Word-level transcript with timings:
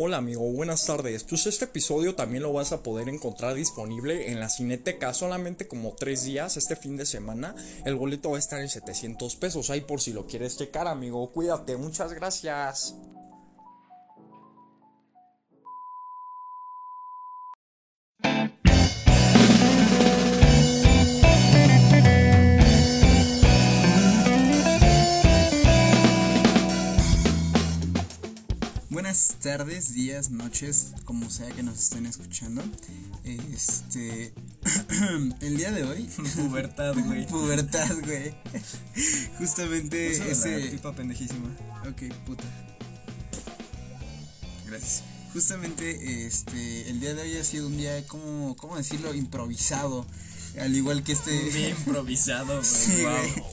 Hola 0.00 0.18
amigo, 0.18 0.48
buenas 0.52 0.86
tardes. 0.86 1.24
Pues 1.24 1.48
este 1.48 1.64
episodio 1.64 2.14
también 2.14 2.44
lo 2.44 2.52
vas 2.52 2.70
a 2.70 2.84
poder 2.84 3.08
encontrar 3.08 3.54
disponible 3.54 4.30
en 4.30 4.38
la 4.38 4.48
Cineteca 4.48 5.12
solamente 5.12 5.66
como 5.66 5.92
tres 5.96 6.22
días 6.22 6.56
este 6.56 6.76
fin 6.76 6.96
de 6.96 7.04
semana. 7.04 7.56
El 7.84 7.96
boleto 7.96 8.30
va 8.30 8.36
a 8.36 8.38
estar 8.38 8.60
en 8.60 8.68
700 8.68 9.34
pesos 9.34 9.70
ahí 9.70 9.80
por 9.80 10.00
si 10.00 10.12
lo 10.12 10.24
quieres 10.28 10.56
checar 10.56 10.86
amigo. 10.86 11.32
Cuídate, 11.32 11.76
muchas 11.76 12.12
gracias. 12.12 12.94
Tardes, 29.48 29.94
días, 29.94 30.28
noches, 30.30 30.88
como 31.06 31.30
sea 31.30 31.48
que 31.48 31.62
nos 31.62 31.78
estén 31.78 32.04
escuchando. 32.04 32.62
Este. 33.24 34.34
el 35.40 35.56
día 35.56 35.72
de 35.72 35.84
hoy. 35.84 36.02
Pubertad, 36.36 36.94
güey. 36.94 37.26
Pubertad, 37.26 37.96
güey. 38.04 38.34
Justamente 39.38 40.10
ese. 40.30 40.60
la 40.60 40.70
tipa 40.70 40.94
pendejísima. 40.94 41.48
Ok, 41.88 42.14
puta. 42.26 42.44
Gracias. 44.66 45.02
Justamente 45.32 46.26
este. 46.26 46.90
El 46.90 47.00
día 47.00 47.14
de 47.14 47.22
hoy 47.22 47.38
ha 47.38 47.44
sido 47.44 47.68
un 47.68 47.78
día, 47.78 48.06
¿cómo, 48.06 48.54
cómo 48.54 48.76
decirlo? 48.76 49.14
Improvisado. 49.14 50.04
Al 50.60 50.76
igual 50.76 51.02
que 51.02 51.12
este. 51.12 51.30
Bien 51.54 51.70
improvisado, 51.70 52.52
güey. 52.60 52.64
Sí, 52.66 53.02
wow. 53.02 53.44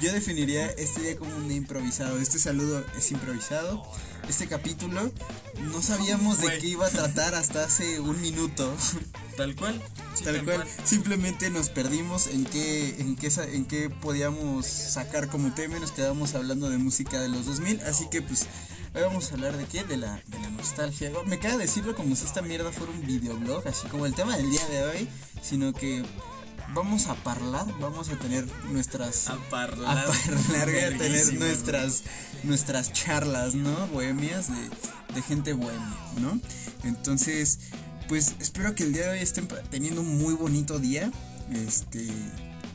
Yo 0.00 0.12
definiría 0.12 0.66
este 0.66 1.02
día 1.02 1.16
como 1.16 1.34
un 1.34 1.48
día 1.48 1.56
improvisado. 1.56 2.18
Este 2.18 2.38
saludo 2.38 2.86
es 2.96 3.10
improvisado. 3.10 3.84
Este 4.30 4.46
capítulo 4.46 5.10
no 5.60 5.82
sabíamos 5.82 6.40
de 6.40 6.56
qué 6.60 6.68
iba 6.68 6.86
a 6.86 6.88
tratar 6.88 7.34
hasta 7.34 7.64
hace 7.64 7.98
un 7.98 8.20
minuto. 8.22 8.72
Tal 9.36 9.56
cual. 9.56 9.82
Sí, 10.14 10.22
Tal 10.22 10.44
cual, 10.44 10.64
simplemente 10.84 11.50
nos 11.50 11.68
perdimos 11.68 12.28
en 12.28 12.44
qué, 12.44 12.90
en 13.00 13.16
qué, 13.16 13.28
en 13.52 13.64
qué 13.64 13.90
podíamos 13.90 14.66
sacar 14.66 15.28
como 15.28 15.52
tema 15.52 15.78
y 15.78 15.80
nos 15.80 15.90
quedamos 15.90 16.36
hablando 16.36 16.70
de 16.70 16.78
música 16.78 17.20
de 17.20 17.28
los 17.28 17.44
2000, 17.44 17.80
así 17.80 18.08
que 18.08 18.22
pues 18.22 18.46
hoy 18.94 19.02
vamos 19.02 19.32
a 19.32 19.34
hablar 19.34 19.56
de 19.56 19.64
qué, 19.64 19.82
de 19.82 19.96
la, 19.96 20.22
de 20.28 20.38
la 20.38 20.50
nostalgia. 20.50 21.10
Me 21.26 21.40
queda 21.40 21.56
decirlo 21.56 21.96
como 21.96 22.14
si 22.14 22.24
esta 22.24 22.40
mierda 22.40 22.70
fuera 22.70 22.92
un 22.92 23.04
videoblog, 23.04 23.66
así 23.66 23.88
como 23.88 24.06
el 24.06 24.14
tema 24.14 24.36
del 24.36 24.48
día 24.48 24.64
de 24.68 24.84
hoy, 24.84 25.08
sino 25.42 25.72
que 25.72 26.04
vamos 26.74 27.06
a 27.08 27.14
parlar, 27.16 27.66
vamos 27.80 28.08
a 28.10 28.16
tener 28.18 28.46
nuestras... 28.70 29.28
A 29.28 29.34
A 29.34 29.36
parlar. 29.50 29.98
a 29.98 30.98
tener 30.98 31.34
nuestras, 31.34 32.02
nuestras 32.42 32.92
charlas, 32.92 33.54
¿no? 33.54 33.86
Bohemias 33.88 34.48
de, 34.48 35.14
de 35.14 35.22
gente 35.22 35.52
bohemia, 35.52 35.96
¿no? 36.20 36.40
Entonces, 36.84 37.58
pues 38.08 38.34
espero 38.40 38.74
que 38.74 38.84
el 38.84 38.92
día 38.92 39.02
de 39.04 39.10
hoy 39.10 39.18
estén 39.20 39.48
teniendo 39.70 40.00
un 40.00 40.18
muy 40.18 40.34
bonito 40.34 40.78
día. 40.78 41.10
Este, 41.52 42.04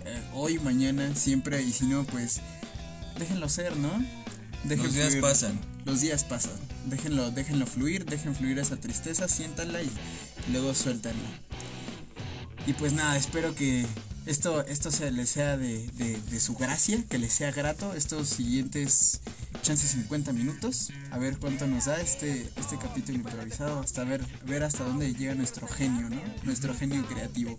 eh, 0.06 0.24
hoy, 0.34 0.60
mañana, 0.60 1.16
siempre, 1.16 1.62
y 1.62 1.72
si 1.72 1.86
no, 1.86 2.04
pues 2.06 2.42
déjenlo 3.18 3.48
ser, 3.50 3.78
¿no? 3.78 3.92
Dejen 4.66 4.86
Los 4.86 4.94
días 4.94 5.08
fluir. 5.10 5.22
pasan. 5.22 5.60
Los 5.86 6.02
días 6.02 6.24
pasan. 6.24 6.54
Déjenlo, 6.88 7.32
déjenlo 7.32 7.66
fluir, 7.66 8.06
dejen 8.06 8.36
fluir 8.36 8.60
esa 8.60 8.78
tristeza, 8.78 9.28
siéntanla 9.28 9.82
y 9.82 9.90
luego 10.52 10.74
suéltanla. 10.74 11.30
Y 12.66 12.74
pues 12.74 12.94
nada, 12.94 13.16
espero 13.16 13.54
que 13.54 13.86
esto, 14.26 14.66
esto 14.66 14.90
se 14.92 15.12
les 15.12 15.30
sea 15.30 15.56
de, 15.58 15.88
de- 15.90 16.40
su 16.40 16.56
gracia, 16.56 17.04
que 17.10 17.18
les 17.18 17.32
sea 17.34 17.52
grato 17.52 17.94
estos 17.94 18.28
siguientes 18.28 19.22
chances 19.62 19.92
50 19.92 20.34
minutos. 20.34 20.90
A 21.12 21.18
ver 21.18 21.38
cuánto 21.38 21.68
nos 21.68 21.86
da 21.86 22.00
este, 22.02 22.50
este 22.58 22.78
capítulo 22.78 23.18
improvisado, 23.20 23.80
hasta 23.80 24.04
ver, 24.04 24.22
ver 24.46 24.64
hasta 24.64 24.84
dónde 24.84 25.14
llega 25.14 25.36
nuestro 25.36 25.68
genio, 25.68 26.10
¿no? 26.10 26.22
Nuestro 26.44 26.74
genio 26.76 27.06
creativo. 27.06 27.58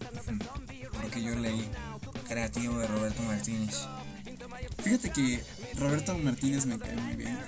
Porque 1.01 1.23
yo 1.23 1.35
leí 1.37 1.69
Creativo 2.29 2.79
de 2.79 2.87
Roberto 2.89 3.23
Martínez. 3.23 3.77
Fíjate 4.83 5.11
que 5.11 5.43
Roberto 5.77 6.17
Martínez 6.19 6.67
me 6.67 6.79
cae 6.79 6.97
muy 6.97 7.15
bien. 7.17 7.39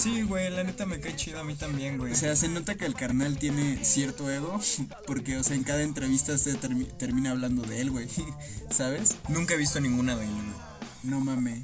Sí, 0.00 0.22
güey, 0.22 0.48
la 0.50 0.64
neta 0.64 0.86
me 0.86 0.98
cae 0.98 1.14
chido 1.14 1.40
a 1.40 1.44
mí 1.44 1.54
también, 1.54 1.98
güey. 1.98 2.12
O 2.12 2.16
sea, 2.16 2.34
se 2.34 2.48
nota 2.48 2.74
que 2.74 2.86
el 2.86 2.94
carnal 2.94 3.36
tiene 3.38 3.84
cierto 3.84 4.30
ego, 4.30 4.58
porque, 5.06 5.36
o 5.36 5.42
sea, 5.44 5.56
en 5.56 5.62
cada 5.64 5.82
entrevista 5.82 6.36
se 6.38 6.58
termi- 6.58 6.90
termina 6.96 7.32
hablando 7.32 7.62
de 7.62 7.80
él, 7.82 7.90
güey. 7.90 8.08
¿Sabes? 8.70 9.16
Nunca 9.28 9.54
he 9.54 9.58
visto 9.58 9.80
ninguna 9.80 10.16
de 10.16 10.24
él, 10.24 10.30
güey. 10.32 10.46
No 11.02 11.20
mames. 11.20 11.62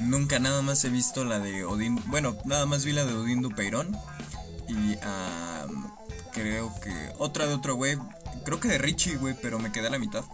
Nunca, 0.00 0.38
nada 0.38 0.62
más 0.62 0.84
he 0.84 0.90
visto 0.90 1.24
la 1.24 1.38
de 1.38 1.64
Odín. 1.64 2.00
Bueno, 2.06 2.36
nada 2.44 2.66
más 2.66 2.84
vi 2.84 2.92
la 2.92 3.04
de 3.04 3.14
Odín 3.14 3.42
Dupeirón. 3.42 3.96
Y 4.68 4.96
ah, 5.02 5.66
creo 6.32 6.72
que 6.80 6.92
otra 7.18 7.46
de 7.46 7.54
otro 7.54 7.74
güey. 7.74 7.98
Creo 8.44 8.60
que 8.60 8.68
de 8.68 8.78
Richie, 8.78 9.16
güey, 9.16 9.34
pero 9.40 9.58
me 9.58 9.72
quedé 9.72 9.88
a 9.88 9.90
la 9.90 9.98
mitad. 9.98 10.24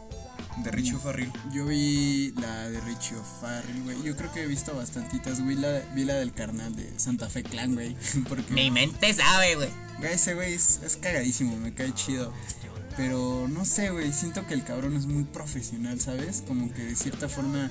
De 0.63 0.71
Richie 0.71 0.97
Farril. 0.97 1.31
Yo 1.53 1.67
vi 1.67 2.33
la 2.41 2.69
de 2.71 2.81
Richie 2.81 3.17
O'Farrell, 3.17 3.83
güey. 3.83 4.03
Yo 4.03 4.17
creo 4.17 4.33
que 4.33 4.43
he 4.43 4.47
visto 4.47 4.75
bastantitas, 4.75 5.41
güey. 5.43 5.57
La, 5.57 5.81
vi 5.95 6.05
la 6.05 6.15
del 6.15 6.33
carnal 6.33 6.75
de 6.75 6.99
Santa 6.99 7.29
Fe 7.29 7.43
Clan, 7.43 7.75
güey. 7.75 7.95
Porque 8.29 8.53
Mi 8.53 8.71
mente 8.71 9.13
sabe, 9.13 9.55
güey. 9.57 9.69
güey, 9.99 10.13
ese 10.13 10.35
güey 10.35 10.55
es, 10.55 10.81
es 10.83 10.97
cagadísimo, 10.97 11.57
me 11.59 11.75
cae 11.75 11.93
chido. 11.95 12.33
Pero 12.97 13.47
no 13.49 13.65
sé, 13.67 13.91
güey. 13.91 14.13
Siento 14.13 14.47
que 14.47 14.55
el 14.55 14.65
cabrón 14.65 14.97
es 14.97 15.07
muy 15.07 15.25
profesional, 15.25 16.01
¿sabes? 16.01 16.43
Como 16.47 16.73
que 16.73 16.85
de 16.85 16.97
cierta 16.97 17.29
forma, 17.29 17.71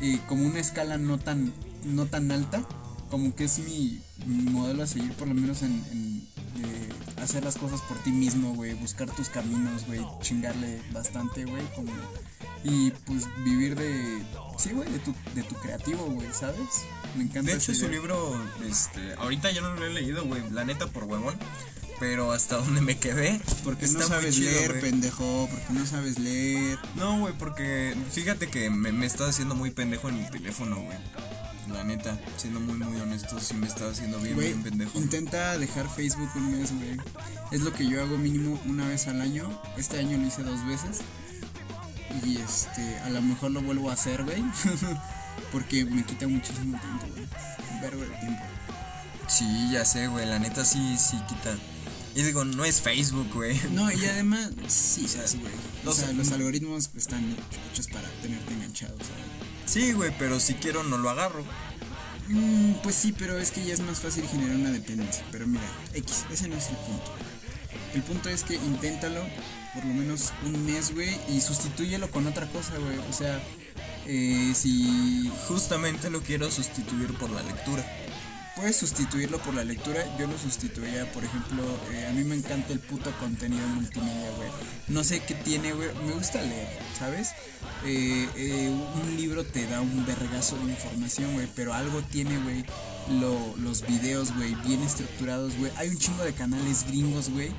eh, 0.00 0.18
como 0.26 0.46
una 0.46 0.58
escala 0.60 0.96
no 0.96 1.18
tan, 1.18 1.52
no 1.84 2.06
tan 2.06 2.30
alta. 2.32 2.66
Como 3.10 3.34
que 3.36 3.44
es 3.44 3.58
mi, 3.58 4.00
mi 4.26 4.42
modelo 4.50 4.82
a 4.84 4.86
seguir, 4.86 5.12
por 5.12 5.28
lo 5.28 5.34
menos 5.34 5.60
en, 5.60 5.84
en, 5.92 6.26
eh, 6.56 6.88
hacer 7.20 7.44
las 7.44 7.56
cosas 7.56 7.80
por 7.82 7.98
ti 7.98 8.12
mismo, 8.12 8.54
güey. 8.54 8.74
Buscar 8.74 9.10
tus 9.10 9.28
caminos, 9.28 9.86
güey. 9.86 10.04
Chingarle 10.20 10.80
bastante, 10.92 11.44
güey. 11.44 11.62
Como 11.74 11.92
y 12.64 12.90
pues 13.06 13.26
vivir 13.44 13.74
de. 13.76 14.22
Sí, 14.58 14.70
güey, 14.70 14.90
de 14.90 14.98
tu, 15.00 15.14
de 15.34 15.42
tu 15.42 15.54
creativo, 15.56 16.04
güey, 16.06 16.28
¿sabes? 16.32 16.84
Me 17.16 17.24
encanta. 17.24 17.50
De 17.50 17.56
hecho, 17.56 17.74
su 17.74 17.88
libro, 17.88 18.40
este, 18.68 19.14
ahorita 19.14 19.50
ya 19.50 19.60
no 19.60 19.74
lo 19.74 19.84
he 19.84 19.90
leído, 19.90 20.24
güey, 20.24 20.42
la 20.50 20.64
neta 20.64 20.86
por 20.86 21.04
huevón. 21.04 21.34
Pero 21.98 22.32
hasta 22.32 22.56
donde 22.56 22.80
me 22.80 22.98
quedé. 22.98 23.40
Porque 23.62 23.86
no 23.86 24.02
sabes 24.02 24.34
chido, 24.34 24.50
leer, 24.50 24.70
güey. 24.70 24.80
pendejo. 24.82 25.48
Porque 25.50 25.72
no 25.72 25.86
sabes 25.86 26.18
leer. 26.18 26.78
No, 26.96 27.20
güey, 27.20 27.34
porque 27.38 27.94
fíjate 28.10 28.48
que 28.48 28.70
me, 28.70 28.90
me 28.90 29.06
está 29.06 29.28
haciendo 29.28 29.54
muy 29.54 29.70
pendejo 29.70 30.08
en 30.08 30.18
mi 30.18 30.28
teléfono, 30.28 30.80
güey. 30.80 30.98
La 31.68 31.84
neta, 31.84 32.18
siendo 32.36 32.60
muy, 32.60 32.76
muy 32.76 33.00
honesto, 33.00 33.38
sí 33.40 33.54
me 33.54 33.66
está 33.66 33.88
haciendo 33.88 34.18
bien, 34.20 34.34
Güey, 34.34 34.48
bien 34.48 34.62
pendejo. 34.62 34.98
intenta 34.98 35.56
dejar 35.58 35.88
Facebook 35.88 36.28
un 36.34 36.58
mes, 36.58 36.72
güey. 36.74 36.96
Es 37.50 37.60
lo 37.62 37.72
que 37.72 37.86
yo 37.88 38.02
hago 38.02 38.18
mínimo 38.18 38.60
una 38.66 38.86
vez 38.88 39.06
al 39.08 39.20
año. 39.20 39.48
Este 39.76 39.98
año 39.98 40.18
lo 40.18 40.26
hice 40.26 40.42
dos 40.42 40.64
veces. 40.66 40.98
Y 42.24 42.36
este, 42.38 42.98
a 43.00 43.10
lo 43.10 43.22
mejor 43.22 43.52
lo 43.52 43.62
vuelvo 43.62 43.90
a 43.90 43.94
hacer, 43.94 44.22
güey. 44.24 44.42
Porque 45.52 45.84
me 45.84 46.04
quita 46.04 46.26
muchísimo 46.28 46.78
tiempo, 46.78 47.06
güey. 47.14 47.26
Un 47.74 47.80
vergo 47.80 48.02
de 48.02 48.16
tiempo. 48.18 48.42
Sí, 49.28 49.70
ya 49.72 49.84
sé, 49.84 50.08
güey, 50.08 50.26
la 50.26 50.38
neta 50.38 50.64
sí, 50.64 50.96
sí 50.98 51.16
quita. 51.28 51.56
Y 52.14 52.22
digo, 52.22 52.44
no 52.44 52.64
es 52.66 52.80
Facebook, 52.82 53.32
güey. 53.32 53.58
No, 53.70 53.90
y 53.90 54.04
además, 54.12 54.50
sí, 54.68 55.08
sabes, 55.08 55.40
güey. 55.40 55.52
O 55.82 55.86
los- 55.86 55.96
sea, 55.96 56.12
los 56.12 56.30
algoritmos 56.32 56.90
están 56.96 57.24
hechos 57.72 57.86
para 57.88 58.08
tenerte 58.20 58.52
enganchado, 58.52 58.94
¿sabes? 58.98 59.41
Sí, 59.64 59.92
güey, 59.92 60.12
pero 60.18 60.40
si 60.40 60.54
quiero 60.54 60.82
no 60.82 60.98
lo 60.98 61.10
agarro. 61.10 61.44
Mm, 62.28 62.74
pues 62.82 62.94
sí, 62.94 63.14
pero 63.16 63.38
es 63.38 63.50
que 63.50 63.64
ya 63.64 63.74
es 63.74 63.80
más 63.80 64.00
fácil 64.00 64.26
generar 64.28 64.56
una 64.56 64.70
dependencia. 64.70 65.24
Pero 65.30 65.46
mira, 65.46 65.64
X, 65.94 66.24
ese 66.30 66.48
no 66.48 66.56
es 66.56 66.68
el 66.68 66.76
punto. 66.76 67.12
El 67.94 68.02
punto 68.02 68.28
es 68.28 68.42
que 68.42 68.54
inténtalo 68.54 69.20
por 69.74 69.84
lo 69.84 69.94
menos 69.94 70.32
un 70.44 70.64
mes, 70.66 70.94
güey, 70.94 71.18
y 71.28 71.40
sustitúyelo 71.40 72.10
con 72.10 72.26
otra 72.26 72.46
cosa, 72.48 72.76
güey. 72.78 72.98
O 73.08 73.12
sea, 73.12 73.40
eh, 74.06 74.52
si 74.54 75.30
Justamente 75.48 76.10
lo 76.10 76.22
quiero 76.22 76.50
sustituir 76.50 77.12
por 77.14 77.30
la 77.30 77.42
lectura. 77.42 77.84
Puedes 78.56 78.76
sustituirlo 78.76 79.38
por 79.38 79.54
la 79.54 79.64
lectura, 79.64 80.04
yo 80.18 80.26
lo 80.26 80.38
sustituiría, 80.38 81.10
por 81.12 81.24
ejemplo, 81.24 81.62
eh, 81.92 82.06
a 82.08 82.12
mí 82.12 82.22
me 82.24 82.34
encanta 82.36 82.72
el 82.72 82.80
puto 82.80 83.10
contenido 83.18 83.66
multimedia, 83.68 84.30
güey. 84.36 84.48
No 84.88 85.02
sé 85.04 85.20
qué 85.26 85.34
tiene, 85.34 85.72
güey, 85.72 85.88
me 86.06 86.12
gusta 86.12 86.40
leer, 86.42 86.68
¿sabes? 86.98 87.30
Eh, 87.84 88.28
eh, 88.36 88.68
un 88.70 89.16
libro 89.16 89.44
te 89.44 89.66
da 89.66 89.80
un 89.80 90.04
vergazo 90.06 90.56
de 90.58 90.72
información, 90.72 91.32
güey, 91.34 91.48
pero 91.54 91.72
algo 91.74 92.02
tiene, 92.02 92.38
güey, 92.42 92.64
lo- 93.20 93.56
los 93.56 93.86
videos, 93.86 94.34
güey, 94.36 94.54
bien 94.66 94.82
estructurados, 94.82 95.56
güey. 95.56 95.72
Hay 95.76 95.88
un 95.88 95.98
chingo 95.98 96.22
de 96.24 96.32
canales 96.32 96.84
gringos, 96.86 97.30
güey, 97.30 97.50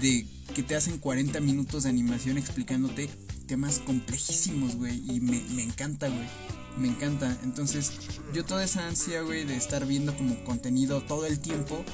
de 0.00 0.26
que 0.54 0.62
te 0.62 0.76
hacen 0.76 0.98
40 0.98 1.40
minutos 1.40 1.82
de 1.84 1.90
animación 1.90 2.38
explicándote 2.38 3.08
temas 3.46 3.78
complejísimos, 3.80 4.76
güey, 4.76 5.02
y 5.10 5.20
me, 5.20 5.40
me 5.54 5.62
encanta, 5.62 6.08
güey. 6.08 6.26
Me 6.76 6.88
encanta. 6.88 7.36
Entonces, 7.42 7.92
yo 8.32 8.44
toda 8.44 8.64
esa 8.64 8.86
ansia, 8.86 9.22
güey, 9.22 9.44
de 9.44 9.56
estar 9.56 9.86
viendo 9.86 10.14
como 10.14 10.42
contenido 10.44 11.00
todo 11.02 11.26
el 11.26 11.40
tiempo 11.40 11.84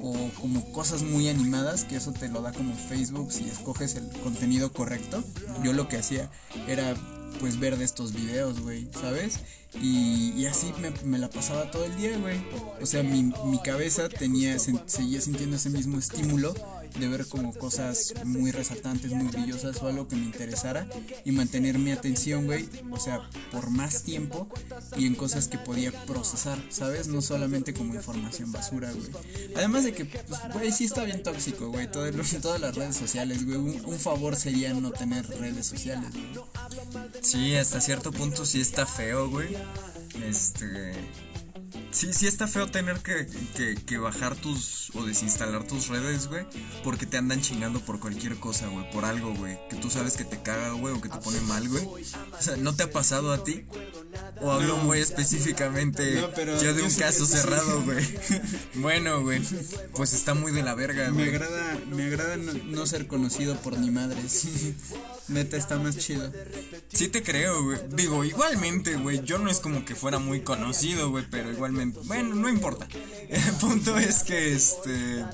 o 0.00 0.30
como 0.40 0.72
cosas 0.72 1.02
muy 1.02 1.28
animadas, 1.28 1.84
que 1.84 1.96
eso 1.96 2.12
te 2.12 2.28
lo 2.28 2.42
da 2.42 2.52
como 2.52 2.74
Facebook 2.74 3.32
si 3.32 3.48
escoges 3.48 3.94
el 3.94 4.08
contenido 4.20 4.72
correcto. 4.72 5.22
Yo 5.62 5.72
lo 5.72 5.88
que 5.88 5.98
hacía 5.98 6.30
era 6.66 6.94
pues 7.38 7.58
ver 7.58 7.78
de 7.78 7.84
estos 7.84 8.12
videos, 8.12 8.60
güey, 8.60 8.88
¿sabes? 8.92 9.40
Y, 9.80 10.44
así 10.46 10.72
me, 11.04 11.18
la 11.18 11.30
pasaba 11.30 11.70
todo 11.70 11.84
el 11.84 11.96
día, 11.96 12.18
güey. 12.18 12.36
O 12.80 12.86
sea, 12.86 13.02
mi, 13.02 13.32
mi 13.46 13.62
cabeza 13.62 14.08
tenía, 14.08 14.58
seguía 14.58 15.20
sintiendo 15.20 15.56
ese 15.56 15.70
mismo 15.70 15.98
estímulo 15.98 16.54
de 16.98 17.08
ver 17.08 17.26
como 17.26 17.52
cosas 17.54 18.14
muy 18.24 18.50
resaltantes, 18.50 19.10
muy 19.12 19.28
brillosas 19.28 19.82
o 19.82 19.88
algo 19.88 20.08
que 20.08 20.16
me 20.16 20.24
interesara 20.24 20.86
y 21.24 21.32
mantener 21.32 21.78
mi 21.78 21.92
atención, 21.92 22.46
güey, 22.46 22.68
o 22.90 22.98
sea, 22.98 23.28
por 23.50 23.70
más 23.70 24.02
tiempo 24.02 24.48
y 24.96 25.06
en 25.06 25.14
cosas 25.14 25.48
que 25.48 25.58
podía 25.58 25.92
procesar, 26.06 26.58
¿sabes? 26.70 27.08
No 27.08 27.22
solamente 27.22 27.74
como 27.74 27.94
información 27.94 28.52
basura, 28.52 28.92
güey. 28.92 29.08
Además 29.56 29.84
de 29.84 29.92
que, 29.92 30.04
pues, 30.04 30.40
güey, 30.52 30.72
sí 30.72 30.84
está 30.84 31.04
bien 31.04 31.22
tóxico, 31.22 31.68
güey, 31.70 31.90
todo 31.90 32.10
todas 32.42 32.60
las 32.60 32.74
redes 32.74 32.96
sociales, 32.96 33.44
güey. 33.44 33.56
Un, 33.56 33.84
un 33.84 33.98
favor 33.98 34.36
sería 34.36 34.72
no 34.74 34.90
tener 34.90 35.26
redes 35.26 35.66
sociales, 35.66 36.10
güey. 36.10 36.44
Sí, 37.20 37.54
hasta 37.56 37.80
cierto 37.80 38.12
punto 38.12 38.44
sí 38.44 38.60
está 38.60 38.86
feo, 38.86 39.28
güey. 39.28 39.56
Este. 40.24 40.92
Sí, 41.92 42.12
sí 42.12 42.26
está 42.26 42.48
feo 42.48 42.68
tener 42.70 42.98
que, 43.00 43.26
que, 43.54 43.74
que 43.74 43.98
bajar 43.98 44.34
tus 44.34 44.90
o 44.94 45.04
desinstalar 45.04 45.64
tus 45.66 45.88
redes, 45.88 46.26
güey. 46.26 46.46
Porque 46.82 47.04
te 47.06 47.18
andan 47.18 47.40
chingando 47.42 47.80
por 47.80 48.00
cualquier 48.00 48.36
cosa, 48.36 48.66
güey. 48.68 48.90
Por 48.90 49.04
algo, 49.04 49.34
güey. 49.34 49.58
Que 49.68 49.76
tú 49.76 49.90
sabes 49.90 50.16
que 50.16 50.24
te 50.24 50.40
caga, 50.42 50.70
güey, 50.72 50.94
o 50.94 51.00
que 51.00 51.10
te 51.10 51.18
pone 51.18 51.40
mal, 51.42 51.68
güey. 51.68 51.84
O 51.84 52.42
sea, 52.42 52.56
¿no 52.56 52.74
te 52.74 52.84
ha 52.84 52.90
pasado 52.90 53.32
a 53.32 53.44
ti? 53.44 53.64
O 54.40 54.50
hablo 54.50 54.78
muy 54.78 54.98
específicamente 54.98 56.20
No, 56.20 56.30
pero 56.30 56.60
ya 56.60 56.72
de 56.72 56.80
yo 56.80 56.86
un 56.86 56.94
caso 56.94 57.26
cerrado, 57.26 57.82
güey. 57.82 58.02
Bueno, 58.74 59.20
güey. 59.22 59.42
Pues 59.94 60.14
está 60.14 60.34
muy 60.34 60.50
de 60.52 60.62
la 60.62 60.74
verga, 60.74 61.10
Me 61.10 61.24
güey. 61.24 61.28
agrada, 61.28 61.78
me 61.90 62.04
agrada 62.06 62.36
no, 62.38 62.52
no 62.54 62.86
ser 62.86 63.06
conocido 63.06 63.54
por 63.60 63.78
ni 63.78 63.90
madres. 63.90 64.46
Neta, 65.28 65.56
está 65.56 65.78
más 65.78 65.96
chido. 65.96 66.30
Sí 66.92 67.08
te 67.08 67.22
creo, 67.22 67.62
güey. 67.64 67.78
Digo, 67.90 68.24
igualmente, 68.24 68.96
güey. 68.96 69.22
Yo 69.24 69.38
no 69.38 69.50
es 69.50 69.60
como 69.60 69.84
que 69.84 69.94
fuera 69.94 70.18
muy 70.18 70.40
conocido, 70.40 71.10
güey, 71.10 71.24
pero 71.30 71.50
igualmente. 71.50 72.00
Bueno, 72.04 72.34
no 72.34 72.48
importa. 72.48 72.88
El 73.28 73.54
punto 73.60 73.96
es 73.98 74.22
que, 74.24 74.52
este. 74.52 75.24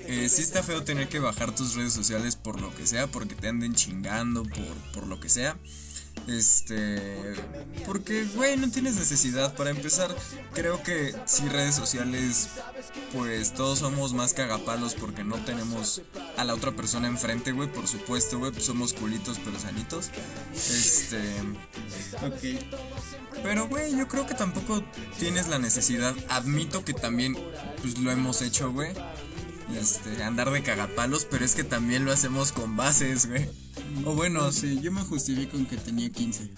eh, 0.00 0.28
sí 0.28 0.42
está 0.42 0.62
feo 0.62 0.84
tener 0.84 1.08
que 1.08 1.18
bajar 1.18 1.54
tus 1.54 1.74
redes 1.74 1.92
sociales 1.92 2.36
por 2.36 2.60
lo 2.60 2.74
que 2.74 2.86
sea, 2.86 3.06
porque 3.06 3.34
te 3.34 3.48
anden 3.48 3.74
chingando, 3.74 4.42
por, 4.44 4.92
por 4.92 5.06
lo 5.06 5.18
que 5.20 5.28
sea. 5.28 5.56
Este. 6.26 7.34
Porque, 7.84 8.24
güey, 8.34 8.56
no 8.56 8.70
tienes 8.70 8.96
necesidad. 8.96 9.54
Para 9.54 9.70
empezar, 9.70 10.14
creo 10.54 10.82
que 10.82 11.14
si 11.26 11.46
redes 11.48 11.74
sociales, 11.74 12.48
pues 13.12 13.52
todos 13.52 13.80
somos 13.80 14.14
más 14.14 14.32
cagapalos 14.32 14.94
porque 14.94 15.22
no 15.22 15.36
tenemos 15.44 16.02
a 16.36 16.44
la 16.44 16.54
otra 16.54 16.72
persona 16.72 17.08
enfrente, 17.08 17.52
güey. 17.52 17.70
Por 17.70 17.86
supuesto, 17.86 18.38
güey, 18.38 18.52
pues 18.52 18.64
somos 18.64 18.94
culitos 18.94 19.38
pero 19.44 19.58
sanitos. 19.58 20.10
Este. 20.54 21.20
Ok. 22.24 22.62
Pero, 23.42 23.68
güey, 23.68 23.94
yo 23.96 24.08
creo 24.08 24.26
que 24.26 24.34
tampoco 24.34 24.82
tienes 25.18 25.48
la 25.48 25.58
necesidad. 25.58 26.14
Admito 26.30 26.84
que 26.84 26.94
también, 26.94 27.36
pues 27.82 27.98
lo 27.98 28.10
hemos 28.10 28.40
hecho, 28.40 28.72
güey. 28.72 28.92
Este, 29.78 30.22
andar 30.22 30.50
de 30.50 30.62
cagapalos, 30.62 31.26
pero 31.30 31.44
es 31.44 31.54
que 31.54 31.64
también 31.64 32.04
lo 32.04 32.12
hacemos 32.12 32.52
con 32.52 32.76
bases, 32.76 33.26
güey. 33.26 33.48
O 34.04 34.14
bueno, 34.14 34.42
No 34.42 34.52
sé, 34.52 34.80
yo 34.80 34.92
me 34.92 35.02
justifico 35.02 35.56
en 35.56 35.66
que 35.66 35.76
tenía 35.76 36.10
15. 36.10 36.50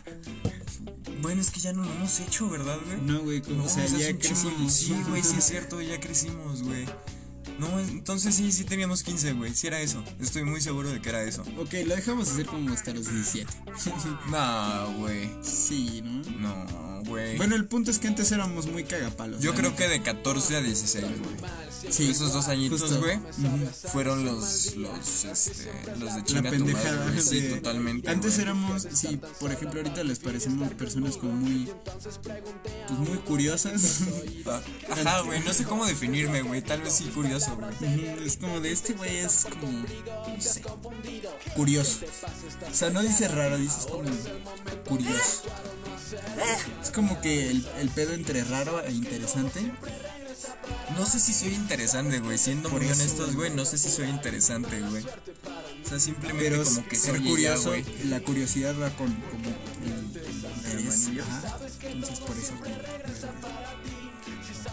bueno, 1.22 1.40
es 1.40 1.50
que 1.50 1.60
ya 1.60 1.72
no 1.72 1.84
lo 1.84 1.92
hemos 1.92 2.20
hecho, 2.20 2.48
¿verdad, 2.48 2.78
güey? 2.84 2.98
No, 3.02 3.20
güey, 3.20 3.42
como, 3.42 3.56
No, 3.58 3.64
o 3.64 3.68
sea, 3.68 3.86
ya 3.86 4.16
crecimos. 4.18 4.72
Sí, 4.72 4.94
güey, 5.08 5.22
sí 5.22 5.36
es 5.38 5.44
cierto, 5.44 5.80
ya 5.80 6.00
crecimos, 6.00 6.62
güey. 6.62 6.86
No, 7.58 7.78
entonces 7.78 8.34
sí, 8.34 8.50
sí 8.50 8.64
teníamos 8.64 9.02
15, 9.04 9.32
güey. 9.34 9.54
Sí 9.54 9.68
era 9.68 9.80
eso. 9.80 10.02
Estoy 10.20 10.42
muy 10.44 10.60
seguro 10.60 10.90
de 10.90 11.00
que 11.00 11.08
era 11.08 11.22
eso. 11.22 11.42
Ok, 11.58 11.72
lo 11.86 11.94
dejamos 11.94 12.28
hacer 12.30 12.46
como 12.46 12.72
hasta 12.72 12.92
los 12.92 13.08
17. 13.10 13.52
No, 14.30 14.92
güey. 14.98 15.30
sí, 15.42 16.02
¿no? 16.02 16.22
No, 16.40 17.02
güey. 17.04 17.36
Bueno, 17.36 17.54
el 17.54 17.66
punto 17.66 17.90
es 17.90 17.98
que 17.98 18.08
antes 18.08 18.32
éramos 18.32 18.66
muy 18.66 18.84
cagapalos. 18.84 19.40
Yo 19.40 19.54
creo 19.54 19.76
que 19.76 19.86
de 19.86 20.02
14 20.02 20.56
a 20.56 20.60
16, 20.62 21.04
güey. 21.04 21.50
Sí, 21.90 22.10
Esos 22.10 22.32
dos 22.32 22.48
añitos, 22.48 22.98
güey, 22.98 23.18
fueron 23.92 24.24
los, 24.24 24.74
los, 24.76 25.24
este, 25.24 25.70
los 25.98 26.14
de 26.24 26.32
La 26.34 26.42
madre. 26.42 27.20
Sí, 27.20 27.40
de- 27.40 27.54
totalmente. 27.56 28.10
Antes 28.10 28.38
éramos, 28.38 28.86
sí, 28.92 29.20
por 29.40 29.52
ejemplo, 29.52 29.80
ahorita 29.80 30.02
les 30.04 30.18
parecemos 30.18 30.72
personas 30.74 31.16
como 31.16 31.32
muy. 31.34 31.68
Pues 32.88 32.98
muy 33.00 33.18
curiosas. 33.18 34.00
Ah, 34.46 34.60
Ajá, 34.90 35.20
güey, 35.22 35.40
no 35.42 35.54
sé 35.54 35.64
cómo 35.64 35.86
definirme, 35.86 36.42
güey. 36.42 36.60
Tal 36.60 36.82
vez 36.82 36.92
sí 36.96 37.04
curioso, 37.04 37.56
güey. 37.56 38.26
Es 38.26 38.36
como 38.36 38.60
de 38.60 38.72
este 38.72 38.92
güey 38.92 39.16
es 39.18 39.46
como. 39.48 39.72
No 39.72 40.40
sé. 40.40 40.62
Curioso. 41.56 42.00
O 42.70 42.74
sea, 42.74 42.90
no 42.90 43.00
dices 43.02 43.30
raro, 43.30 43.56
dices 43.56 43.86
como 43.86 44.04
curioso. 44.86 45.42
Es 46.82 46.90
como 46.90 47.20
que 47.22 47.50
el, 47.50 47.66
el 47.80 47.88
pedo 47.88 48.12
entre 48.12 48.44
raro 48.44 48.82
e 48.84 48.92
interesante. 48.92 49.72
No 50.96 51.06
sé 51.06 51.18
si 51.18 51.32
soy 51.32 51.54
interesante, 51.54 52.20
güey. 52.20 52.38
Siendo 52.38 52.70
muy 52.70 52.86
honestos, 52.86 53.34
güey, 53.34 53.50
no 53.54 53.64
sé 53.64 53.78
si 53.78 53.88
soy 53.90 54.08
interesante, 54.08 54.80
güey. 54.80 55.04
O 55.84 55.88
sea, 55.88 55.98
simplemente 55.98 56.50
Pero 56.50 56.64
como 56.64 56.88
que 56.88 56.96
ser 56.96 57.16
soy 57.16 57.28
curioso, 57.28 57.72
la 58.04 58.20
curiosidad 58.20 58.74
va 58.80 58.90
con 58.90 59.12
como 59.14 59.48
el, 59.84 61.12
el. 61.12 61.20
Ajá. 61.20 61.58
Entonces 61.82 62.20
por 62.20 62.36
eso. 62.36 62.54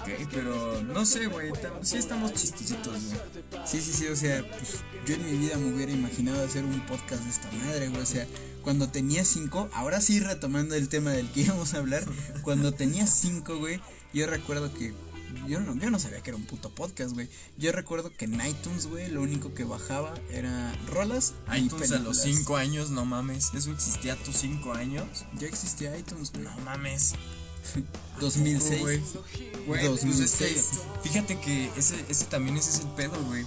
Ok, 0.02 0.28
pero 0.32 0.82
no 0.84 1.06
sé, 1.06 1.28
güey. 1.28 1.52
Sí 1.82 1.98
estamos 1.98 2.34
chistositos, 2.34 3.04
güey. 3.04 3.20
Sí, 3.66 3.82
sí, 3.82 3.92
sí, 3.94 4.08
o 4.08 4.16
sea, 4.16 4.46
pues 4.58 4.78
yo 5.06 5.16
en 5.16 5.26
mi 5.26 5.38
vida 5.38 5.58
me 5.58 5.74
hubiera 5.74 5.92
imaginado 5.92 6.44
hacer 6.46 6.64
un 6.64 6.80
podcast 6.86 7.24
de 7.24 7.30
esta 7.30 7.52
madre, 7.52 7.90
güey. 7.90 8.02
O 8.02 8.06
sea, 8.06 8.26
cuando 8.64 8.90
tenía 8.90 9.26
cinco, 9.26 9.70
ahora 9.74 10.02
sí 10.02 10.20
retomando 10.20 10.76
el 10.76 10.88
tema 10.88 11.12
del 11.12 11.30
que 11.32 11.42
íbamos 11.42 11.74
a 11.74 11.80
hablar, 11.80 12.04
cuando 12.44 12.74
tenía 12.74 13.06
cinco, 13.08 13.58
güey, 13.58 13.82
yo 14.14 14.28
recuerdo 14.28 14.74
que 14.74 14.94
yo 15.48 15.60
no, 15.60 15.76
yo 15.76 15.90
no 15.90 16.00
sabía 16.00 16.22
que 16.22 16.30
era 16.30 16.38
un 16.38 16.46
puto 16.46 16.70
podcast, 16.70 17.14
güey. 17.14 17.28
Yo 17.58 17.72
recuerdo 17.72 18.12
que 18.16 18.26
en 18.26 18.46
iTunes, 18.46 18.88
güey, 18.88 19.10
lo 19.10 19.22
único 19.22 19.54
que 19.54 19.64
bajaba 19.64 20.14
era 20.30 20.74
rolas 20.88 21.34
y 21.54 21.60
iTunes 21.66 21.92
a 21.92 22.00
los 22.00 22.20
películas. 22.20 22.46
5 22.46 22.56
años, 22.58 22.90
no 22.92 23.06
mames. 23.06 23.54
¿Eso 23.54 23.72
existía 23.72 24.14
a 24.14 24.16
tus 24.18 24.38
5 24.38 24.74
años? 24.74 25.26
Ya 25.38 25.48
existía 25.48 25.98
iTunes, 25.98 26.32
güey. 26.32 26.44
No 26.44 26.58
mames. 26.60 27.14
2006. 28.20 28.82
Güey, 28.82 29.02
Güey, 29.68 29.88
pues 29.88 30.04
es 30.04 30.40
2006. 30.40 30.70
que, 31.04 31.10
fíjate 31.10 31.40
que 31.40 31.72
ese, 31.78 32.04
ese 32.10 32.26
también 32.26 32.58
ese 32.58 32.72
es 32.72 32.80
el 32.80 32.88
pedo, 32.90 33.22
güey. 33.26 33.46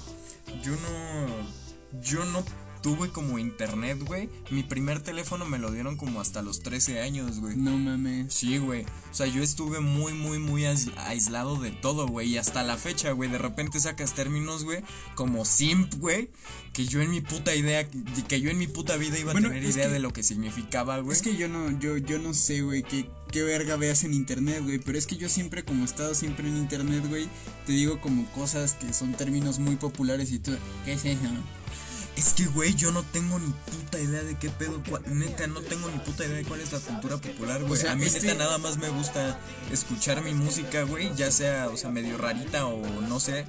Yo 0.63 0.73
no. 0.73 2.01
Yo 2.01 2.25
no 2.25 2.45
tuve 2.85 3.09
como 3.09 3.39
internet, 3.39 3.99
güey. 4.05 4.29
Mi 4.51 4.63
primer 4.63 5.01
teléfono 5.01 5.47
me 5.47 5.59
lo 5.59 5.71
dieron 5.73 5.97
como 5.97 6.21
hasta 6.21 6.43
los 6.43 6.61
13 6.61 7.01
años, 7.01 7.41
güey. 7.41 7.57
No 7.57 7.79
mames. 7.79 8.35
Sí, 8.35 8.59
güey. 8.59 8.83
O 9.11 9.15
sea, 9.15 9.27
yo 9.27 9.43
estuve 9.43 9.81
muy, 9.81 10.13
muy, 10.13 10.39
muy 10.39 10.65
ais- 10.65 10.93
aislado 10.99 11.57
de 11.57 11.71
todo, 11.71 12.07
güey. 12.07 12.29
Y 12.29 12.37
hasta 12.37 12.63
la 12.63 12.77
fecha, 12.77 13.13
güey. 13.13 13.31
De 13.31 13.39
repente 13.39 13.81
sacas 13.81 14.13
términos, 14.15 14.65
güey. 14.65 14.81
Como 15.15 15.47
simp, 15.47 15.95
güey. 15.95 16.29
Que 16.75 16.85
yo 16.85 17.01
en 17.01 17.11
mi 17.11 17.23
puta 17.23 17.55
idea. 17.55 17.89
Que 18.29 18.43
yo 18.43 18.51
en 18.51 18.59
mi 18.59 18.67
puta 18.67 18.99
vida 18.99 19.19
iba 19.19 19.33
a 19.33 19.35
tener 19.35 19.65
idea 19.65 19.87
que- 19.87 19.93
de 19.95 19.99
lo 19.99 20.13
que 20.13 20.23
significaba, 20.23 20.99
güey. 20.99 21.17
Es 21.17 21.23
que 21.23 21.37
yo 21.39 21.49
no, 21.49 21.71
yo, 21.81 21.97
yo 21.97 22.19
no 22.19 22.35
sé, 22.35 22.61
güey, 22.61 22.83
qué, 22.83 23.09
qué 23.33 23.43
verga 23.43 23.77
veas 23.77 24.05
en 24.05 24.13
internet, 24.13 24.61
güey. 24.63 24.79
Pero 24.79 24.99
es 24.99 25.07
que 25.07 25.17
yo 25.17 25.31
siempre, 25.31 25.65
como 25.65 25.85
he 25.85 25.87
estado 25.87 26.15
siempre 26.15 26.47
en 26.47 26.59
internet, 26.59 27.03
güey, 27.09 27.29
te 27.65 27.73
digo 27.73 27.99
como 28.03 28.31
cosas 28.33 28.75
que 28.75 28.93
son 28.93 29.15
términos 29.15 29.59
muy 29.59 29.77
populares 29.77 30.31
y 30.33 30.39
tú, 30.39 30.53
¿qué 30.85 30.93
es 30.93 31.05
eso? 31.07 31.21
Es 32.17 32.33
que, 32.33 32.45
güey, 32.47 32.75
yo 32.75 32.93
no 32.93 33.03
tengo 33.03 33.41
ni 33.41 33.53
puta 33.53 33.99
idea 33.99 34.23
de 34.23 34.39
qué 34.39 34.49
pedo. 34.49 34.81
Neta, 35.07 35.49
no 35.49 35.61
tengo 35.63 35.91
ni 35.91 35.99
puta 35.99 36.25
idea 36.25 36.37
de 36.37 36.45
cuál 36.45 36.61
es 36.61 36.71
la 36.73 36.79
cultura 36.79 37.17
popular, 37.17 37.61
güey. 37.63 37.73
O 37.73 37.77
sea, 37.77 37.93
a 37.93 37.97
mí, 37.97 38.05
este- 38.05 38.23
neta, 38.23 38.39
nada 38.45 38.59
más 38.59 38.79
me 38.79 38.89
gusta 38.89 39.39
escuchar 39.73 40.23
mi 40.23 40.33
música, 40.33 40.85
güey. 40.85 41.13
Ya 41.17 41.33
sea, 41.33 41.69
o 41.71 41.77
sea, 41.77 41.91
medio 41.91 42.17
rarita 42.17 42.67
o 42.67 42.87
no 43.01 43.19
sé, 43.19 43.47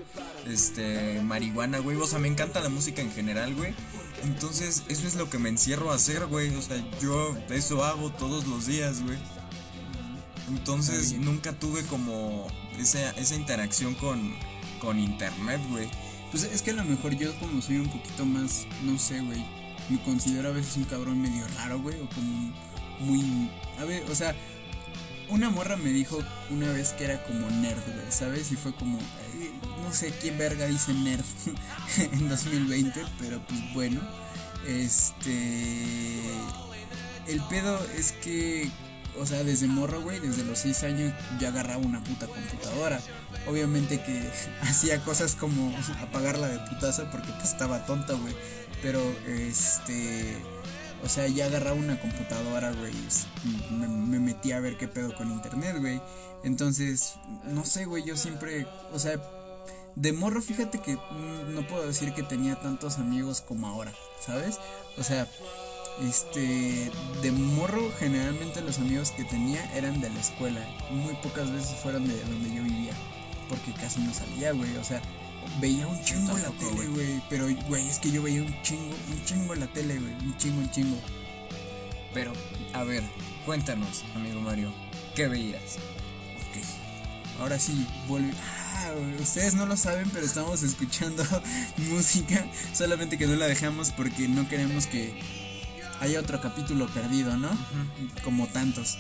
este, 0.48 1.22
marihuana, 1.22 1.78
güey. 1.78 1.96
O 1.98 2.08
sea, 2.08 2.18
me 2.18 2.28
encanta 2.28 2.60
la 2.60 2.70
música 2.70 3.04
en 3.04 3.12
general, 3.12 3.54
güey. 3.54 3.76
Entonces, 4.24 4.82
eso 4.88 5.06
es 5.08 5.14
lo 5.14 5.30
que 5.30 5.38
me 5.38 5.50
encierro 5.50 5.92
a 5.92 5.96
hacer, 5.96 6.26
güey. 6.26 6.56
O 6.56 6.62
sea, 6.62 6.84
yo 7.00 7.38
eso 7.52 7.84
hago 7.86 8.12
todos 8.14 8.48
los 8.48 8.66
días, 8.66 9.04
güey. 9.04 9.20
Entonces, 10.50 11.14
nunca 11.20 11.54
tuve 11.54 11.84
como 11.84 12.48
esa, 12.80 13.12
esa 13.12 13.36
interacción 13.36 13.94
con, 13.96 14.34
con 14.80 15.00
internet, 15.00 15.62
güey. 15.70 15.90
Pues 16.32 16.44
es 16.44 16.62
que 16.62 16.72
a 16.72 16.76
lo 16.76 16.84
mejor 16.84 17.16
yo 17.16 17.34
como 17.40 17.62
soy 17.62 17.78
un 17.78 17.88
poquito 17.90 18.26
más, 18.26 18.68
no 18.84 18.98
sé, 19.00 19.22
güey, 19.22 19.46
me 19.90 20.02
considero 20.04 20.50
a 20.50 20.52
veces 20.52 20.76
un 20.78 20.84
cabrón 20.86 21.22
medio 21.22 21.48
raro, 21.58 21.80
güey, 21.80 22.00
o 22.02 22.10
como 22.10 22.54
muy... 23.00 23.50
A 23.80 23.86
ver, 23.86 24.04
o 24.10 24.16
sea, 24.16 24.36
una 25.30 25.50
morra 25.50 25.78
me 25.78 25.90
dijo 25.90 26.20
una 26.50 26.72
vez 26.72 26.94
que 26.94 27.06
era 27.06 27.24
como 27.24 27.50
nerd, 27.50 27.82
güey, 27.86 28.06
¿sabes? 28.12 28.52
Y 28.52 28.56
fue 28.56 28.74
como, 28.76 28.98
"Ay, 28.98 29.52
no 29.84 29.94
sé 29.94 30.12
quién 30.22 30.38
verga 30.38 30.66
dice 30.68 30.94
nerd 30.94 31.24
en 32.12 32.30
2020, 32.30 33.02
pero 33.20 33.40
pues 33.48 33.74
bueno, 33.74 34.02
este... 34.68 36.22
El 37.28 37.42
pedo 37.50 37.80
es 37.98 38.12
que, 38.12 38.70
o 39.20 39.26
sea, 39.26 39.44
desde 39.44 39.66
morro, 39.68 40.02
güey, 40.02 40.20
desde 40.20 40.44
los 40.44 40.60
6 40.60 40.84
años 40.84 41.14
ya 41.40 41.48
agarraba 41.48 41.78
una 41.84 42.04
puta 42.04 42.28
computadora. 42.28 43.02
Obviamente 43.48 44.02
que 44.02 44.22
hacía 44.62 45.04
cosas 45.04 45.36
como 45.36 45.76
apagarla 46.02 46.48
de 46.48 46.60
putazo 46.70 47.10
porque 47.12 47.32
pues 47.34 47.52
estaba 47.52 47.86
tonta, 47.86 48.14
güey. 48.14 48.36
Pero, 48.82 49.02
este... 49.28 50.38
O 51.04 51.10
sea, 51.10 51.28
ya 51.28 51.46
agarraba 51.46 51.76
una 51.76 52.00
computadora, 52.00 52.72
güey, 52.72 52.94
me, 53.70 53.88
me 53.88 54.20
metía 54.20 54.58
a 54.58 54.60
ver 54.60 54.76
qué 54.76 54.88
pedo 54.88 55.14
con 55.14 55.30
internet, 55.30 55.76
güey. 55.80 56.02
Entonces, 56.44 57.16
no 57.44 57.64
sé, 57.64 57.86
güey, 57.86 58.04
yo 58.04 58.18
siempre, 58.18 58.66
o 58.92 58.98
sea, 58.98 59.22
de 59.96 60.12
morro, 60.12 60.42
fíjate 60.42 60.80
que 60.80 60.98
no 61.48 61.66
puedo 61.68 61.88
decir 61.88 62.14
que 62.14 62.24
tenía 62.24 62.60
tantos 62.60 62.98
amigos 62.98 63.42
como 63.42 63.68
ahora, 63.68 63.94
¿sabes? 64.20 64.60
O 64.98 65.04
sea, 65.04 65.28
este, 66.02 66.92
de 67.22 67.32
morro, 67.32 67.92
generalmente 67.98 68.62
los 68.62 68.78
amigos 68.80 69.12
que 69.12 69.24
tenía 69.24 69.64
eran 69.74 70.02
de 70.02 70.10
la 70.10 70.20
escuela. 70.20 70.60
Muy 70.92 71.16
pocas 71.16 71.52
veces 71.52 71.78
fueron 71.82 72.08
de 72.08 72.20
donde 72.26 72.54
yo 72.54 72.64
vivía, 72.64 72.94
porque 73.50 73.74
casi 73.74 74.00
no 74.02 74.14
salía, 74.14 74.52
güey. 74.52 74.76
O 74.78 74.84
sea, 74.84 75.02
veía 75.60 75.88
un 75.88 76.02
chingo 76.04 76.38
la 76.38 76.50
tele, 76.52 76.88
güey. 76.88 77.22
Pero, 77.30 77.48
güey, 77.68 77.88
es 77.88 78.00
que 78.00 78.12
yo 78.12 78.24
veía 78.24 78.42
un 78.42 78.62
chingo, 78.62 78.96
un 79.12 79.26
chingo 79.26 79.56
la 79.56 79.68
tele, 79.68 80.00
güey. 80.00 80.14
Un 80.14 80.38
chingo, 80.38 80.60
un 80.60 80.72
chingo. 80.72 80.98
Pero, 82.14 82.34
a 82.74 82.84
ver, 82.84 83.04
cuéntanos, 83.46 84.04
amigo 84.16 84.40
Mario, 84.40 84.74
¿qué 85.16 85.28
veías? 85.28 85.78
Ok. 86.36 87.42
Ahora 87.42 87.60
sí, 87.60 87.86
vuelve. 88.08 88.34
Ah, 88.42 88.92
ustedes 89.20 89.56
no 89.56 89.66
lo 89.66 89.76
saben, 89.76 90.10
pero 90.12 90.26
estamos 90.26 90.64
escuchando 90.64 91.24
música. 91.78 92.46
Solamente 92.74 93.18
que 93.18 93.28
no 93.28 93.36
la 93.36 93.48
dejamos 93.48 93.92
porque 93.92 94.28
no 94.28 94.48
queremos 94.48 94.88
que 94.88 95.20
haya 96.00 96.20
otro 96.20 96.42
capítulo 96.42 96.88
perdido, 96.88 97.38
¿no? 97.38 97.50
Como 98.24 98.48
tantos. 98.48 98.98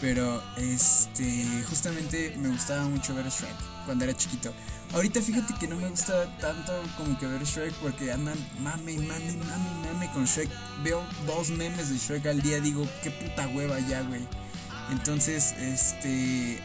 Pero, 0.00 0.42
este. 0.56 1.44
Justamente 1.68 2.34
me 2.38 2.48
gustaba 2.48 2.84
mucho 2.84 3.14
ver 3.14 3.26
Shrek 3.26 3.56
cuando 3.84 4.04
era 4.04 4.14
chiquito. 4.14 4.52
Ahorita 4.92 5.20
fíjate 5.20 5.54
que 5.54 5.66
no 5.66 5.76
me 5.76 5.88
gusta 5.88 6.24
tanto 6.38 6.72
como 6.96 7.18
que 7.18 7.26
ver 7.26 7.42
Shrek 7.42 7.74
porque 7.74 8.12
andan 8.12 8.38
mame, 8.60 8.96
mame, 8.98 9.36
mame, 9.38 9.92
mame 9.92 10.10
con 10.12 10.24
Shrek. 10.24 10.50
Veo 10.82 11.02
dos 11.26 11.50
memes 11.50 11.90
de 11.90 11.98
Shrek 11.98 12.26
al 12.26 12.42
día, 12.42 12.60
digo, 12.60 12.86
qué 13.02 13.10
puta 13.10 13.48
hueva 13.48 13.78
ya, 13.80 14.02
güey. 14.02 14.26
Entonces, 14.90 15.52
este. 15.58 16.62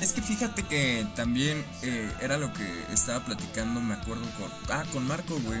Es 0.00 0.12
que 0.12 0.22
fíjate 0.22 0.62
que 0.62 1.06
también 1.16 1.64
eh, 1.82 2.08
era 2.20 2.38
lo 2.38 2.52
que 2.52 2.84
estaba 2.92 3.24
platicando, 3.24 3.80
me 3.80 3.94
acuerdo 3.94 4.24
con. 4.38 4.50
Ah, 4.70 4.84
con 4.92 5.06
Marco, 5.06 5.38
güey. 5.40 5.60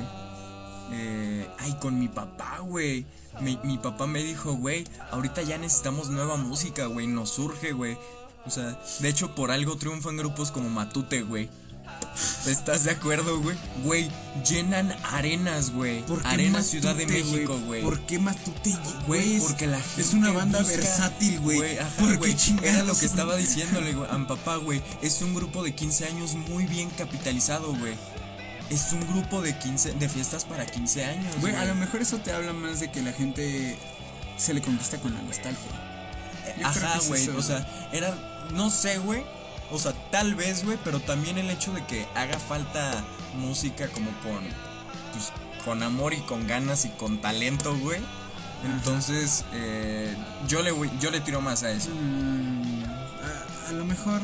Eh, 0.92 1.48
ay, 1.58 1.76
con 1.80 1.98
mi 1.98 2.08
papá, 2.08 2.58
güey. 2.60 3.06
Mi, 3.40 3.58
mi 3.62 3.78
papá 3.78 4.06
me 4.06 4.22
dijo, 4.22 4.54
güey, 4.54 4.84
ahorita 5.10 5.42
ya 5.42 5.58
necesitamos 5.58 6.10
nueva 6.10 6.36
música, 6.36 6.86
güey. 6.86 7.06
Nos 7.06 7.30
surge, 7.30 7.72
güey. 7.72 7.96
O 8.46 8.50
sea, 8.50 8.78
de 9.00 9.08
hecho, 9.08 9.34
por 9.34 9.50
algo 9.50 9.76
triunfan 9.76 10.16
grupos 10.16 10.50
como 10.50 10.68
Matute, 10.70 11.22
güey. 11.22 11.48
¿Estás 12.46 12.84
de 12.84 12.90
acuerdo, 12.92 13.40
güey? 13.40 13.56
Güey, 13.84 14.10
llenan 14.48 14.94
arenas, 15.04 15.70
güey. 15.72 16.02
¿Por 16.06 16.22
qué 16.22 16.28
Arena 16.28 16.58
Matute, 16.58 16.70
Ciudad 16.70 16.94
de 16.94 17.06
México, 17.06 17.58
güey. 17.66 17.82
¿Por 17.82 18.00
qué 18.00 18.18
Matute, 18.18 18.74
Güey, 19.06 19.36
Es- 19.36 19.44
porque 19.44 19.66
la 19.66 19.80
gente 19.80 20.02
es 20.02 20.14
una 20.14 20.32
banda 20.32 20.60
busca- 20.60 20.76
versátil, 20.76 21.40
güey. 21.40 21.78
ajá, 21.78 21.90
¿Por 21.98 22.10
qué 22.12 22.16
güey, 22.16 22.36
chingados 22.36 22.70
Era 22.70 22.84
lo 22.84 22.96
que 22.98 23.06
estaba 23.06 23.36
diciéndole 23.36 23.92
güey, 23.94 24.10
a 24.10 24.18
mi 24.18 24.26
papá, 24.26 24.56
güey. 24.56 24.82
Es 25.02 25.20
un 25.22 25.34
grupo 25.34 25.62
de 25.62 25.74
15 25.74 26.06
años 26.06 26.34
muy 26.34 26.66
bien 26.66 26.90
capitalizado, 26.90 27.74
güey. 27.74 27.94
Es 28.70 28.92
un 28.92 29.00
grupo 29.12 29.40
de 29.40 29.56
15 29.56 29.92
de 29.94 30.08
fiestas 30.08 30.44
para 30.44 30.66
15 30.66 31.04
años, 31.04 31.34
Güey, 31.40 31.52
güey. 31.52 31.64
a 31.64 31.66
lo 31.66 31.74
mejor 31.74 32.02
eso 32.02 32.18
te 32.18 32.32
habla 32.32 32.52
más 32.52 32.80
de 32.80 32.90
que 32.90 33.00
la 33.02 33.12
gente 33.12 33.76
se 34.36 34.52
le 34.54 34.60
conquista 34.60 34.98
con 34.98 35.14
la 35.14 35.22
nostalgia. 35.22 35.70
Yo 36.48 36.52
creo 36.54 36.66
Ajá, 36.68 36.98
es 36.98 37.08
güey. 37.08 37.28
O 37.30 37.42
sea, 37.42 37.66
era 37.92 38.14
no 38.52 38.70
sé, 38.70 38.98
güey. 38.98 39.22
O 39.70 39.78
sea, 39.78 39.92
tal 40.10 40.34
vez, 40.34 40.64
güey, 40.64 40.78
pero 40.84 41.00
también 41.00 41.36
el 41.38 41.50
hecho 41.50 41.72
de 41.72 41.84
que 41.86 42.06
haga 42.14 42.38
falta 42.38 43.04
música 43.38 43.88
como 43.88 44.10
con 44.22 44.40
pues 45.12 45.32
con 45.64 45.82
amor 45.82 46.14
y 46.14 46.18
con 46.20 46.46
ganas 46.46 46.84
y 46.84 46.88
con 46.90 47.20
talento, 47.20 47.76
güey. 47.78 48.00
Entonces, 48.64 49.44
eh, 49.52 50.14
yo 50.46 50.62
le 50.62 50.72
yo 51.00 51.10
le 51.10 51.20
tiro 51.20 51.40
más 51.40 51.62
a 51.62 51.70
eso. 51.70 51.90
Mm, 51.90 52.82
a, 52.84 53.68
a 53.68 53.72
lo 53.72 53.84
mejor. 53.84 54.20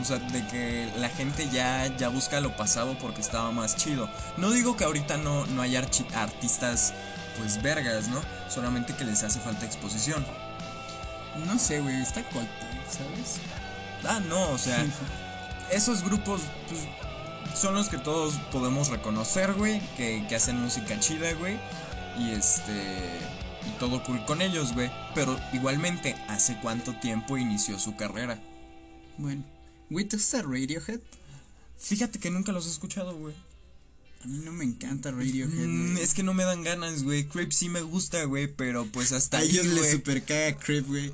O 0.00 0.04
sea, 0.04 0.18
de 0.18 0.46
que 0.48 0.90
la 0.98 1.08
gente 1.08 1.48
ya, 1.48 1.86
ya 1.96 2.08
busca 2.08 2.40
lo 2.40 2.54
pasado 2.56 2.98
porque 2.98 3.20
estaba 3.20 3.50
más 3.50 3.76
chido. 3.76 4.10
No 4.36 4.50
digo 4.50 4.76
que 4.76 4.84
ahorita 4.84 5.16
no, 5.16 5.46
no 5.46 5.62
haya 5.62 5.80
archi- 5.82 6.12
artistas, 6.14 6.92
pues 7.38 7.62
vergas, 7.62 8.08
¿no? 8.08 8.20
Solamente 8.48 8.94
que 8.94 9.04
les 9.04 9.22
hace 9.22 9.40
falta 9.40 9.64
exposición. 9.64 10.24
No 11.46 11.58
sé, 11.58 11.80
güey, 11.80 12.00
está 12.02 12.22
Coldplay, 12.24 12.80
¿sabes? 12.90 13.38
Ah, 14.06 14.20
no, 14.28 14.50
o 14.50 14.58
sea, 14.58 14.84
esos 15.70 16.02
grupos, 16.02 16.42
pues, 16.68 16.86
son 17.58 17.74
los 17.74 17.88
que 17.88 17.96
todos 17.98 18.34
podemos 18.52 18.88
reconocer, 18.88 19.54
güey, 19.54 19.80
que, 19.96 20.26
que 20.28 20.36
hacen 20.36 20.60
música 20.60 21.00
chida, 21.00 21.32
güey. 21.34 21.58
Y 22.18 22.32
este. 22.32 22.72
Y 23.66 23.70
todo 23.78 24.02
cool 24.04 24.24
con 24.26 24.42
ellos, 24.42 24.74
güey. 24.74 24.90
Pero 25.14 25.38
igualmente, 25.52 26.14
¿hace 26.28 26.56
cuánto 26.60 26.92
tiempo 26.94 27.36
inició 27.38 27.78
su 27.78 27.96
carrera? 27.96 28.38
Bueno. 29.18 29.42
Güey, 29.90 30.04
¿te 30.04 30.16
gusta 30.16 30.42
Radiohead? 30.42 31.00
Fíjate 31.78 32.18
que 32.18 32.30
nunca 32.30 32.52
los 32.52 32.66
he 32.66 32.70
escuchado, 32.70 33.16
güey. 33.16 33.34
A 34.24 34.26
mí 34.26 34.40
no 34.44 34.52
me 34.52 34.64
encanta 34.64 35.10
Radiohead. 35.10 35.66
Mm, 35.66 35.92
güey. 35.92 36.04
es 36.04 36.14
que 36.14 36.22
no 36.22 36.34
me 36.34 36.44
dan 36.44 36.62
ganas, 36.62 37.04
güey. 37.04 37.26
Creep 37.26 37.52
sí 37.52 37.68
me 37.68 37.82
gusta, 37.82 38.24
güey, 38.24 38.48
pero 38.48 38.86
pues 38.86 39.12
hasta 39.12 39.38
a 39.38 39.40
ahí, 39.40 39.50
ellos 39.50 39.66
les 39.66 39.92
super 39.92 40.24
caga 40.24 40.56
Creep, 40.56 40.86
güey. 40.86 41.12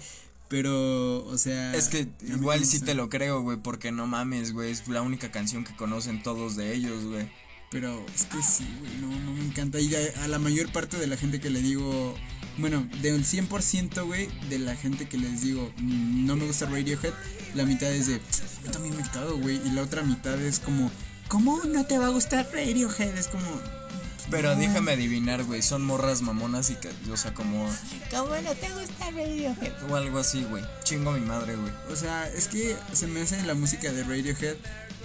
Pero, 0.49 1.25
o 1.25 1.39
sea. 1.39 1.75
Es 1.75 1.89
que 1.89 2.09
igual 2.27 2.65
sí 2.65 2.81
te 2.81 2.95
lo 2.95 3.09
creo, 3.09 3.43
güey, 3.43 3.57
porque 3.57 3.91
no 3.91 4.07
mames, 4.07 4.53
güey. 4.53 4.71
Es 4.71 4.87
la 4.89 5.03
única 5.03 5.31
canción 5.31 5.65
que 5.65 5.75
conocen 5.75 6.23
todos 6.23 6.57
de 6.57 6.75
ellos, 6.75 7.05
güey. 7.05 7.27
Pero 7.73 8.05
es 8.15 8.27
que 8.27 8.43
sí, 8.43 8.69
güey, 8.81 8.93
no, 9.01 9.09
no 9.25 9.33
me 9.33 9.45
encanta. 9.47 9.81
Y 9.81 9.93
a, 9.95 10.29
la 10.29 10.39
mayor 10.39 10.71
parte 10.71 10.99
de 10.99 11.07
la 11.07 11.17
gente 11.17 11.41
que 11.41 11.49
le 11.49 11.63
digo, 11.63 12.15
bueno, 12.59 12.87
del 13.01 13.25
100%, 13.25 14.05
güey, 14.05 14.29
de 14.51 14.59
la 14.59 14.77
gente 14.77 15.09
que 15.09 15.17
les 15.17 15.41
digo, 15.41 15.73
"Mm, 15.79 16.27
no 16.27 16.37
me 16.37 16.47
gusta 16.47 16.67
Radiohead, 16.67 17.15
la 17.55 17.65
mitad 17.65 17.91
es 17.91 18.09
de, 18.09 18.21
yo 18.65 18.71
también 18.71 18.95
me 18.97 19.03
cago, 19.11 19.39
güey. 19.39 19.59
Y 19.67 19.71
la 19.71 19.83
otra 19.83 20.03
mitad 20.03 20.41
es 20.43 20.59
como, 20.59 20.91
¿cómo 21.29 21.63
no 21.65 21.87
te 21.87 21.97
va 21.97 22.07
a 22.07 22.11
gustar 22.11 22.47
Radiohead? 22.53 23.17
Es 23.17 23.29
como... 23.29 23.82
Pero 24.31 24.55
no. 24.55 24.61
déjame 24.61 24.93
adivinar, 24.93 25.45
güey. 25.45 25.63
Son 25.63 25.85
morras 25.85 26.23
mamonas 26.23 26.71
y 26.71 26.75
que, 26.77 26.89
o 27.13 27.17
sea, 27.17 27.35
como. 27.35 27.69
¿Cómo 28.11 28.35
no 28.37 28.55
te 28.55 28.69
gusta 28.73 29.11
Radiohead? 29.11 29.73
O 29.91 29.97
algo 29.97 30.19
así, 30.19 30.45
güey. 30.45 30.63
Chingo 30.85 31.11
a 31.11 31.15
mi 31.15 31.25
madre, 31.27 31.57
güey. 31.57 31.73
O 31.91 31.97
sea, 31.97 32.29
es 32.29 32.49
que 32.49 32.77
se 32.93 33.07
me 33.07 33.21
hace 33.23 33.43
la 33.43 33.55
música 33.55 33.93
de 33.93 34.05
Radiohead. 34.05 34.57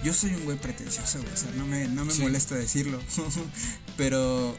Yo 0.04 0.14
soy 0.14 0.30
un 0.34 0.44
güey 0.44 0.56
pretencioso, 0.58 1.20
güey. 1.20 1.32
O 1.32 1.36
sea, 1.36 1.50
no 1.56 1.66
me, 1.66 1.88
no 1.88 2.04
me 2.04 2.12
Sí. 2.12 2.22
molesta 2.22 2.54
decirlo. 2.54 3.00
Pero 3.96 4.56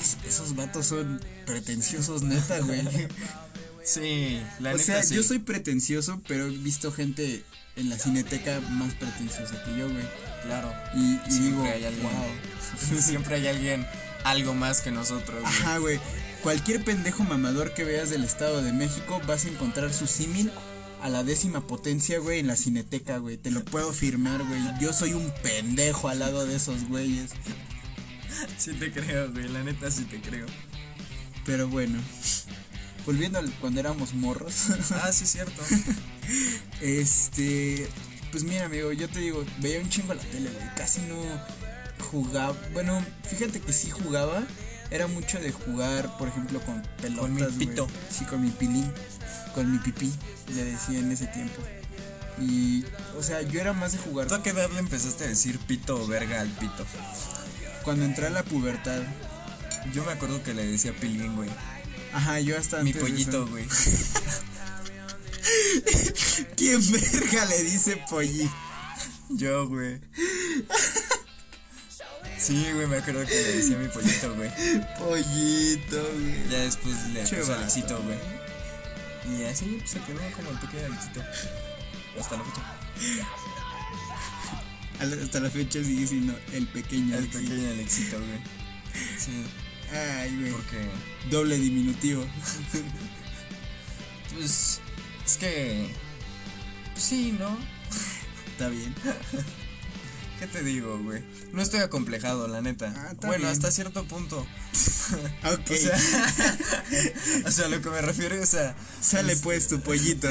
es- 0.00 0.18
esos 0.28 0.54
vatos 0.56 0.86
son 0.86 1.20
pretenciosos, 1.46 2.22
neta, 2.22 2.60
güey. 2.60 2.82
Sí, 3.82 4.40
la 4.60 4.70
o 4.70 4.72
neta 4.74 4.84
sea, 4.84 5.02
sí. 5.02 5.14
yo 5.14 5.22
soy 5.22 5.38
pretencioso, 5.38 6.20
pero 6.28 6.46
he 6.46 6.50
visto 6.50 6.92
gente 6.92 7.42
en 7.76 7.88
la 7.88 7.98
cineteca 7.98 8.60
más 8.60 8.92
pretenciosa 8.94 9.64
que 9.64 9.76
yo, 9.76 9.88
güey. 9.90 10.04
Claro. 10.42 10.72
Y, 10.94 11.14
y 11.26 11.30
Siempre 11.30 11.48
digo, 11.48 11.62
hay 11.64 11.84
alguien. 11.84 12.02
wow. 12.02 13.00
Siempre 13.00 13.34
hay 13.36 13.46
alguien 13.48 13.86
algo 14.24 14.54
más 14.54 14.80
que 14.80 14.90
nosotros, 14.90 15.40
güey. 15.40 15.52
Ajá, 15.54 15.78
güey. 15.78 16.00
Cualquier 16.42 16.82
pendejo 16.84 17.22
mamador 17.24 17.74
que 17.74 17.84
veas 17.84 18.10
del 18.10 18.24
Estado 18.24 18.62
de 18.62 18.72
México 18.72 19.20
vas 19.26 19.44
a 19.44 19.48
encontrar 19.48 19.92
su 19.92 20.06
símil 20.06 20.50
a 21.02 21.08
la 21.08 21.22
décima 21.24 21.66
potencia, 21.66 22.18
güey, 22.18 22.40
en 22.40 22.46
la 22.46 22.56
cineteca, 22.56 23.18
güey. 23.18 23.36
Te 23.36 23.50
lo 23.50 23.64
puedo 23.64 23.92
firmar, 23.92 24.42
güey. 24.44 24.60
Yo 24.80 24.92
soy 24.92 25.12
un 25.14 25.30
pendejo 25.42 26.08
al 26.08 26.18
lado 26.20 26.46
de 26.46 26.56
esos 26.56 26.88
güeyes. 26.88 27.30
Sí 28.56 28.72
te 28.72 28.90
creo, 28.90 29.30
güey. 29.32 29.48
La 29.48 29.62
neta 29.62 29.90
sí 29.90 30.04
te 30.04 30.18
creo. 30.20 30.46
Pero 31.44 31.68
bueno. 31.68 31.98
Volviendo 33.04 33.38
al 33.38 33.50
cuando 33.54 33.80
éramos 33.80 34.14
morros. 34.14 34.68
Ah, 34.92 35.12
sí, 35.12 35.26
cierto. 35.26 35.60
este. 36.80 37.86
Pues 38.30 38.44
mira, 38.44 38.66
amigo, 38.66 38.92
yo 38.92 39.08
te 39.08 39.20
digo, 39.20 39.44
veía 39.58 39.80
un 39.80 39.88
chingo 39.88 40.14
la 40.14 40.22
tele, 40.22 40.50
güey. 40.50 40.74
Casi 40.76 41.00
no 41.02 41.16
jugaba. 42.10 42.56
Bueno, 42.72 43.04
fíjate 43.24 43.60
que 43.60 43.72
sí 43.72 43.90
jugaba. 43.90 44.44
Era 44.90 45.06
mucho 45.06 45.38
de 45.38 45.52
jugar, 45.52 46.16
por 46.18 46.28
ejemplo, 46.28 46.60
con 46.60 46.82
pelotas. 47.00 47.20
Con 47.20 47.34
mi 47.34 47.66
pito. 47.66 47.86
Sí, 48.10 48.24
con 48.24 48.42
mi 48.42 48.50
pilín. 48.50 48.92
Con 49.54 49.70
mi 49.70 49.78
pipí, 49.78 50.12
le 50.54 50.64
decía 50.64 50.98
en 50.98 51.10
ese 51.12 51.26
tiempo. 51.26 51.60
Y, 52.40 52.84
o 53.18 53.22
sea, 53.22 53.42
yo 53.42 53.60
era 53.60 53.72
más 53.72 53.92
de 53.92 53.98
jugar 53.98 54.26
¿Tú 54.26 54.34
a 54.34 54.42
qué 54.42 54.50
edad 54.50 54.70
le 54.70 54.78
empezaste 54.78 55.24
a 55.24 55.26
decir 55.28 55.58
pito 55.58 56.00
o 56.02 56.06
verga 56.06 56.40
al 56.40 56.48
pito? 56.48 56.86
cuando 57.82 58.04
entré 58.04 58.26
a 58.26 58.30
la 58.30 58.42
pubertad. 58.42 59.02
Yo 59.92 60.04
me 60.04 60.12
acuerdo 60.12 60.42
que 60.42 60.54
le 60.54 60.66
decía 60.66 60.92
pilín, 60.92 61.36
güey. 61.36 61.50
Ajá, 62.12 62.40
yo 62.40 62.58
hasta 62.58 62.82
Mi 62.82 62.90
antes 62.90 63.02
pollito, 63.02 63.46
güey. 63.46 63.66
¿Quién 66.56 66.80
verga 66.92 67.44
le 67.46 67.62
dice 67.62 67.96
pollito? 68.08 68.54
Yo, 69.30 69.68
güey. 69.68 70.00
Sí, 72.36 72.66
güey, 72.72 72.86
me 72.86 72.96
acuerdo 72.96 73.24
que 73.26 73.34
le 73.34 73.56
decía 73.56 73.76
mi 73.76 73.88
pollito, 73.88 74.34
güey. 74.34 74.50
Pollito, 74.98 76.02
güey. 76.02 76.48
Ya 76.50 76.58
después 76.60 76.96
le 77.08 77.22
vato. 77.22 77.54
Alexito, 77.54 78.02
güey. 78.02 78.18
Y 79.28 79.44
así 79.44 79.76
pues, 79.78 79.90
se 79.90 80.00
quedó 80.00 80.18
como 80.34 80.50
el 80.50 80.58
pequeño 80.58 80.86
Alexito. 80.86 81.22
Hasta 82.18 82.36
la 82.36 82.44
fecha. 82.44 82.62
Hasta 85.22 85.40
la 85.40 85.50
fecha 85.50 85.84
sigue 85.84 86.06
siendo 86.06 86.38
el 86.52 86.66
pequeño 86.68 87.08
El 87.08 87.24
Alexito. 87.24 87.38
pequeño 87.40 87.70
Alexito, 87.70 88.16
güey. 88.18 88.40
Sí. 89.18 89.44
Ay, 89.92 90.36
güey. 90.40 90.52
Porque, 90.52 90.88
Doble 91.30 91.58
diminutivo. 91.58 92.26
pues, 94.34 94.80
es 95.30 95.36
que, 95.38 95.88
pues 96.92 97.04
sí, 97.04 97.36
¿no? 97.38 97.56
Está 98.52 98.68
bien. 98.68 98.94
¿Qué 100.40 100.46
te 100.46 100.62
digo, 100.62 100.98
güey? 101.02 101.22
No 101.52 101.60
estoy 101.60 101.80
acomplejado, 101.80 102.48
la 102.48 102.62
neta. 102.62 102.94
Ah, 102.96 103.12
bueno, 103.20 103.38
bien. 103.42 103.50
hasta 103.52 103.70
cierto 103.70 104.04
punto. 104.04 104.46
Ok. 105.44 105.70
O 105.72 105.76
sea, 105.76 105.98
o 107.46 107.50
sea, 107.50 107.66
lo 107.68 107.82
que 107.82 107.90
me 107.90 108.00
refiero 108.00 108.36
es 108.36 108.54
a. 108.54 108.76
Sale 109.00 109.34
pues 109.36 109.66
tu 109.66 109.80
pollito. 109.80 110.28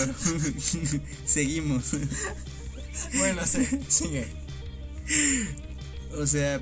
Seguimos. 1.26 1.84
Bueno, 3.16 3.42
sí, 3.46 3.68
sigue. 3.90 4.26
O 6.18 6.26
sea, 6.26 6.62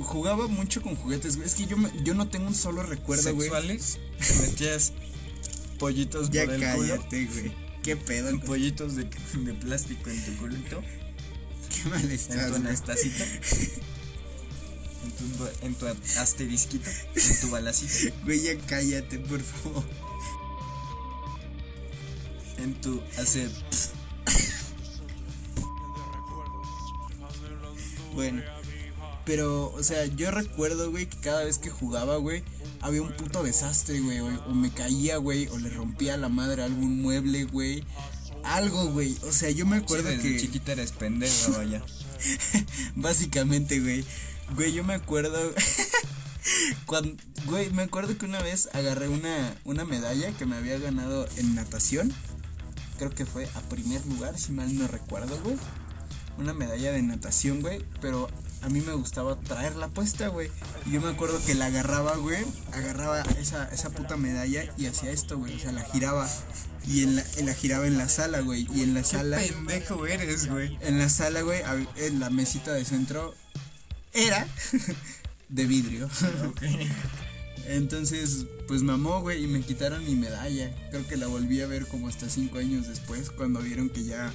jugaba 0.00 0.46
mucho 0.46 0.82
con 0.82 0.94
juguetes, 0.94 1.34
güey. 1.34 1.48
Es 1.48 1.56
que 1.56 1.66
yo, 1.66 1.76
me- 1.76 1.90
yo 2.04 2.14
no 2.14 2.28
tengo 2.28 2.46
un 2.46 2.54
solo 2.54 2.84
recuerdo, 2.84 3.34
güey. 3.34 3.48
¿Sexuales? 3.48 3.98
Te 4.24 4.34
metías 4.46 4.92
pollitos 5.82 6.30
Ya 6.30 6.44
por 6.44 6.54
el 6.54 6.60
cállate, 6.60 7.24
güey. 7.26 7.52
Qué 7.82 7.96
pedo, 7.96 8.30
güey? 8.36 8.46
Pollitos 8.46 8.94
de, 8.94 9.04
de 9.34 9.54
plástico 9.54 10.10
en 10.10 10.24
tu 10.24 10.36
culito. 10.36 10.80
Qué 11.68 11.88
mal 11.88 12.04
En 12.04 12.10
estás, 12.12 12.46
tu 12.46 12.48
güey. 12.50 12.60
anastacito. 12.66 13.24
En 15.02 15.10
tu, 15.34 15.66
en 15.66 15.74
tu 15.74 15.86
asterisquito. 16.20 16.88
En 17.16 17.40
tu 17.40 17.50
balacito. 17.50 18.14
Güey, 18.24 18.42
ya 18.42 18.56
cállate, 18.68 19.18
por 19.18 19.40
favor. 19.40 19.82
En 22.58 22.80
tu 22.80 23.02
hace. 23.18 23.48
Bueno. 28.14 28.42
Pero, 29.24 29.72
o 29.72 29.82
sea, 29.82 30.04
yo 30.06 30.30
recuerdo, 30.30 30.90
güey, 30.90 31.06
que 31.06 31.18
cada 31.18 31.44
vez 31.44 31.58
que 31.58 31.70
jugaba, 31.70 32.16
güey, 32.16 32.42
había 32.80 33.02
un 33.02 33.12
puto 33.12 33.42
desastre, 33.42 34.00
güey. 34.00 34.18
O, 34.18 34.26
o 34.46 34.54
me 34.54 34.70
caía, 34.72 35.16
güey, 35.18 35.46
o 35.48 35.58
le 35.58 35.70
rompía 35.70 36.16
la 36.16 36.28
madre 36.28 36.62
a 36.62 36.66
algún 36.66 37.00
mueble, 37.02 37.44
güey. 37.44 37.84
Algo, 38.42 38.86
güey. 38.86 39.16
O 39.22 39.32
sea, 39.32 39.50
yo 39.50 39.66
me 39.66 39.76
acuerdo 39.76 40.10
Sí, 40.10 40.16
desde 40.16 40.32
que. 40.32 40.40
chiquita 40.40 40.72
eres 40.72 40.92
pendeja, 40.92 41.50
vaya. 41.56 41.82
Básicamente, 42.96 43.80
güey. 43.80 44.04
Güey, 44.56 44.72
yo 44.72 44.84
me 44.84 44.94
acuerdo. 44.94 45.38
cuando, 46.86 47.14
güey, 47.46 47.70
me 47.70 47.82
acuerdo 47.82 48.18
que 48.18 48.26
una 48.26 48.42
vez 48.42 48.68
agarré 48.72 49.08
una, 49.08 49.54
una 49.64 49.84
medalla 49.84 50.32
que 50.32 50.46
me 50.46 50.56
había 50.56 50.78
ganado 50.78 51.28
en 51.36 51.54
natación. 51.54 52.12
Creo 52.98 53.10
que 53.10 53.26
fue 53.26 53.48
a 53.54 53.60
primer 53.68 54.04
lugar, 54.06 54.38
si 54.38 54.52
mal 54.52 54.76
no 54.76 54.88
recuerdo, 54.88 55.40
güey. 55.42 55.56
Una 56.38 56.54
medalla 56.54 56.92
de 56.92 57.02
natación, 57.02 57.60
güey. 57.60 57.84
Pero 58.00 58.28
a 58.62 58.68
mí 58.68 58.80
me 58.80 58.92
gustaba 58.92 59.36
traerla 59.36 59.88
puesta, 59.88 60.28
güey. 60.28 60.48
Y 60.86 60.92
yo 60.92 61.00
me 61.00 61.10
acuerdo 61.10 61.44
que 61.44 61.54
la 61.54 61.66
agarraba, 61.66 62.16
güey. 62.16 62.44
Agarraba 62.72 63.22
esa, 63.40 63.68
esa 63.72 63.90
puta 63.90 64.16
medalla 64.16 64.72
y 64.78 64.86
hacía 64.86 65.10
esto, 65.10 65.36
güey. 65.36 65.56
O 65.56 65.58
sea, 65.58 65.72
la 65.72 65.82
giraba. 65.84 66.28
Y 66.86 67.02
en 67.02 67.16
la, 67.16 67.24
en 67.36 67.46
la 67.46 67.54
giraba 67.54 67.86
en 67.86 67.98
la 67.98 68.08
sala, 68.08 68.40
güey. 68.40 68.68
Y 68.72 68.82
en 68.82 68.94
la 68.94 69.02
sala. 69.02 69.38
pendejo 69.38 70.06
eres, 70.06 70.48
güey. 70.48 70.78
En 70.80 70.98
la 70.98 71.08
sala, 71.08 71.42
güey, 71.42 71.60
en 71.96 72.20
la 72.20 72.30
mesita 72.30 72.72
de 72.72 72.84
centro 72.84 73.34
era 74.12 74.46
de 75.48 75.66
vidrio. 75.66 76.08
Ok. 76.46 76.62
Entonces, 77.66 78.46
pues 78.66 78.82
mamó, 78.82 79.20
güey, 79.20 79.44
y 79.44 79.46
me 79.46 79.60
quitaron 79.60 80.04
mi 80.04 80.14
medalla. 80.14 80.74
Creo 80.90 81.06
que 81.06 81.16
la 81.16 81.26
volví 81.26 81.60
a 81.60 81.66
ver 81.66 81.86
como 81.86 82.08
hasta 82.08 82.28
cinco 82.28 82.58
años 82.58 82.88
después, 82.88 83.30
cuando 83.30 83.60
vieron 83.60 83.88
que 83.88 84.04
ya, 84.04 84.32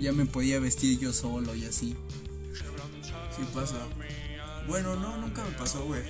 ya 0.00 0.12
me 0.12 0.26
podía 0.26 0.60
vestir 0.60 0.98
yo 0.98 1.12
solo 1.12 1.54
y 1.54 1.64
así. 1.64 1.96
Sí 3.38 3.48
pasa. 3.54 3.76
Bueno, 4.66 4.96
no, 4.96 5.16
nunca 5.16 5.44
me 5.44 5.52
pasó, 5.52 5.84
güey. 5.84 6.02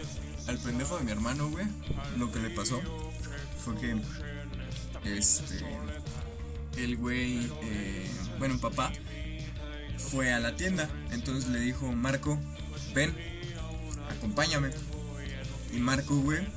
Al 0.47 0.59
pendejo 0.59 0.97
de 0.97 1.05
mi 1.05 1.11
hermano, 1.13 1.49
güey, 1.51 1.67
lo 2.17 2.33
que 2.33 2.39
le 2.41 2.49
pasó 2.51 2.81
fue 3.63 3.77
que, 3.77 4.01
este, 5.05 5.63
el 6.79 6.97
güey, 6.97 7.51
eh, 7.63 8.11
bueno, 8.39 8.59
papá, 8.59 8.91
fue 9.99 10.33
a 10.33 10.41
la 10.41 10.57
tienda. 10.57 10.89
Entonces 11.11 11.51
le 11.51 11.61
dijo, 11.61 11.93
Marco, 11.93 12.39
ven, 12.95 13.15
acompáñame. 14.09 14.71
Y 15.75 15.79
Marco, 15.79 16.17
güey, 16.17 16.49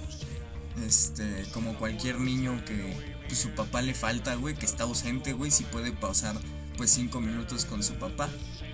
este, 0.85 1.45
como 1.53 1.75
cualquier 1.77 2.19
niño 2.19 2.63
que 2.65 2.95
pues, 3.27 3.39
su 3.39 3.49
papá 3.49 3.81
le 3.81 3.93
falta, 3.93 4.35
güey, 4.35 4.55
que 4.55 4.65
está 4.65 4.85
ausente, 4.85 5.33
güey, 5.33 5.51
si 5.51 5.65
puede 5.65 5.91
pasar 5.91 6.35
pues 6.77 6.91
cinco 6.91 7.19
minutos 7.19 7.65
con 7.65 7.83
su 7.83 7.95
papá, 7.95 8.29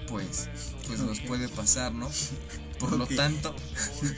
pues, 0.08 0.50
pues 0.88 1.00
los 1.00 1.20
puede 1.22 1.50
pasar, 1.50 1.94
¿no? 1.94 2.10
Por 2.80 2.94
lo 2.94 3.08
tanto, 3.08 3.56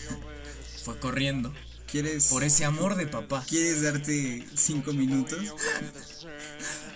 fue 0.83 0.99
corriendo 0.99 1.53
¿Quieres, 1.91 2.27
por 2.27 2.43
ese 2.43 2.65
amor 2.65 2.95
de 2.95 3.07
papá. 3.07 3.43
¿Quieres 3.47 3.81
darte 3.81 4.45
cinco 4.55 4.93
minutos? 4.93 5.39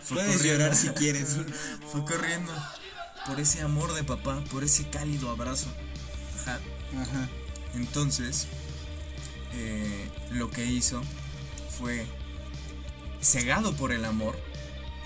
Fue 0.03 0.17
Puedes 0.17 0.37
corriendo. 0.37 0.59
llorar 0.59 0.75
si 0.75 0.89
quieres. 0.89 1.37
Fue 1.91 2.03
corriendo 2.05 2.51
por 3.25 3.39
ese 3.39 3.61
amor 3.61 3.93
de 3.93 4.03
papá, 4.03 4.43
por 4.51 4.63
ese 4.63 4.87
cálido 4.89 5.29
abrazo. 5.31 5.67
Ajá. 6.41 6.59
Ajá. 6.99 7.29
Entonces, 7.73 8.47
eh, 9.53 10.09
lo 10.31 10.51
que 10.51 10.65
hizo 10.65 11.01
fue, 11.79 12.05
cegado 13.21 13.73
por 13.75 13.93
el 13.93 14.05
amor 14.05 14.37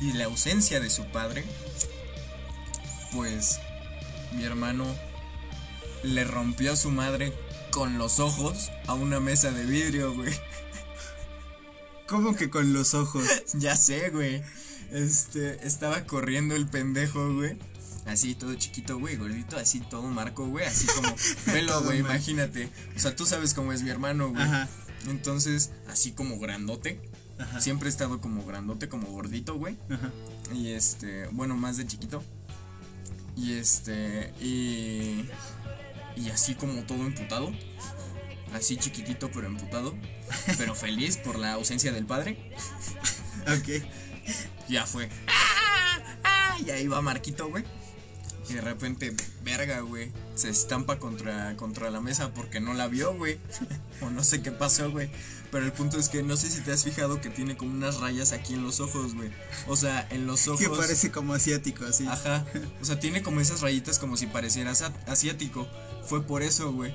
y 0.02 0.14
la 0.14 0.26
ausencia 0.26 0.80
de 0.80 0.90
su 0.90 1.06
padre, 1.12 1.46
pues 3.14 3.60
mi 4.38 4.44
hermano 4.44 4.86
le 6.04 6.24
rompió 6.24 6.74
a 6.74 6.76
su 6.76 6.92
madre 6.92 7.34
con 7.72 7.98
los 7.98 8.20
ojos 8.20 8.72
a 8.86 8.94
una 8.94 9.20
mesa 9.20 9.52
de 9.52 9.66
vidrio, 9.66 10.14
güey. 10.14 10.34
¿Cómo 12.08 12.36
que 12.36 12.50
con 12.50 12.72
los 12.72 12.94
ojos? 12.94 13.24
ya 13.54 13.76
sé, 13.76 14.12
güey. 14.12 14.44
Este, 14.92 15.66
estaba 15.66 16.06
corriendo 16.06 16.56
el 16.56 16.68
pendejo, 16.68 17.34
güey. 17.34 17.58
Así, 18.06 18.36
todo 18.36 18.54
chiquito, 18.54 19.00
güey, 19.00 19.18
gordito, 19.18 19.58
así 19.58 19.82
todo 19.82 20.04
marco, 20.04 20.46
güey, 20.46 20.66
así 20.66 20.88
como, 20.88 21.14
Todo 21.68 21.84
güey, 21.84 22.00
imagínate. 22.00 22.70
O 22.96 23.00
sea, 23.00 23.16
tú 23.16 23.26
sabes 23.26 23.54
cómo 23.54 23.74
es 23.74 23.82
mi 23.82 23.90
hermano, 23.90 24.30
güey. 24.30 24.44
Ajá. 24.44 24.70
Entonces, 25.08 25.72
así 25.90 26.12
como 26.12 26.40
grandote. 26.40 27.02
Ajá. 27.40 27.60
Siempre 27.60 27.90
he 27.90 27.92
estado 27.92 28.22
como 28.22 28.46
grandote, 28.46 28.88
como 28.88 29.08
gordito, 29.08 29.56
güey. 29.56 29.78
Ajá. 29.90 30.12
Y 30.54 30.70
este, 30.70 31.28
bueno, 31.32 31.58
más 31.58 31.76
de 31.76 31.88
chiquito. 31.88 32.24
Y 33.38 33.54
este, 33.54 34.34
y. 34.42 35.30
Y 36.16 36.30
así 36.32 36.56
como 36.56 36.82
todo 36.84 37.06
emputado. 37.06 37.52
Así 38.54 38.78
chiquitito, 38.78 39.30
pero 39.32 39.48
emputado. 39.48 39.96
Pero 40.58 40.74
feliz 40.76 41.18
por 41.18 41.38
la 41.38 41.54
ausencia 41.54 41.92
del 41.92 42.06
padre. 42.06 42.56
Ok. 43.44 43.84
Ya 44.68 44.86
fue. 44.86 45.10
¡Ah! 45.28 46.00
¡Ah! 46.24 46.58
Y 46.66 46.72
ahí 46.72 46.88
va 46.88 47.02
Marquito, 47.02 47.48
güey. 47.50 47.64
Y 48.50 48.54
de 48.54 48.62
repente, 48.62 49.14
verga, 49.44 49.82
güey. 49.82 50.12
Se 50.36 50.50
estampa 50.50 51.00
contra, 51.00 51.56
contra 51.58 51.90
la 51.90 52.00
mesa 52.00 52.34
porque 52.34 52.60
no 52.60 52.74
la 52.74 52.88
vio, 52.88 53.14
güey. 53.16 53.40
o 54.02 54.10
no 54.10 54.24
sé 54.24 54.42
qué 54.42 54.52
pasó, 54.52 54.92
güey. 54.92 55.10
Pero 55.52 55.66
el 55.66 55.72
punto 55.72 55.98
es 55.98 56.10
que 56.10 56.24
no 56.24 56.36
sé 56.38 56.50
si 56.50 56.62
te 56.62 56.72
has 56.72 56.84
fijado 56.84 57.22
que 57.22 57.30
tiene 57.30 57.58
como 57.58 57.72
unas 57.72 58.00
rayas 58.00 58.32
aquí 58.34 58.54
en 58.54 58.64
los 58.64 58.80
ojos, 58.80 59.16
güey. 59.16 59.32
O 59.68 59.76
sea, 59.76 60.08
en 60.12 60.28
los 60.28 60.48
ojos. 60.48 60.62
Que 60.62 60.70
parece 60.70 61.12
como 61.12 61.34
asiático, 61.34 61.86
así. 61.86 62.06
Ajá. 62.08 62.46
O 62.82 62.86
sea, 62.86 63.00
tiene 63.00 63.22
como 63.22 63.42
esas 63.42 63.62
rayitas 63.62 64.00
como 64.00 64.18
si 64.18 64.28
pareciera 64.28 64.74
asiático. 65.08 65.68
Fue 66.06 66.24
por 66.24 66.42
eso, 66.42 66.72
güey. 66.72 66.94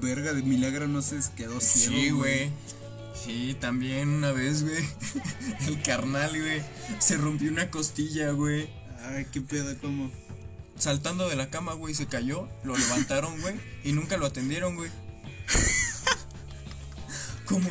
Verga, 0.00 0.32
de 0.32 0.42
milagro 0.42 0.88
no 0.88 1.02
se 1.02 1.18
quedó 1.36 1.60
ciego. 1.60 1.94
Sí, 1.94 2.10
güey. 2.10 2.50
Sí, 3.14 3.56
también 3.60 4.08
una 4.08 4.32
vez, 4.32 4.64
güey. 4.64 4.84
El 5.66 5.82
carnal, 5.82 6.30
güey. 6.30 6.62
Se 6.98 7.16
rompió 7.16 7.50
una 7.50 7.70
costilla, 7.70 8.30
güey. 8.32 8.68
Ay, 9.06 9.26
qué 9.32 9.40
pedo, 9.40 9.76
¿cómo? 9.80 10.10
Saltando 10.78 11.28
de 11.28 11.36
la 11.36 11.50
cama, 11.50 11.74
güey, 11.74 11.94
se 11.94 12.06
cayó, 12.06 12.48
lo 12.64 12.76
levantaron, 12.78 13.40
güey, 13.40 13.54
y 13.84 13.92
nunca 13.92 14.16
lo 14.16 14.26
atendieron, 14.26 14.76
güey. 14.76 14.90
Como... 17.46 17.70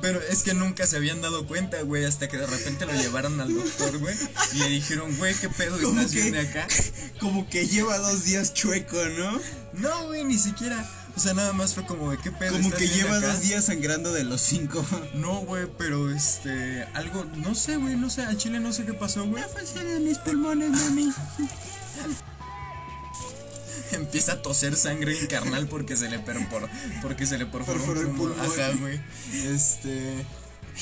Pero 0.00 0.20
es 0.22 0.44
que 0.44 0.54
nunca 0.54 0.86
se 0.86 0.96
habían 0.96 1.20
dado 1.20 1.48
cuenta, 1.48 1.82
güey, 1.82 2.04
hasta 2.04 2.28
que 2.28 2.36
de 2.36 2.46
repente 2.46 2.86
lo 2.86 2.92
llevaron 2.92 3.40
al 3.40 3.52
doctor, 3.52 3.98
güey, 3.98 4.14
y 4.54 4.58
le 4.58 4.68
dijeron, 4.68 5.16
güey, 5.16 5.34
¿qué 5.34 5.48
pedo 5.48 5.80
¿Cómo 5.82 6.00
estás 6.00 6.14
que? 6.14 6.30
de 6.30 6.40
acá? 6.40 6.68
Como 7.20 7.48
que 7.48 7.66
lleva 7.66 7.98
dos 7.98 8.24
días 8.24 8.54
chueco, 8.54 9.04
¿no? 9.18 9.40
No, 9.72 10.06
güey, 10.06 10.22
ni 10.22 10.38
siquiera. 10.38 10.88
O 11.20 11.22
sea, 11.22 11.34
nada 11.34 11.52
más 11.52 11.74
fue 11.74 11.84
como 11.84 12.10
de 12.10 12.16
qué 12.16 12.32
pedo 12.32 12.52
Como 12.52 12.70
que 12.70 12.78
de 12.78 12.88
lleva 12.88 13.18
acá?" 13.18 13.26
dos 13.26 13.42
días 13.42 13.66
sangrando 13.66 14.10
de 14.10 14.24
los 14.24 14.40
cinco. 14.40 14.82
No, 15.14 15.40
güey, 15.40 15.66
pero 15.76 16.10
este, 16.10 16.84
algo, 16.94 17.26
no 17.36 17.54
sé, 17.54 17.76
güey, 17.76 17.94
no 17.94 18.08
sé, 18.08 18.22
al 18.22 18.38
chile 18.38 18.58
no 18.58 18.72
sé 18.72 18.86
qué 18.86 18.94
pasó, 18.94 19.26
güey. 19.26 19.44
funcionan 19.54 20.02
mis 20.02 20.16
pulmones, 20.16 20.70
mami. 20.70 21.12
Empieza 23.92 24.32
a 24.32 24.40
toser 24.40 24.76
sangre 24.76 25.14
carnal 25.28 25.68
porque 25.68 25.94
se 25.94 26.08
le 26.08 26.20
perforó, 26.20 26.70
porque 27.02 27.26
se 27.26 27.36
le 27.36 27.44
perforó 27.44 28.00
el 28.00 28.08
pulmón. 28.12 28.40
Ajá, 28.40 28.70
güey. 28.80 28.98
Este, 29.44 30.24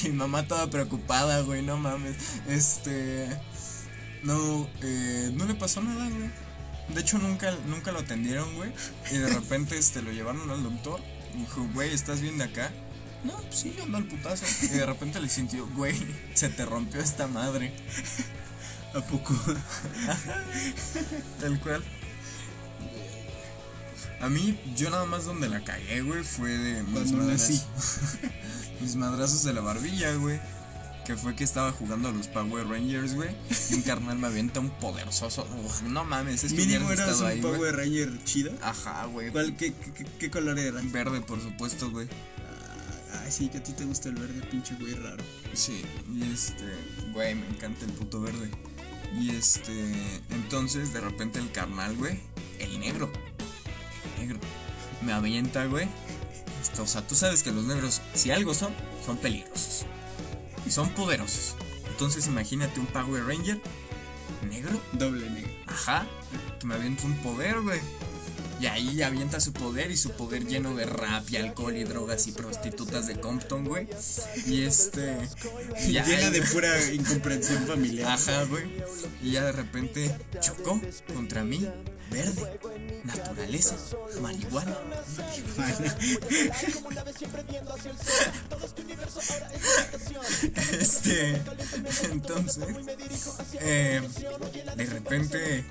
y 0.05 0.11
mamá 0.11 0.47
toda 0.47 0.71
preocupada, 0.71 1.41
güey, 1.41 1.63
no 1.63 1.79
mames. 1.79 2.15
Este, 2.47 3.27
no, 4.23 4.69
eh, 4.83 5.33
no 5.35 5.47
le 5.47 5.55
pasó 5.55 5.83
nada, 5.83 6.09
güey. 6.09 6.31
De 6.95 7.01
hecho 7.01 7.19
nunca, 7.19 7.55
nunca 7.67 7.93
lo 7.93 8.01
atendieron, 8.01 8.55
güey. 8.57 8.73
Y 9.11 9.19
de 9.19 9.29
repente, 9.29 9.77
este, 9.79 10.03
lo 10.03 10.11
llevaron 10.11 10.51
al 10.51 10.63
doctor 10.63 11.01
Dijo, 11.35 11.69
güey, 11.73 11.93
¿estás 11.93 12.21
bien 12.21 12.39
de 12.39 12.45
acá? 12.45 12.73
No, 13.25 13.37
pues 13.37 13.57
sí, 13.57 13.77
ando 13.83 13.99
al 13.99 14.05
putazo. 14.05 14.45
Y 14.63 14.69
de 14.69 14.87
repente 14.87 15.21
le 15.21 15.29
sintió, 15.29 15.67
güey, 15.69 15.95
se 16.35 16.49
te 16.49 16.65
rompió 16.65 17.01
esta 17.01 17.27
madre. 17.27 17.73
¿A 18.95 19.01
poco? 19.01 19.35
Tal 21.41 21.61
cual. 21.61 21.85
A 24.21 24.29
mí, 24.29 24.59
yo 24.77 24.91
nada 24.91 25.05
más 25.05 25.27
donde 25.27 25.49
la 25.49 25.63
cagué, 25.63 26.01
güey, 26.01 26.25
fue 26.25 26.51
de 26.51 26.83
mis 26.83 27.13
madrazos. 27.13 27.67
mis 28.81 28.97
madrazos 28.97 29.45
de 29.45 29.53
la 29.53 29.61
barbilla, 29.61 30.13
güey. 30.15 30.41
Que 31.09 31.17
fue 31.17 31.35
que 31.35 31.43
estaba 31.43 31.73
jugando 31.73 32.11
a 32.11 32.13
los 32.13 32.29
Power 32.29 32.69
Rangers, 32.69 33.15
güey. 33.15 33.31
Y 33.71 33.75
un 33.77 33.81
carnal 33.81 34.19
me 34.19 34.27
avienta 34.27 34.61
un 34.61 34.69
poderoso. 34.69 35.27
Uf, 35.65 35.81
no 35.81 36.05
mames, 36.05 36.45
es 36.45 36.53
que 36.53 36.59
Mínimo 36.59 36.93
eras 36.93 37.21
un 37.21 37.27
ahí. 37.29 37.41
Power 37.41 37.75
Ranger 37.75 38.23
chido. 38.25 38.53
Ajá, 38.61 39.07
güey. 39.07 39.31
¿Cuál, 39.31 39.57
qué, 39.57 39.73
qué, 39.73 40.05
qué 40.05 40.31
color 40.31 40.59
era? 40.59 40.83
Verde, 40.85 41.23
por 41.23 41.41
supuesto, 41.41 41.91
güey. 41.91 42.09
Ah, 43.11 43.23
Ay, 43.25 43.33
sí, 43.33 43.49
que 43.49 43.57
a 43.57 43.63
ti 43.63 43.73
te 43.73 43.87
gusta 43.87 44.11
el 44.11 44.17
verde, 44.17 44.43
pinche 44.51 44.75
güey 44.75 44.93
raro. 44.97 45.25
Sí, 45.55 45.83
y 46.15 46.31
este, 46.31 46.65
güey, 47.15 47.35
me 47.35 47.49
encanta 47.49 47.87
el 47.87 47.93
puto 47.93 48.21
verde. 48.21 48.51
Y 49.19 49.31
este, 49.31 49.95
entonces 50.29 50.93
de 50.93 51.01
repente 51.01 51.39
el 51.39 51.51
carnal, 51.53 51.97
güey, 51.97 52.21
el 52.59 52.79
negro, 52.81 53.11
el 54.05 54.27
negro, 54.27 54.41
me 55.01 55.15
avienta, 55.15 55.65
güey. 55.65 55.89
O 56.79 56.87
sea, 56.87 57.07
tú 57.07 57.15
sabes 57.15 57.43
que 57.43 57.51
los 57.51 57.65
negros, 57.65 58.03
si 58.13 58.31
algo 58.31 58.53
son, 58.53 58.75
son 59.07 59.17
peligrosos. 59.17 59.87
Y 60.67 60.71
son 60.71 60.91
poderosos. 60.91 61.57
Entonces 61.89 62.27
imagínate 62.27 62.81
un 62.81 62.87
Power 62.87 63.25
Ranger 63.25 63.61
negro, 64.49 64.81
Doble 64.93 65.29
negro. 65.31 65.51
ajá, 65.67 66.07
que 66.61 66.67
me 66.67 66.75
avienta 66.75 67.05
un 67.07 67.17
poder, 67.19 67.61
güey. 67.61 67.81
Y 68.61 68.67
ahí 68.67 69.03
avienta 69.03 69.41
su 69.41 69.53
poder 69.53 69.91
y 69.91 69.97
su 69.97 70.11
poder 70.11 70.47
lleno 70.47 70.75
de 70.75 70.85
rap 70.87 71.31
y 71.31 71.37
alcohol 71.37 71.77
y 71.77 71.85
drogas 71.85 72.27
y 72.27 72.33
prostitutas 72.33 73.07
de 73.07 73.21
Compton, 73.21 73.65
güey. 73.65 73.87
Y 74.47 74.63
este. 74.63 75.17
y 75.87 75.93
ya, 75.93 76.05
Llena 76.05 76.31
de 76.31 76.43
pura 76.43 76.93
incomprensión 76.93 77.67
familiar. 77.67 78.13
Ajá, 78.13 78.45
güey. 78.45 78.65
Y 79.23 79.33
ya 79.33 79.45
de 79.45 79.53
repente 79.53 80.17
chocó 80.41 80.81
contra 81.15 81.45
mí. 81.45 81.69
Verde, 82.11 82.59
naturaleza, 83.05 83.77
marihuana. 84.21 84.77
Este, 90.79 91.43
entonces, 92.11 92.65
eh, 93.61 94.01
de 94.77 94.87
repente, 94.87 95.65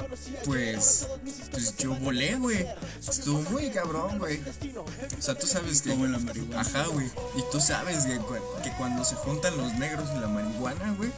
pues, 0.45 1.08
pues 1.52 1.78
yo 1.78 1.95
volé, 1.95 2.36
güey. 2.36 2.65
Estuvo 3.00 3.42
muy 3.52 3.70
cabrón, 3.70 4.20
güey. 4.20 4.42
O 5.18 5.22
sea, 5.22 5.36
tú 5.36 5.48
sabes 5.48 5.82
que. 5.82 5.92
Como 5.92 6.08
la 6.08 6.20
marihuana. 6.20 6.62
Ajá, 6.62 6.86
güey. 6.88 7.08
Y 7.36 7.44
tú 7.52 7.60
sabes 7.60 8.06
que, 8.06 8.20
que 8.63 8.72
cuando 8.78 9.04
se 9.04 9.16
juntan 9.16 9.58
los 9.58 9.74
negros 9.74 10.10
y 10.16 10.20
la 10.20 10.28
marihuana, 10.28 10.94
güey, 10.98 11.12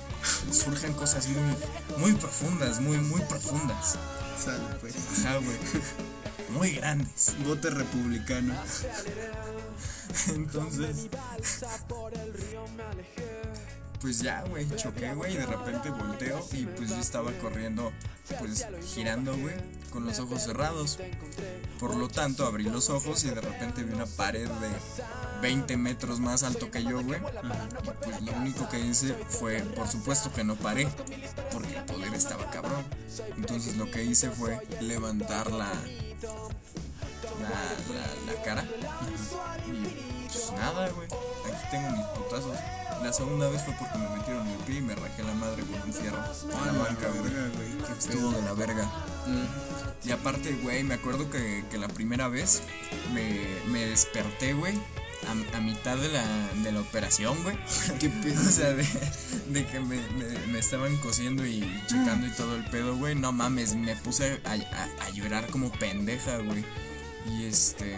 surgen 0.51 0.93
cosas 0.93 1.27
muy, 1.27 1.55
muy 1.97 2.13
profundas, 2.13 2.79
muy, 2.79 2.97
muy 2.97 3.21
profundas. 3.21 3.97
Sale, 4.43 4.63
pues. 4.81 4.95
Ajá, 5.19 5.37
güey. 5.37 5.57
Muy 6.49 6.71
grandes. 6.71 7.35
Vote 7.45 7.69
republicano. 7.69 8.55
Entonces. 10.29 11.07
Pues 14.01 14.19
ya, 14.19 14.41
güey, 14.43 14.65
choqué, 14.77 15.13
güey, 15.13 15.33
y 15.33 15.37
de 15.37 15.45
repente 15.45 15.89
volteo 15.89 16.45
y 16.53 16.65
pues 16.65 16.89
yo 16.89 16.99
estaba 16.99 17.33
corriendo, 17.33 17.91
pues 18.39 18.65
girando, 18.85 19.35
güey, 19.35 19.55
con 19.91 20.05
los 20.05 20.19
ojos 20.19 20.43
cerrados. 20.43 20.99
Por 21.79 21.95
lo 21.95 22.07
tanto, 22.07 22.45
abrí 22.45 22.63
los 22.63 22.89
ojos 22.89 23.25
y 23.25 23.29
de 23.29 23.41
repente 23.41 23.83
vi 23.83 23.93
una 23.93 24.05
pared 24.05 24.47
de 24.47 24.69
20 25.41 25.75
metros 25.77 26.21
más 26.21 26.43
alto 26.43 26.71
que 26.71 26.83
yo, 26.83 27.03
güey. 27.03 27.19
Y 27.19 28.03
pues 28.03 28.21
lo 28.21 28.31
único 28.33 28.69
que 28.69 28.79
hice 28.79 29.13
fue, 29.27 29.61
por 29.61 29.87
supuesto 29.89 30.31
que 30.31 30.45
no 30.45 30.55
paré, 30.55 30.87
porque 31.51 31.75
el 31.75 31.83
poder 31.83 32.13
estaba 32.13 32.49
cabrón. 32.51 32.85
Entonces 33.35 33.75
lo 33.75 33.91
que 33.91 34.03
hice 34.03 34.29
fue 34.29 34.59
levantar 34.79 35.51
la, 35.51 35.73
la, 37.41 37.49
la, 37.93 38.33
la 38.33 38.43
cara. 38.43 38.65
Y 39.67 40.27
pues 40.27 40.51
nada, 40.53 40.89
güey. 40.89 41.07
Aquí 41.07 41.67
tengo 41.71 41.89
mis 41.91 42.05
putazos. 42.07 42.55
La 43.03 43.13
segunda 43.13 43.49
vez 43.49 43.63
fue 43.63 43.73
porque 43.79 43.97
me 43.97 44.09
metieron 44.17 44.47
el 44.47 44.57
pie 44.59 44.77
y 44.77 44.81
me 44.81 44.93
rajé 44.95 45.23
la 45.23 45.33
madre 45.33 45.63
con 45.63 45.81
un 45.81 45.93
fierro. 45.93 46.17
En 46.67 46.77
la 46.77 46.83
banca, 46.83 47.07
güey. 47.17 47.97
Estuvo 47.97 48.31
de 48.31 48.41
la 48.41 48.53
verga. 48.53 48.83
Mm. 49.25 50.07
Y 50.07 50.11
aparte, 50.11 50.53
güey, 50.63 50.83
me 50.83 50.95
acuerdo 50.95 51.29
que, 51.29 51.63
que 51.71 51.77
la 51.77 51.87
primera 51.87 52.27
vez 52.27 52.61
me, 53.13 53.39
me 53.71 53.85
desperté, 53.85 54.53
güey. 54.53 54.73
A, 55.27 55.57
a 55.57 55.61
mitad 55.61 55.97
de 55.97 56.07
la, 56.09 56.23
de 56.63 56.71
la 56.71 56.79
operación, 56.81 57.41
güey. 57.43 57.57
Qué 57.99 58.09
pedo. 58.09 58.39
O 58.41 58.51
sea, 58.51 58.73
de, 58.73 58.85
de 59.49 59.65
que 59.65 59.79
me, 59.79 59.97
me- 60.11 60.47
me 60.51 60.59
estaban 60.59 60.95
cosiendo 60.97 61.45
y 61.45 61.59
checando 61.87 62.27
y 62.27 62.31
todo 62.31 62.55
el 62.55 62.65
pedo, 62.65 62.95
güey. 62.95 63.15
No 63.15 63.31
mames, 63.31 63.75
me 63.75 63.95
puse 63.97 64.39
a, 64.45 64.51
a- 64.51 65.05
a 65.05 65.09
llorar 65.11 65.47
como 65.47 65.71
pendeja, 65.71 66.37
güey. 66.37 66.63
Y 67.27 67.45
este. 67.45 67.97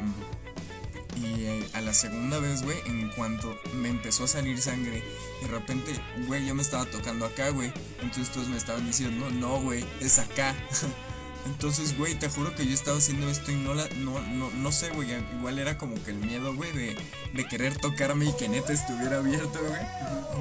Y 1.16 1.44
eh, 1.44 1.70
a 1.74 1.82
la 1.82 1.94
segunda 1.94 2.40
vez, 2.40 2.64
güey, 2.64 2.78
en 2.86 3.10
cuanto 3.10 3.60
me 3.74 3.90
empezó 3.90 4.24
a 4.24 4.28
salir 4.28 4.62
sangre, 4.62 5.04
de 5.42 5.48
repente, 5.48 5.94
güey, 6.28 6.46
yo 6.46 6.56
me 6.56 6.62
estaba 6.62 6.86
tocando 6.86 7.26
acá, 7.26 7.50
güey. 7.50 7.72
Entonces 8.02 8.30
todos 8.30 8.48
me 8.48 8.58
estaban 8.58 8.86
diciendo, 8.86 9.30
no, 9.32 9.60
güey, 9.60 9.86
es 10.00 10.20
acá. 10.20 10.56
Entonces, 11.46 11.98
güey, 11.98 12.16
te 12.16 12.30
juro 12.30 12.56
que 12.56 12.66
yo 12.66 12.74
estaba 12.74 12.98
haciendo 12.98 13.30
esto 13.30 13.52
y 13.52 13.56
no 13.56 13.74
la, 13.74 13.88
no, 13.98 14.20
no, 14.22 14.52
no 14.52 14.72
sé, 14.72 14.90
güey, 14.90 15.10
igual 15.38 15.58
era 15.58 15.78
como 15.78 15.96
que 16.04 16.12
el 16.12 16.18
miedo, 16.18 16.54
güey, 16.54 16.72
de, 16.72 16.96
de 17.34 17.48
querer 17.48 17.78
tocarme 17.78 18.26
y 18.26 18.34
que 18.34 18.48
neta 18.48 18.74
estuviera 18.74 19.18
abierto, 19.18 19.60
güey. 19.60 19.82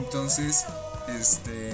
Entonces, 0.04 0.64
este, 1.08 1.72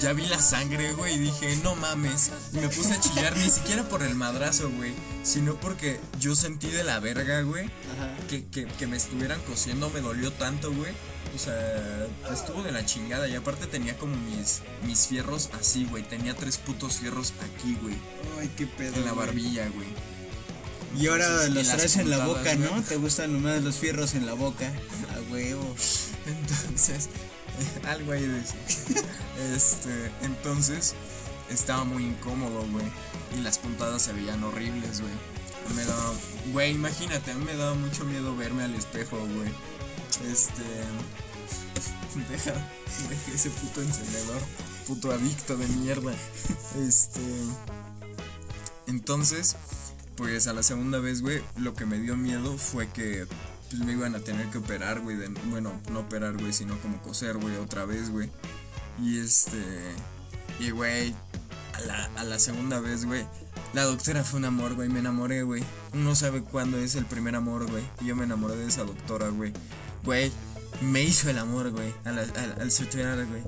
ya 0.00 0.12
vi 0.12 0.26
la 0.26 0.40
sangre, 0.40 0.92
güey, 0.92 1.14
y 1.14 1.18
dije, 1.18 1.56
no 1.62 1.74
mames. 1.74 2.30
Y 2.52 2.58
me 2.58 2.68
puse 2.68 2.94
a 2.94 3.00
chillar, 3.00 3.36
ni 3.36 3.50
siquiera 3.50 3.88
por 3.88 4.02
el 4.02 4.14
madrazo, 4.14 4.70
güey, 4.70 4.92
sino 5.22 5.54
porque 5.56 6.00
yo 6.18 6.34
sentí 6.34 6.68
de 6.68 6.84
la 6.84 7.00
verga, 7.00 7.42
güey, 7.42 7.70
que, 8.28 8.46
que, 8.46 8.66
que 8.66 8.86
me 8.86 8.96
estuvieran 8.96 9.40
cosiendo, 9.42 9.90
me 9.90 10.00
dolió 10.00 10.32
tanto, 10.32 10.72
güey. 10.72 10.92
O 11.34 11.38
sea, 11.38 12.08
estuvo 12.32 12.62
de 12.62 12.72
la 12.72 12.84
chingada. 12.84 13.28
Y 13.28 13.34
aparte 13.34 13.66
tenía 13.66 13.96
como 13.96 14.16
mis, 14.16 14.62
mis 14.84 15.06
fierros 15.06 15.50
así, 15.58 15.84
güey. 15.84 16.02
Tenía 16.02 16.34
tres 16.34 16.58
putos 16.58 16.98
fierros 16.98 17.32
aquí, 17.40 17.76
güey. 17.80 17.96
Ay, 18.40 18.50
qué 18.56 18.66
pedo. 18.66 18.96
En 18.96 19.04
la 19.04 19.12
barbilla, 19.12 19.68
güey. 19.68 19.88
Y 20.98 21.06
ahora 21.06 21.26
Entonces, 21.26 21.54
los 21.54 21.68
traes 21.68 21.96
en 21.96 22.10
la 22.10 22.26
boca, 22.26 22.54
¿no? 22.56 22.82
Te 22.82 22.96
gustan 22.96 23.32
nomás 23.32 23.62
los 23.62 23.76
fierros 23.76 24.14
en 24.14 24.26
la 24.26 24.34
boca. 24.34 24.66
A 25.14 25.32
huevo. 25.32 25.74
Entonces, 26.26 27.08
algo 27.86 28.12
ahí 28.12 28.26
de 28.26 28.40
eso. 28.40 28.54
Este, 29.54 30.10
entonces, 30.20 30.94
estaba 31.48 31.84
muy 31.84 32.04
incómodo, 32.04 32.66
güey. 32.70 32.84
Y 33.36 33.40
las 33.40 33.58
puntadas 33.58 34.02
se 34.02 34.12
veían 34.12 34.44
horribles, 34.44 35.00
güey. 35.00 35.12
Me 35.74 35.84
daba, 35.84 36.12
güey, 36.52 36.72
imagínate, 36.72 37.30
a 37.30 37.34
mí 37.34 37.44
me 37.44 37.56
daba 37.56 37.74
mucho 37.74 38.04
miedo 38.04 38.36
verme 38.36 38.64
al 38.64 38.74
espejo, 38.74 39.16
güey. 39.16 39.50
Este, 40.30 40.62
deja, 42.30 42.52
deja 43.08 43.32
ese 43.34 43.50
puto 43.50 43.80
encendedor, 43.80 44.42
puto 44.86 45.10
adicto 45.12 45.56
de 45.56 45.66
mierda. 45.68 46.12
Este, 46.86 47.20
entonces, 48.86 49.56
pues 50.16 50.48
a 50.48 50.52
la 50.52 50.62
segunda 50.62 50.98
vez, 50.98 51.22
güey, 51.22 51.42
lo 51.56 51.74
que 51.74 51.86
me 51.86 51.98
dio 51.98 52.16
miedo 52.16 52.58
fue 52.58 52.88
que 52.88 53.26
pues 53.70 53.82
me 53.84 53.92
iban 53.92 54.14
a 54.14 54.20
tener 54.20 54.48
que 54.48 54.58
operar, 54.58 55.00
güey. 55.00 55.16
Bueno, 55.46 55.80
no 55.90 56.00
operar, 56.00 56.36
güey, 56.36 56.52
sino 56.52 56.76
como 56.80 57.00
coser, 57.00 57.38
güey, 57.38 57.56
otra 57.56 57.84
vez, 57.84 58.10
güey. 58.10 58.30
Y 59.00 59.18
este. 59.20 59.58
Y, 60.58 60.70
güey, 60.70 61.14
a 61.74 61.80
la, 61.80 62.10
a 62.16 62.24
la 62.24 62.38
segunda 62.38 62.80
vez, 62.80 63.04
güey. 63.04 63.24
La 63.72 63.84
doctora 63.84 64.24
fue 64.24 64.40
un 64.40 64.46
amor, 64.46 64.74
güey. 64.74 64.88
Me 64.88 64.98
enamoré, 64.98 65.44
güey. 65.44 65.62
Uno 65.92 66.14
sabe 66.16 66.42
cuándo 66.42 66.78
es 66.78 66.96
el 66.96 67.06
primer 67.06 67.36
amor, 67.36 67.70
güey. 67.70 67.84
Y 68.00 68.06
yo 68.06 68.16
me 68.16 68.24
enamoré 68.24 68.56
de 68.56 68.66
esa 68.66 68.82
doctora, 68.82 69.28
güey. 69.28 69.52
Güey, 70.04 70.32
me 70.80 71.02
hizo 71.02 71.30
el 71.30 71.38
amor, 71.38 71.70
güey. 71.70 71.94
Al, 72.04 72.18
al, 72.18 72.56
al 72.60 72.70
suturar, 72.72 73.24
güey. 73.26 73.42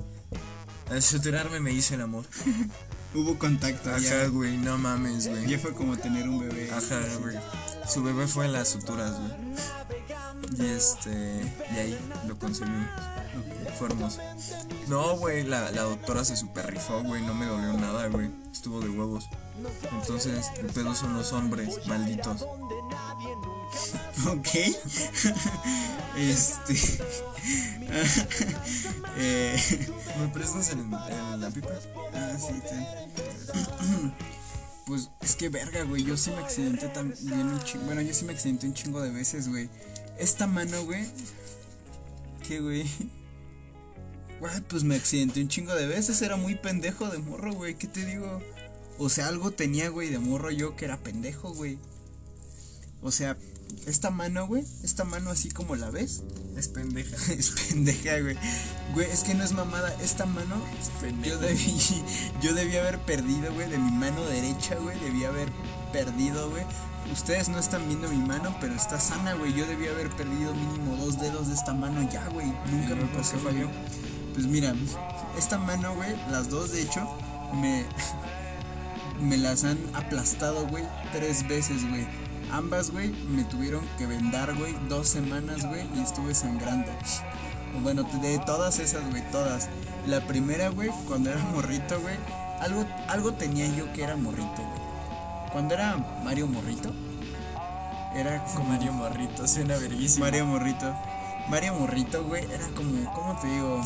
Al 0.89 1.01
suturarme 1.01 1.59
me 1.59 1.73
hizo 1.73 1.95
el 1.95 2.01
amor. 2.01 2.25
Hubo 3.15 3.37
contacto 3.37 3.93
Ajá, 3.93 4.25
güey, 4.27 4.57
no 4.57 4.77
mames, 4.77 5.27
güey. 5.27 5.45
Ya 5.47 5.59
fue 5.59 5.73
como 5.73 5.97
tener 5.97 6.27
un 6.27 6.39
bebé. 6.39 6.71
Ajá, 6.71 6.99
güey. 7.19 7.37
Su 7.87 8.01
bebé 8.01 8.25
fue 8.27 8.45
en 8.45 8.53
las 8.53 8.69
suturas, 8.69 9.11
güey. 9.19 9.31
Y 10.57 10.65
este. 10.65 11.41
Y 11.73 11.77
ahí 11.79 11.99
lo 12.27 12.37
conseguimos. 12.37 12.87
Fue 13.77 13.87
hermoso. 13.87 14.19
No, 14.87 15.17
güey, 15.17 15.43
la, 15.43 15.71
la 15.71 15.81
doctora 15.83 16.23
se 16.23 16.35
super 16.35 16.69
rifó, 16.71 17.01
güey. 17.03 17.21
No 17.23 17.33
me 17.33 17.45
dolió 17.45 17.73
nada, 17.73 18.07
güey. 18.07 18.29
Estuvo 18.51 18.79
de 18.81 18.89
huevos. 18.89 19.27
Entonces, 19.91 20.47
el 20.59 20.67
pedo 20.67 20.93
son 20.93 21.13
los 21.15 21.31
hombres, 21.33 21.79
malditos. 21.87 22.45
Ok. 24.27 24.47
este. 26.17 26.73
eh, 29.17 29.87
¿Me 30.19 30.27
prestas 30.29 30.69
el, 30.69 30.79
el- 30.79 31.41
la 31.41 31.49
pipa? 31.49 31.69
ah, 32.13 32.37
sí, 32.39 32.61
ten. 32.69 34.13
Pues 34.85 35.09
es 35.21 35.35
que 35.37 35.47
verga, 35.47 35.83
güey. 35.83 36.03
Yo 36.03 36.17
sí 36.17 36.29
me 36.31 36.39
accidenté 36.39 36.89
también 36.89 37.47
un 37.47 37.59
chingo. 37.63 37.85
Bueno, 37.85 38.01
yo 38.01 38.13
sí 38.13 38.25
me 38.25 38.33
accidenté 38.33 38.67
un 38.67 38.73
chingo 38.73 38.99
de 39.01 39.11
veces, 39.11 39.47
güey. 39.47 39.69
Esta 40.17 40.47
mano, 40.47 40.83
güey. 40.85 41.05
¿Qué, 42.47 42.59
güey? 42.59 42.85
Güey, 44.39 44.61
pues 44.67 44.83
me 44.83 44.95
accidenté 44.95 45.41
un 45.41 45.47
chingo 45.47 45.73
de 45.73 45.87
veces. 45.87 46.21
Era 46.21 46.35
muy 46.35 46.55
pendejo 46.55 47.07
de 47.09 47.19
morro, 47.19 47.53
güey. 47.53 47.75
¿Qué 47.75 47.87
te 47.87 48.05
digo? 48.05 48.41
O 48.99 49.09
sea, 49.09 49.27
algo 49.27 49.51
tenía, 49.51 49.89
güey, 49.89 50.09
de 50.09 50.19
morro 50.19 50.51
yo 50.51 50.75
que 50.75 50.85
era 50.85 50.97
pendejo, 50.97 51.53
güey. 51.53 51.77
O 53.01 53.11
sea, 53.11 53.37
esta 53.87 54.11
mano, 54.11 54.47
güey. 54.47 54.63
Esta 54.83 55.03
mano 55.03 55.29
así 55.29 55.49
como 55.49 55.75
la 55.75 55.89
ves. 55.89 56.23
Es 56.55 56.67
pendeja. 56.67 57.15
es 57.33 57.51
pendeja, 57.51 58.19
güey. 58.19 58.37
Güey, 58.93 59.09
es 59.09 59.23
que 59.23 59.33
no 59.33 59.43
es 59.43 59.51
mamada. 59.51 59.93
Esta 60.01 60.25
mano, 60.25 60.61
yo 61.23 61.37
debí, 61.39 61.77
yo 62.41 62.53
debí 62.53 62.77
haber 62.77 62.99
perdido, 62.99 63.53
güey, 63.53 63.69
de 63.69 63.77
mi 63.77 63.91
mano 63.91 64.23
derecha, 64.25 64.75
güey. 64.75 64.99
Debí 64.99 65.23
haber 65.25 65.49
perdido, 65.91 66.49
güey. 66.49 66.63
Ustedes 67.11 67.49
no 67.49 67.59
están 67.59 67.87
viendo 67.87 68.07
mi 68.07 68.17
mano, 68.17 68.55
pero 68.59 68.73
está 68.73 68.99
sana, 68.99 69.33
güey. 69.33 69.53
Yo 69.53 69.65
debí 69.65 69.87
haber 69.87 70.09
perdido 70.09 70.53
mínimo 70.53 70.95
dos 70.95 71.19
dedos 71.19 71.47
de 71.47 71.53
esta 71.53 71.73
mano 71.73 72.01
ya, 72.11 72.27
güey. 72.29 72.47
Nunca 72.71 72.95
me 72.95 73.05
pasó, 73.05 73.37
güey. 73.41 73.67
Pues 74.33 74.47
mira, 74.47 74.73
esta 75.37 75.59
mano, 75.59 75.93
güey, 75.93 76.15
las 76.31 76.49
dos 76.49 76.71
de 76.71 76.81
hecho, 76.81 77.07
me, 77.53 77.85
me 79.21 79.37
las 79.37 79.63
han 79.63 79.77
aplastado, 79.93 80.67
güey, 80.67 80.83
tres 81.11 81.47
veces, 81.47 81.87
güey. 81.87 82.07
Ambas, 82.51 82.91
güey, 82.91 83.09
me 83.29 83.43
tuvieron 83.43 83.85
que 83.97 84.07
vendar, 84.07 84.55
güey, 84.55 84.75
dos 84.89 85.07
semanas, 85.07 85.67
güey, 85.67 85.87
y 85.95 86.01
estuve 86.01 86.33
sangrando. 86.33 86.91
Bueno, 87.81 88.03
de 88.03 88.37
todas 88.37 88.77
esas, 88.77 89.01
güey, 89.09 89.23
todas. 89.31 89.67
La 90.05 90.27
primera, 90.27 90.69
güey, 90.69 90.91
cuando 91.07 91.31
era 91.31 91.41
morrito, 91.55 91.99
güey, 92.01 92.15
algo, 92.61 92.85
algo 93.07 93.33
tenía 93.33 93.65
yo 93.65 93.91
que 93.93 94.03
era 94.03 94.15
morrito, 94.15 94.57
güey. 94.57 94.82
Cuando 95.53 95.75
era 95.75 95.95
Mario 96.23 96.47
Morrito, 96.47 96.91
era 98.15 98.43
como... 98.43 98.69
Mario 98.69 98.91
Morrito, 98.91 99.47
suena 99.47 99.77
verguísimo. 99.77 100.25
Mario 100.25 100.47
Morrito. 100.47 100.93
Mario 101.47 101.75
Morrito, 101.75 102.23
güey, 102.23 102.43
era 102.51 102.67
como, 102.75 103.13
¿cómo 103.13 103.39
te 103.39 103.47
digo? 103.47 103.79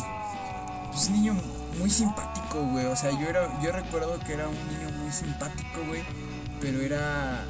Pues 0.92 1.10
niño 1.10 1.36
muy 1.78 1.90
simpático, 1.90 2.64
güey. 2.72 2.86
O 2.86 2.96
sea, 2.96 3.12
yo 3.12 3.28
era, 3.28 3.50
yo 3.62 3.74
recuerdo 3.74 4.18
que 4.20 4.34
era 4.34 4.48
un 4.48 4.56
niño 4.56 4.90
muy 4.98 5.12
simpático, 5.12 5.84
güey. 5.88 6.04
Pero 6.62 6.80
era 6.80 7.44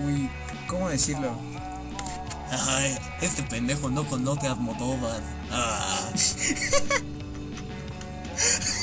muy, 0.00 0.28
¿cómo 0.66 0.88
decirlo? 0.88 1.30
Ay, 2.68 2.98
este 3.20 3.44
pendejo 3.44 3.88
no 3.90 4.04
conoce 4.06 4.48
a 4.48 4.52
Almodóvar. 4.52 5.20
Ah. 5.52 6.10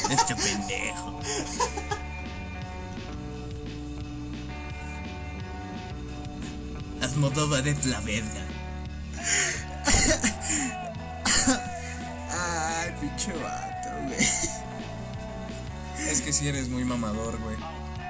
este 0.10 0.36
pendejo. 0.36 1.20
Almodóvar 7.14 7.68
es 7.68 7.86
la 7.86 8.00
verga. 8.02 8.42
Ay, 12.32 12.92
pinche 13.00 13.32
vato, 13.34 13.90
güey. 14.06 14.18
Es 16.10 16.22
que 16.22 16.34
si 16.34 16.48
eres 16.48 16.70
muy 16.70 16.84
mamador, 16.84 17.40
güey. 17.40 17.56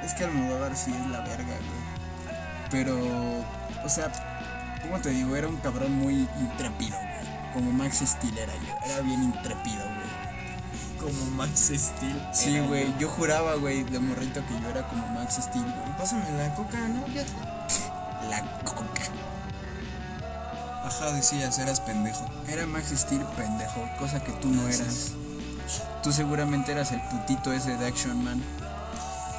Es 0.06 0.13
que 0.13 0.24
Almodóvar 0.24 0.78
sí 0.78 0.94
es 0.94 1.12
la 1.12 1.20
verga, 1.20 1.44
güey. 1.44 1.84
Pero, 2.72 2.98
o 3.84 3.89
sea, 3.89 4.10
¿cómo 4.82 5.00
te 5.02 5.10
digo? 5.10 5.36
Era 5.36 5.50
un 5.50 5.58
cabrón 5.58 5.92
muy 5.92 6.26
intrépido, 6.39 6.98
güey. 6.98 7.54
Como 7.54 7.72
Max 7.74 8.02
Steel 8.06 8.38
era 8.38 8.54
yo. 8.54 8.74
Era 8.86 9.02
bien 9.02 9.22
intrépido, 9.22 9.84
güey. 9.84 10.13
Como 10.98 11.26
Max 11.32 11.74
Steel. 11.76 12.30
Sí, 12.32 12.58
güey. 12.60 12.98
Yo 13.00 13.10
juraba, 13.10 13.56
güey, 13.56 13.84
de 13.84 14.00
morrito 14.00 14.42
que 14.48 14.62
yo 14.62 14.70
era 14.70 14.88
como 14.88 15.06
Max 15.08 15.39
Steel, 15.42 15.66
güey. 15.66 15.98
Pásame 15.98 16.24
la 16.38 16.56
coca, 16.56 16.78
¿no? 16.88 17.06
Ya. 17.10 17.26
La 18.41 18.63
coca. 18.63 18.84
Ajá, 20.86 21.12
decías, 21.12 21.58
eras 21.60 21.80
pendejo. 21.80 22.26
Era 22.48 22.65
Max 22.65 22.91
Steel 22.96 23.24
pendejo, 23.38 23.88
cosa 24.00 24.22
que 24.24 24.32
tú 24.34 24.50
no 24.50 24.67
eras. 24.67 25.13
Tú 26.02 26.12
seguramente 26.12 26.72
eras 26.72 26.91
el 26.91 27.02
putito 27.02 27.54
ese 27.54 27.78
de 27.78 27.88
Action 27.88 28.24
Man. 28.24 28.41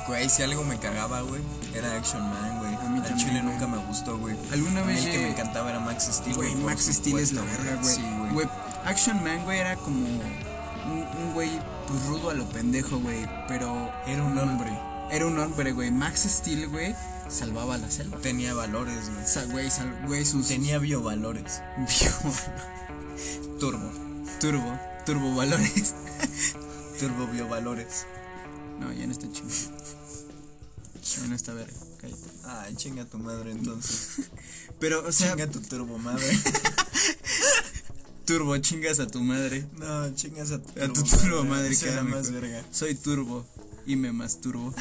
Güey, 0.07 0.29
si 0.29 0.43
algo 0.43 0.65
me 0.65 0.79
cagaba, 0.79 1.21
güey, 1.23 1.43
era 1.75 1.93
Action 1.97 2.23
Man, 2.23 2.59
güey. 2.59 2.75
A 2.75 2.89
mí 2.89 3.01
Al 3.01 3.17
chile 3.17 3.41
güey. 3.41 3.43
nunca 3.43 3.67
me 3.67 3.79
gustó, 3.79 4.19
güey. 4.19 4.37
Alguna 4.53 4.83
vez 4.83 5.05
el 5.05 5.13
que 5.13 5.19
me 5.19 5.29
encantaba 5.31 5.71
era 5.71 5.81
Max 5.81 6.09
Steel, 6.13 6.37
Güey, 6.37 6.55
Max 6.57 6.87
Steel 6.93 7.19
es 7.19 7.33
la 7.33 7.43
verga, 7.43 7.77
güey. 7.83 7.95
Sí, 7.95 8.03
güey. 8.19 8.33
Güey, 8.33 8.49
Action 8.85 9.23
Man, 9.25 9.45
güey, 9.45 9.59
era 9.61 9.77
como 9.77 10.07
un, 10.07 11.07
un 11.19 11.33
güey 11.35 11.51
pues 11.89 12.05
rudo 12.07 12.31
a 12.31 12.35
lo 12.35 12.45
pendejo, 12.47 12.99
güey. 12.99 13.27
Pero 13.49 13.91
Era 14.07 14.23
un 14.23 14.39
hombre. 14.39 14.73
Era 15.15 15.27
un 15.27 15.39
hombre, 15.39 15.73
güey. 15.73 15.91
Max 15.91 16.27
Steel, 16.29 16.69
güey, 16.69 16.95
salvaba 17.29 17.79
la 17.79 17.91
selva. 17.91 18.19
Tenía 18.19 18.53
valores, 18.55 19.09
güey. 19.11 19.25
O 19.25 19.27
sea, 19.29 19.45
güey, 19.45 19.71
sal- 19.71 20.05
güey, 20.07 20.25
sus. 20.25 20.49
Tenía 20.49 20.79
biovalores. 20.79 21.61
Bio- 21.79 23.59
Turbo. 23.61 23.91
Turbo, 24.41 24.79
turbo 25.07 25.35
valores. 25.37 25.95
Turbo 27.01 27.27
biovalores. 27.29 28.07
No, 28.81 28.93
ya 28.93 29.07
no 29.07 29.13
está 29.13 29.31
chido. 29.31 29.49
Ya 29.49 31.27
no 31.29 31.35
está 31.37 31.53
verga, 31.55 31.73
cállate. 32.01 32.23
Ay, 32.45 32.75
chinga 32.77 33.05
tu 33.05 33.19
madre 33.19 33.53
entonces. 33.53 34.27
Pero, 34.81 35.07
o 35.07 35.13
sea, 35.13 35.31
chinga 35.31 35.47
tu 35.49 35.61
turbo 35.61 35.97
madre. 35.99 36.27
turbo, 38.27 38.57
chingas 38.59 38.99
a 39.01 39.07
tu 39.07 39.21
madre. 39.23 39.67
No, 39.79 40.13
chingas 40.15 40.51
a 40.51 40.59
tu 40.61 40.83
A 40.83 40.89
tu 40.93 41.03
turbo 41.05 41.45
madre, 41.45 41.71
Eso 41.73 41.85
que 41.87 41.93
era 41.93 42.03
más 42.03 42.31
verga. 42.33 42.65
Soy 42.73 42.95
turbo 42.95 43.47
y 43.87 43.97
me 43.97 44.13
masturbo. 44.13 44.75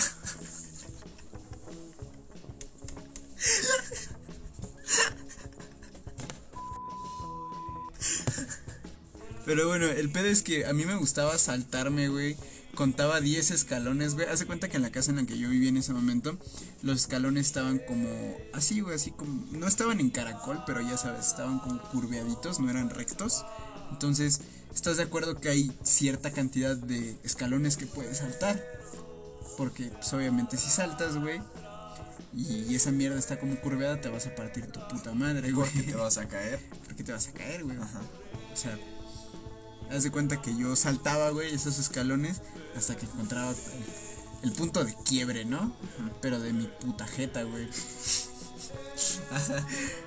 Pero 9.46 9.68
bueno, 9.68 9.88
el 9.88 10.10
pedo 10.10 10.28
es 10.28 10.42
que 10.42 10.66
a 10.66 10.74
mí 10.74 10.86
me 10.86 10.96
gustaba 10.96 11.38
saltarme, 11.38 12.08
güey. 12.08 12.38
Contaba 12.76 13.20
10 13.22 13.52
escalones, 13.52 14.16
güey. 14.16 14.26
Hace 14.28 14.46
cuenta 14.46 14.70
que 14.70 14.78
en 14.78 14.84
la 14.84 14.92
casa 14.92 15.12
en 15.12 15.18
la 15.18 15.26
que 15.26 15.38
yo 15.38 15.50
vivía 15.50 15.70
en 15.70 15.78
ese 15.78 15.94
momento, 15.94 16.38
los 16.82 17.02
escalones 17.02 17.46
estaban 17.48 17.80
como 17.80 18.10
así, 18.54 18.80
güey, 18.80 18.96
así 18.96 19.12
como. 19.12 19.46
No 19.52 19.68
estaban 19.68 20.00
en 20.00 20.10
caracol, 20.10 20.64
pero 20.66 20.82
ya 20.82 20.98
sabes, 20.98 21.28
estaban 21.28 21.60
como 21.60 21.82
curveaditos, 21.92 22.60
no 22.60 22.70
eran 22.70 22.90
rectos. 22.90 23.46
Entonces, 23.92 24.40
¿estás 24.74 24.98
de 24.98 25.04
acuerdo 25.04 25.40
que 25.40 25.50
hay 25.50 25.78
cierta 25.84 26.32
cantidad 26.32 26.76
de 26.76 27.18
escalones 27.24 27.78
que 27.78 27.86
puedes 27.86 28.20
saltar? 28.20 28.64
Porque, 29.58 29.86
pues 29.86 30.14
obviamente, 30.14 30.58
si 30.58 30.70
saltas, 30.70 31.18
güey, 31.18 31.42
y 32.36 32.74
esa 32.74 32.92
mierda 32.92 33.20
está 33.20 33.40
como 33.40 33.56
curveada, 33.58 34.02
te 34.02 34.10
vas 34.10 34.26
a 34.26 34.36
partir 34.36 34.66
tu 34.68 34.80
puta 34.88 35.14
madre, 35.14 35.52
güey. 35.52 35.70
Porque 35.70 35.92
te 35.92 35.96
vas 35.96 36.18
a 36.18 36.28
caer. 36.28 36.60
Porque 36.86 37.04
te 37.04 37.12
vas 37.12 37.28
a 37.28 37.32
caer, 37.32 37.64
güey. 37.64 37.78
Ajá. 37.78 38.02
O 38.52 38.56
sea, 38.56 38.78
haz 39.92 40.04
de 40.04 40.12
cuenta 40.12 40.42
que 40.42 40.56
yo 40.56 40.76
saltaba, 40.76 41.30
güey, 41.30 41.54
esos 41.54 41.78
escalones 41.78 42.42
hasta 42.76 42.96
que 42.96 43.06
encontraba 43.06 43.52
el, 43.52 44.50
el 44.50 44.52
punto 44.52 44.84
de 44.84 44.96
quiebre, 45.06 45.46
¿no? 45.46 45.76
Pero 46.22 46.40
de 46.40 46.54
mi 46.54 46.66
puta 46.66 47.06
jeta, 47.06 47.44
güey. 47.44 47.70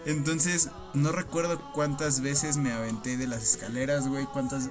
Entonces, 0.07 0.71
no 0.95 1.13
recuerdo 1.13 1.73
cuántas 1.73 2.21
veces 2.21 2.57
me 2.57 2.73
aventé 2.73 3.17
de 3.17 3.27
las 3.27 3.43
escaleras, 3.43 4.09
güey, 4.09 4.27
cuántas... 4.27 4.71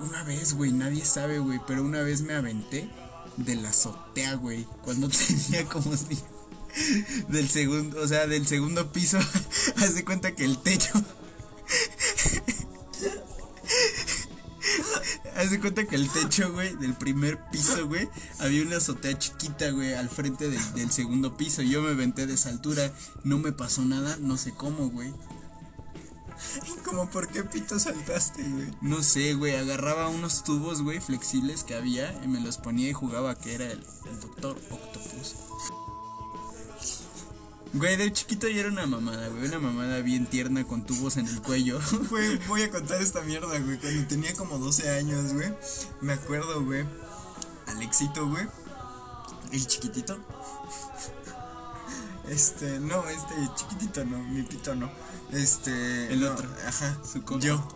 Una 0.00 0.22
vez, 0.24 0.54
güey, 0.54 0.72
nadie 0.72 1.04
sabe, 1.04 1.38
güey, 1.38 1.60
pero 1.66 1.82
una 1.82 2.02
vez 2.02 2.20
me 2.20 2.34
aventé 2.34 2.90
de 3.44 3.56
la 3.56 3.70
azotea, 3.70 4.34
güey, 4.34 4.66
cuando 4.82 5.08
tenía 5.26 5.64
como 5.66 5.96
si... 5.96 6.18
Del 7.28 7.48
segundo, 7.50 8.00
o 8.00 8.06
sea, 8.06 8.26
del 8.28 8.46
segundo 8.46 8.92
piso, 8.92 9.18
haz 9.76 9.94
de 9.94 10.04
cuenta 10.04 10.34
que 10.34 10.44
el 10.44 10.58
techo... 10.58 10.92
Haz 15.36 15.50
de 15.50 15.60
cuenta 15.60 15.86
que 15.86 15.96
el 15.96 16.10
techo, 16.10 16.52
güey, 16.52 16.76
del 16.76 16.94
primer 16.94 17.38
piso, 17.50 17.86
güey, 17.88 18.08
había 18.40 18.62
una 18.62 18.76
azotea 18.76 19.18
chiquita, 19.18 19.70
güey, 19.70 19.94
al 19.94 20.10
frente 20.10 20.50
del- 20.50 20.90
segundo 20.92 21.36
piso. 21.36 21.62
Yo 21.62 21.80
me 21.82 21.90
aventé 21.90 22.26
de 22.26 22.34
esa 22.34 22.50
altura, 22.50 22.92
no 23.24 23.38
me 23.38 23.52
pasó 23.52 23.82
nada, 23.82 24.18
no 24.20 24.36
sé 24.36 24.52
cómo, 24.52 24.90
güey. 24.90 25.12
Como 26.84 27.08
por 27.10 27.28
qué 27.28 27.44
pito 27.44 27.78
saltaste, 27.78 28.42
güey. 28.42 28.72
No 28.80 29.02
sé, 29.02 29.34
güey, 29.34 29.56
agarraba 29.56 30.08
unos 30.08 30.44
tubos, 30.44 30.82
güey, 30.82 31.00
flexibles 31.00 31.64
que 31.64 31.74
había 31.74 32.12
y 32.24 32.28
me 32.28 32.40
los 32.40 32.58
ponía 32.58 32.88
y 32.88 32.92
jugaba 32.92 33.34
que 33.34 33.54
era 33.54 33.66
el, 33.66 33.84
el 34.06 34.20
Doctor 34.20 34.56
Octopus. 34.70 35.34
Güey, 37.72 37.96
de 37.96 38.12
chiquito 38.12 38.48
yo 38.48 38.60
era 38.60 38.68
una 38.68 38.84
mamada, 38.86 39.28
güey, 39.28 39.44
una 39.44 39.60
mamada 39.60 40.00
bien 40.00 40.26
tierna 40.26 40.64
con 40.64 40.84
tubos 40.84 41.16
en 41.18 41.28
el 41.28 41.40
cuello. 41.40 41.78
Güey, 42.10 42.38
voy 42.48 42.62
a 42.62 42.70
contar 42.70 43.00
esta 43.00 43.20
mierda, 43.20 43.58
güey. 43.60 43.78
Cuando 43.78 44.08
tenía 44.08 44.34
como 44.34 44.58
12 44.58 44.90
años, 44.90 45.32
güey. 45.32 45.54
Me 46.00 46.14
acuerdo, 46.14 46.64
güey. 46.64 46.84
Alexito, 47.66 48.28
güey. 48.28 48.46
El 49.52 49.66
chiquitito. 49.66 50.18
Este, 52.28 52.78
no, 52.78 53.08
este 53.08 53.34
chiquitito 53.56 54.04
no, 54.04 54.18
mi 54.18 54.42
pito 54.42 54.76
no. 54.76 54.88
Este. 55.32 56.12
El 56.12 56.20
no, 56.20 56.32
otro. 56.32 56.48
Ajá, 56.66 56.98
Su. 57.04 57.22
Yo. 57.40 57.66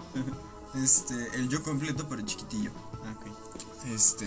Este, 0.82 1.14
el 1.36 1.48
yo 1.48 1.62
completo, 1.62 2.08
pero 2.08 2.22
chiquitillo. 2.22 2.72
Ah, 3.04 3.14
ok. 3.18 3.86
Este. 3.86 4.26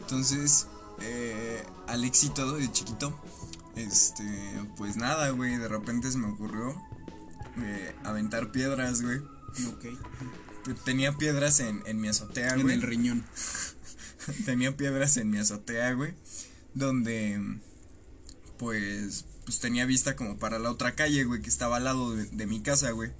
Entonces, 0.00 0.66
eh, 1.00 1.64
al 1.88 2.04
éxito 2.04 2.52
de 2.52 2.70
chiquito, 2.70 3.18
este, 3.74 4.24
pues 4.76 4.96
nada, 4.96 5.30
güey, 5.30 5.56
de 5.56 5.68
repente 5.68 6.10
se 6.12 6.18
me 6.18 6.28
ocurrió 6.28 6.74
eh, 7.58 7.94
aventar 8.04 8.52
piedras, 8.52 9.02
güey. 9.02 9.18
Ok. 9.68 9.86
Tenía 10.84 11.16
piedras 11.16 11.60
en, 11.60 11.82
en 11.86 12.00
mi 12.00 12.08
azotea, 12.08 12.50
En 12.50 12.62
güey. 12.62 12.74
el 12.74 12.82
riñón. 12.82 13.24
tenía 14.44 14.76
piedras 14.76 15.16
en 15.16 15.30
mi 15.30 15.38
azotea, 15.38 15.92
güey. 15.92 16.14
Donde, 16.74 17.58
pues, 18.58 19.24
pues 19.46 19.60
tenía 19.60 19.86
vista 19.86 20.16
como 20.16 20.36
para 20.36 20.58
la 20.58 20.70
otra 20.70 20.94
calle, 20.94 21.24
güey, 21.24 21.40
que 21.40 21.48
estaba 21.48 21.76
al 21.78 21.84
lado 21.84 22.14
de, 22.14 22.26
de 22.26 22.46
mi 22.46 22.60
casa, 22.60 22.90
güey. 22.90 23.12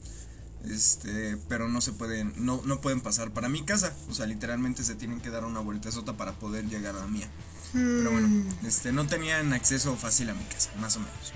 Este, 0.69 1.37
pero 1.49 1.69
no 1.69 1.81
se 1.81 1.93
pueden, 1.93 2.33
no, 2.37 2.61
no 2.65 2.81
pueden 2.81 3.01
pasar 3.01 3.31
para 3.31 3.49
mi 3.49 3.63
casa. 3.63 3.95
O 4.11 4.15
sea, 4.15 4.27
literalmente 4.27 4.85
se 4.85 4.97
tienen 4.97 5.21
que 5.21 5.31
dar 5.31 5.45
una 5.45 5.61
vueltezota 5.61 6.17
para 6.17 6.33
poder 6.33 6.67
llegar 6.67 6.97
a 6.97 7.01
la 7.01 7.07
mía. 7.07 7.29
Pero 7.73 8.11
bueno, 8.11 8.45
este, 8.65 8.93
no 8.93 9.07
tenían 9.07 9.53
acceso 9.53 9.97
fácil 9.97 10.31
a 10.31 10.35
mi 10.35 10.45
casa, 10.45 10.71
más 10.81 10.97
o 10.97 11.01
menos. 11.01 11.33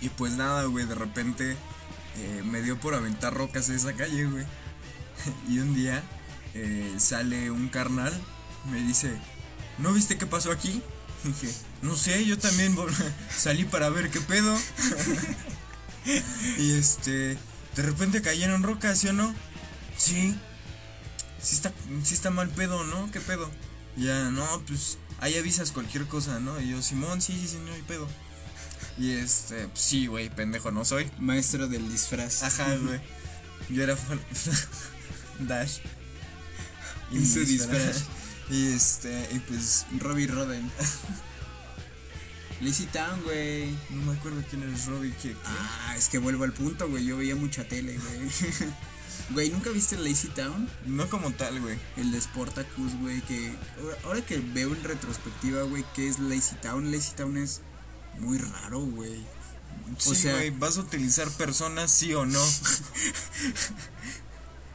Y 0.00 0.08
pues 0.08 0.32
nada, 0.32 0.64
güey, 0.64 0.86
de 0.86 0.94
repente 0.94 1.56
eh, 2.16 2.42
me 2.44 2.62
dio 2.62 2.78
por 2.80 2.94
aventar 2.94 3.34
rocas 3.34 3.68
en 3.68 3.76
esa 3.76 3.92
calle, 3.92 4.24
güey. 4.26 4.46
y 5.48 5.58
un 5.58 5.74
día 5.74 6.02
eh, 6.54 6.94
sale 6.98 7.50
un 7.50 7.68
carnal, 7.68 8.12
me 8.70 8.82
dice, 8.82 9.12
¿no 9.78 9.92
viste 9.92 10.18
qué 10.18 10.26
pasó 10.26 10.50
aquí? 10.50 10.82
Dije, 11.24 11.52
no 11.82 11.96
sé, 11.96 12.24
yo 12.24 12.38
también 12.38 12.76
salí 13.36 13.64
para 13.64 13.90
ver 13.90 14.10
qué 14.10 14.20
pedo. 14.20 14.56
y 16.58 16.72
este, 16.72 17.36
de 17.76 17.82
repente 17.82 18.22
cayeron 18.22 18.62
rocas, 18.62 18.98
¿sí 18.98 19.08
o 19.08 19.12
no? 19.12 19.34
Sí. 19.96 20.34
Sí 21.42 21.54
está, 21.56 21.72
sí 22.04 22.14
está 22.14 22.30
mal 22.30 22.48
pedo, 22.50 22.84
¿no? 22.84 23.10
¿Qué 23.12 23.20
pedo? 23.20 23.50
Ya, 23.96 24.30
no, 24.30 24.46
pues 24.66 24.98
ahí 25.20 25.36
avisas 25.36 25.72
cualquier 25.72 26.06
cosa, 26.06 26.38
¿no? 26.40 26.60
Y 26.60 26.70
yo, 26.70 26.82
Simón, 26.82 27.20
sí, 27.22 27.38
sí, 27.40 27.48
sí, 27.48 27.58
no 27.64 27.72
hay 27.72 27.82
pedo. 27.82 28.08
Y 28.98 29.12
este, 29.12 29.66
pues, 29.68 29.80
sí, 29.80 30.06
güey, 30.06 30.28
pendejo 30.30 30.70
no 30.70 30.84
soy. 30.84 31.10
Maestro 31.18 31.68
del 31.68 31.90
disfraz. 31.90 32.42
Ajá, 32.42 32.74
güey. 32.82 33.00
Yo 33.70 33.82
era 33.82 33.96
fan- 33.96 34.20
Dash. 35.40 35.78
En 37.12 37.26
su 37.26 37.40
disfraz. 37.40 38.04
Y 38.50 38.72
este, 38.72 39.28
y 39.32 39.38
pues, 39.40 39.86
Robbie 39.98 40.26
Roden. 40.26 40.70
Lazy 42.60 42.86
Town, 42.86 43.22
güey. 43.22 43.70
no 43.90 44.02
me 44.12 44.18
acuerdo 44.18 44.42
quién 44.50 44.62
es 44.74 44.84
Robbie, 44.86 45.12
¿qué? 45.22 45.30
qué? 45.30 45.36
Ah, 45.46 45.94
es 45.96 46.08
que 46.08 46.18
vuelvo 46.18 46.44
al 46.44 46.52
punto, 46.52 46.88
güey. 46.88 47.04
Yo 47.06 47.16
veía 47.16 47.34
mucha 47.36 47.64
tele, 47.66 47.98
güey. 47.98 48.30
Güey, 49.30 49.50
¿nunca 49.50 49.70
viste 49.70 49.96
Lazy 49.96 50.26
Town? 50.28 50.68
No 50.86 51.08
como 51.08 51.30
tal, 51.30 51.60
güey. 51.60 51.78
El 51.96 52.10
de 52.10 52.20
Sportacus, 52.20 52.96
güey, 52.96 53.20
que 53.20 53.54
ahora- 54.02 54.22
que 54.24 54.38
veo 54.38 54.74
en 54.74 54.82
retrospectiva, 54.82 55.62
güey, 55.62 55.84
¿qué 55.94 56.08
es 56.08 56.18
Lazy 56.18 56.56
Town? 56.56 56.90
Lazy 56.90 57.12
Town 57.14 57.36
es 57.36 57.60
muy 58.18 58.38
raro, 58.38 58.80
güey. 58.80 59.24
Sí, 59.98 60.16
sea- 60.16 60.32
güey, 60.34 60.50
¿vas 60.50 60.78
a 60.78 60.80
utilizar 60.80 61.30
personas, 61.32 61.92
sí 61.92 62.12
o 62.12 62.26
no? 62.26 62.44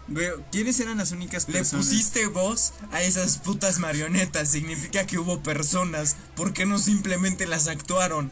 Güey, 0.08 0.30
¿quiénes 0.52 0.80
eran 0.80 0.98
las 0.98 1.12
únicas 1.12 1.48
Le 1.48 1.54
personas? 1.54 1.86
pusiste 1.88 2.28
voz 2.28 2.74
a 2.92 3.02
esas 3.02 3.40
putas 3.40 3.80
marionetas, 3.80 4.50
significa 4.50 5.06
que 5.08 5.18
hubo 5.18 5.42
personas. 5.42 6.16
¿Por 6.36 6.54
qué 6.54 6.66
no 6.66 6.78
simplemente 6.78 7.48
las 7.48 7.68
actuaron? 7.68 8.32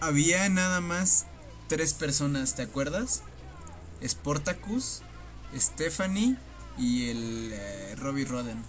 Había 0.00 0.48
nada 0.48 0.80
más 0.80 1.26
tres 1.68 1.94
personas, 1.94 2.54
¿te 2.54 2.62
acuerdas? 2.62 3.22
Sportacus, 4.06 5.02
Stephanie 5.56 6.36
y 6.76 7.10
el 7.10 7.50
eh, 7.52 7.94
Robbie 7.96 8.24
Roden. 8.26 8.62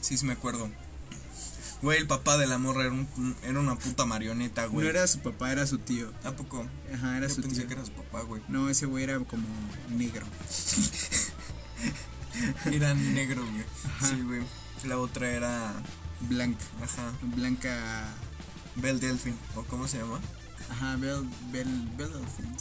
Sí, 0.00 0.16
sí 0.16 0.24
me 0.24 0.32
acuerdo. 0.34 0.70
Güey, 1.82 1.98
el 1.98 2.06
papá 2.08 2.36
de 2.38 2.46
la 2.46 2.58
morra 2.58 2.82
era, 2.86 2.92
un- 2.92 3.36
era 3.42 3.60
una 3.60 3.76
puta 3.76 4.04
marioneta, 4.04 4.66
güey. 4.66 4.84
No 4.84 4.90
era 4.90 5.06
su 5.06 5.20
papá, 5.20 5.52
era 5.52 5.66
su 5.66 5.78
tío. 5.78 6.12
¿A 6.24 6.32
poco? 6.32 6.66
Ajá, 6.92 7.18
era 7.18 7.28
Yo 7.28 7.34
su 7.36 7.42
pensé 7.42 7.60
tío. 7.60 7.68
que 7.68 7.74
era 7.74 7.84
su 7.84 7.92
papá, 7.92 8.22
güey. 8.22 8.42
No, 8.48 8.68
ese 8.68 8.86
güey 8.86 9.04
era 9.04 9.18
como 9.20 9.46
negro. 9.90 10.26
Era 12.70 12.94
negro, 12.94 13.42
güey. 13.44 13.64
Sí, 14.08 14.20
güey. 14.22 14.42
La 14.84 14.98
otra 14.98 15.28
era. 15.28 15.72
Blanca. 16.20 16.64
Ajá. 16.82 17.12
Blanca. 17.22 18.06
Belle 18.76 19.00
Delphine. 19.00 19.36
¿O 19.56 19.64
cómo 19.64 19.88
se 19.88 19.98
llama? 19.98 20.20
Ajá, 20.70 20.96
Bell, 20.96 21.28
Bell, 21.50 21.88
Bell 21.96 22.12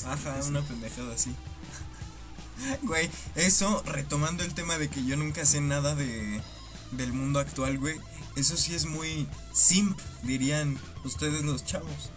Ajá, 0.05 0.39
una 0.47 0.61
pendejada 0.61 1.13
así. 1.13 1.35
Güey, 2.81 3.07
eso, 3.35 3.83
retomando 3.85 4.43
el 4.43 4.53
tema 4.55 4.79
de 4.79 4.87
que 4.89 5.05
yo 5.05 5.15
nunca 5.15 5.45
sé 5.45 5.61
nada 5.61 5.93
de 5.93 6.41
del 6.91 7.13
mundo 7.13 7.39
actual, 7.39 7.77
güey. 7.77 7.95
Eso 8.35 8.55
sí 8.57 8.75
es 8.75 8.85
muy 8.85 9.27
simp, 9.53 9.97
dirían 10.23 10.77
ustedes 11.03 11.43
los 11.43 11.65
chavos. 11.65 12.11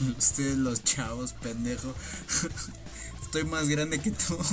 Ustedes 0.18 0.56
los 0.56 0.82
chavos, 0.84 1.32
pendejo. 1.34 1.94
Estoy 3.22 3.44
más 3.44 3.68
grande 3.68 4.00
que 4.00 4.10
tú. 4.10 4.36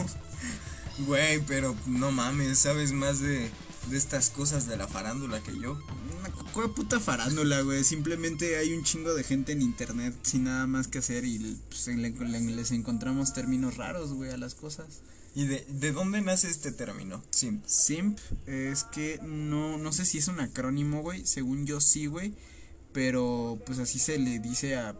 Güey, 1.06 1.40
pero 1.46 1.76
no 1.86 2.12
mames, 2.12 2.58
sabes 2.58 2.92
más 2.92 3.20
de, 3.20 3.52
de 3.92 3.98
estas 3.98 4.32
cosas 4.32 4.66
de 4.66 4.78
la 4.78 4.88
farándula 4.88 5.44
que 5.44 5.54
yo. 5.60 5.80
¿Cuál 6.54 6.72
puta 6.72 7.00
farándula, 7.00 7.62
güey? 7.62 7.84
Simplemente 7.84 8.58
hay 8.58 8.74
un 8.74 8.84
chingo 8.84 9.14
de 9.14 9.24
gente 9.24 9.52
en 9.52 9.62
internet 9.62 10.16
sin 10.24 10.46
nada 10.46 10.66
más 10.66 10.88
que 10.88 10.98
hacer 10.98 11.24
y 11.24 11.38
pues, 11.70 11.86
le- 11.88 12.10
le- 12.10 12.40
les 12.42 12.72
encontramos 12.72 13.34
términos 13.36 13.78
raros, 13.78 14.12
güey, 14.14 14.32
a 14.32 14.38
las 14.38 14.56
cosas. 14.56 14.88
¿Y 15.38 15.46
de, 15.46 15.64
de 15.70 15.92
dónde 15.92 16.20
nace 16.22 16.50
este 16.50 16.72
término? 16.72 17.24
Simp. 17.30 17.64
Simp 17.68 18.18
es 18.48 18.84
que 18.86 19.20
no, 19.22 19.78
no 19.78 19.92
sé 19.92 20.04
si 20.04 20.18
es 20.18 20.28
un 20.30 20.40
acrónimo, 20.40 21.04
güey. 21.04 21.28
Según 21.28 21.68
yo 21.68 21.80
sí, 21.80 22.08
güey. 22.08 22.34
Pero 22.92 23.62
pues 23.64 23.78
así 23.78 24.00
se 24.00 24.18
le 24.18 24.40
dice 24.40 24.78
a. 24.78 24.96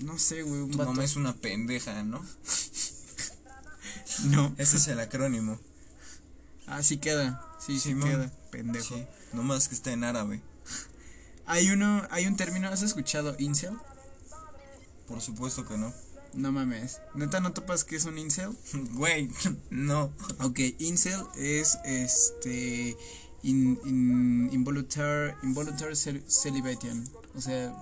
No 0.00 0.18
sé, 0.18 0.42
güey. 0.42 0.68
Tu 0.68 0.78
vato. 0.78 0.90
mamá 0.90 1.04
es 1.04 1.14
una 1.14 1.36
pendeja, 1.36 2.02
¿no? 2.02 2.26
No. 4.24 4.52
Ese 4.58 4.78
es 4.78 4.88
el 4.88 4.98
acrónimo. 4.98 5.60
Ah, 6.66 6.82
sí 6.82 6.96
queda. 6.98 7.40
Sí, 7.64 7.74
sí, 7.74 7.90
Simón. 7.90 8.08
queda. 8.08 8.32
Pendejo. 8.50 8.96
Sí, 8.96 9.06
nomás 9.32 9.68
que 9.68 9.76
está 9.76 9.92
en 9.92 10.02
árabe. 10.02 10.42
Hay 11.46 11.70
uno, 11.70 12.02
hay 12.10 12.26
un 12.26 12.36
término, 12.36 12.68
¿has 12.68 12.82
escuchado 12.82 13.36
incel? 13.38 13.76
Por 15.06 15.20
supuesto 15.20 15.64
que 15.64 15.78
no. 15.78 15.94
No 16.34 16.52
mames. 16.52 17.00
¿Neta 17.14 17.40
no 17.40 17.52
topas 17.52 17.84
que 17.84 17.96
es 17.96 18.04
un 18.04 18.18
incel? 18.18 18.50
Güey, 18.92 19.30
no. 19.70 20.12
Ok, 20.40 20.60
incel 20.78 21.20
es 21.36 21.78
este 21.84 22.96
in, 23.42 23.78
in- 23.84 24.50
involuntary, 24.52 25.34
involuntary 25.42 25.94
cel- 25.94 26.24
celibation, 26.28 27.08
o 27.36 27.40
sea, 27.40 27.74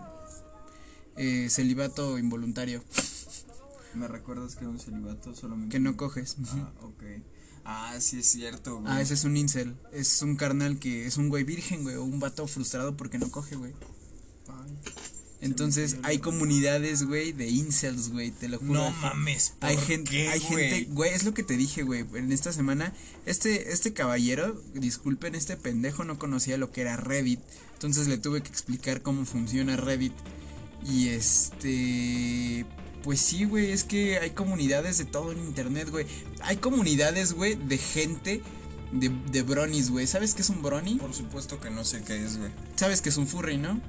eh, 1.17 1.49
celibato 1.51 2.19
involuntario, 2.19 2.83
¿Me 3.95 4.07
recuerdas 4.09 4.55
que 4.57 4.61
era 4.61 4.69
un 4.71 4.79
celibato 4.79 5.35
solamente? 5.35 5.73
que 5.73 5.81
no 5.81 5.97
coges. 5.97 6.37
Ah, 6.49 6.71
ok. 6.83 7.03
Ah, 7.65 7.97
sí 7.99 8.19
es 8.19 8.27
cierto, 8.27 8.81
güey. 8.81 8.93
Ah, 8.93 9.01
ese 9.01 9.15
es 9.15 9.25
un 9.25 9.37
incel, 9.39 9.75
es 9.93 10.21
un 10.21 10.37
carnal 10.37 10.79
que 10.79 11.07
es 11.07 11.17
un 11.17 11.31
güey 11.31 11.45
virgen, 11.45 11.83
güey, 11.83 11.97
o 11.97 12.05
un 12.05 12.21
vato 12.21 12.47
frustrado 12.47 12.97
porque 12.97 13.19
no 13.19 13.31
coge, 13.31 13.57
güey. 13.57 13.73
Entonces 15.47 15.97
hay 16.03 16.19
comunidades, 16.19 17.05
güey, 17.05 17.33
de 17.33 17.49
incels, 17.49 18.11
güey, 18.11 18.33
te 18.33 18.49
lo 18.49 18.59
juro. 18.59 18.75
No 18.75 18.91
mames, 18.91 19.55
¿por 19.59 19.71
Hay 19.71 19.77
gente, 19.77 20.11
qué, 20.11 20.29
hay 20.29 20.41
gente, 20.41 20.89
güey, 20.91 21.15
es 21.15 21.25
lo 21.25 21.33
que 21.35 21.43
te 21.43 21.57
dije, 21.57 21.83
güey, 21.83 22.05
en 22.15 22.33
esta 22.33 22.53
semana, 22.53 22.93
este, 23.25 23.73
este 23.73 23.93
caballero, 23.93 24.61
disculpen, 24.75 25.35
este 25.35 25.57
pendejo 25.57 26.05
no 26.05 26.19
conocía 26.19 26.59
lo 26.59 26.73
que 26.73 26.81
era 26.81 26.97
Reddit, 26.97 27.41
entonces 27.75 28.09
le 28.09 28.19
tuve 28.19 28.43
que 28.43 28.49
explicar 28.49 29.03
cómo 29.03 29.25
funciona 29.25 29.77
Reddit, 29.77 30.15
y 30.85 31.09
este, 31.09 32.67
pues 33.03 33.21
sí, 33.21 33.45
güey, 33.45 33.71
es 33.71 33.85
que 33.85 34.19
hay 34.19 34.31
comunidades 34.31 34.99
de 34.99 35.05
todo 35.05 35.31
en 35.31 35.39
internet, 35.39 35.91
güey, 35.91 36.07
hay 36.41 36.57
comunidades, 36.57 37.35
güey, 37.35 37.55
de 37.55 37.79
gente, 37.79 38.43
de, 38.91 39.11
de 39.31 39.43
bronies, 39.43 39.91
güey, 39.91 40.07
¿sabes 40.09 40.35
qué 40.35 40.43
es 40.43 40.51
un 40.51 40.61
brony? 40.61 40.97
Por 40.99 41.15
supuesto 41.15 41.61
que 41.61 41.71
no 41.71 41.85
sé 41.85 42.03
qué 42.03 42.25
es, 42.25 42.37
güey. 42.37 42.51
¿Sabes 42.77 43.01
qué 43.01 43.11
es 43.11 43.17
un 43.17 43.27
furry, 43.27 43.59
no? 43.59 43.81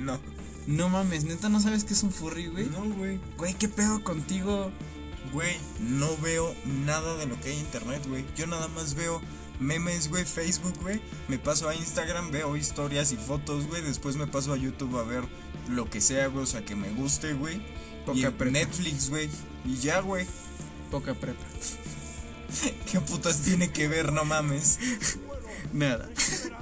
No. 0.00 0.18
No 0.66 0.88
mames, 0.88 1.24
neta, 1.24 1.48
¿no 1.48 1.60
sabes 1.60 1.84
qué 1.84 1.94
es 1.94 2.02
un 2.02 2.12
furry, 2.12 2.46
güey? 2.46 2.66
No, 2.66 2.84
güey. 2.94 3.20
Güey, 3.36 3.54
¿qué 3.54 3.68
pedo 3.68 4.02
contigo? 4.04 4.70
Güey, 5.32 5.56
no 5.80 6.16
veo 6.18 6.54
nada 6.84 7.16
de 7.16 7.26
lo 7.26 7.40
que 7.40 7.50
hay 7.50 7.54
en 7.54 7.60
internet, 7.60 8.02
güey. 8.06 8.24
Yo 8.36 8.46
nada 8.46 8.68
más 8.68 8.94
veo 8.94 9.20
memes, 9.58 10.08
güey, 10.08 10.24
Facebook, 10.24 10.74
güey. 10.80 11.00
Me 11.28 11.38
paso 11.38 11.68
a 11.68 11.74
Instagram, 11.74 12.30
veo 12.30 12.56
historias 12.56 13.12
y 13.12 13.16
fotos, 13.16 13.66
güey. 13.66 13.82
Después 13.82 14.16
me 14.16 14.26
paso 14.26 14.52
a 14.52 14.56
YouTube 14.56 14.98
a 14.98 15.02
ver 15.02 15.24
lo 15.68 15.88
que 15.88 16.00
sea, 16.00 16.26
güey. 16.26 16.44
O 16.44 16.46
sea, 16.46 16.64
que 16.64 16.74
me 16.74 16.90
guste, 16.90 17.34
güey. 17.34 17.60
Poca 18.06 18.18
Y 18.18 18.22
prepa. 18.22 18.58
Netflix, 18.58 19.10
güey. 19.10 19.28
Y 19.64 19.76
ya, 19.76 20.00
güey. 20.00 20.26
Poca 20.90 21.14
prepa. 21.14 21.44
¿Qué 22.90 23.00
putas 23.00 23.42
tiene 23.42 23.70
que 23.70 23.88
ver? 23.88 24.12
No 24.12 24.24
mames. 24.24 24.78
Nada. 25.72 26.08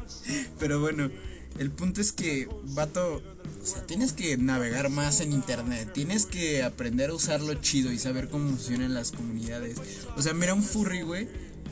Pero 0.58 0.80
bueno, 0.80 1.10
el 1.58 1.70
punto 1.70 2.00
es 2.00 2.12
que, 2.12 2.48
vato, 2.64 3.22
sea, 3.68 3.86
tienes 3.86 4.12
que 4.12 4.36
navegar 4.36 4.90
más 4.90 5.20
en 5.20 5.32
internet. 5.32 5.90
Tienes 5.92 6.26
que 6.26 6.62
aprender 6.62 7.10
a 7.10 7.14
usarlo 7.14 7.54
chido 7.54 7.92
y 7.92 7.98
saber 7.98 8.28
cómo 8.28 8.48
funcionan 8.50 8.94
las 8.94 9.12
comunidades. 9.12 9.78
O 10.16 10.22
sea, 10.22 10.34
mira 10.34 10.54
un 10.54 10.62
furry, 10.62 11.02
güey. 11.02 11.28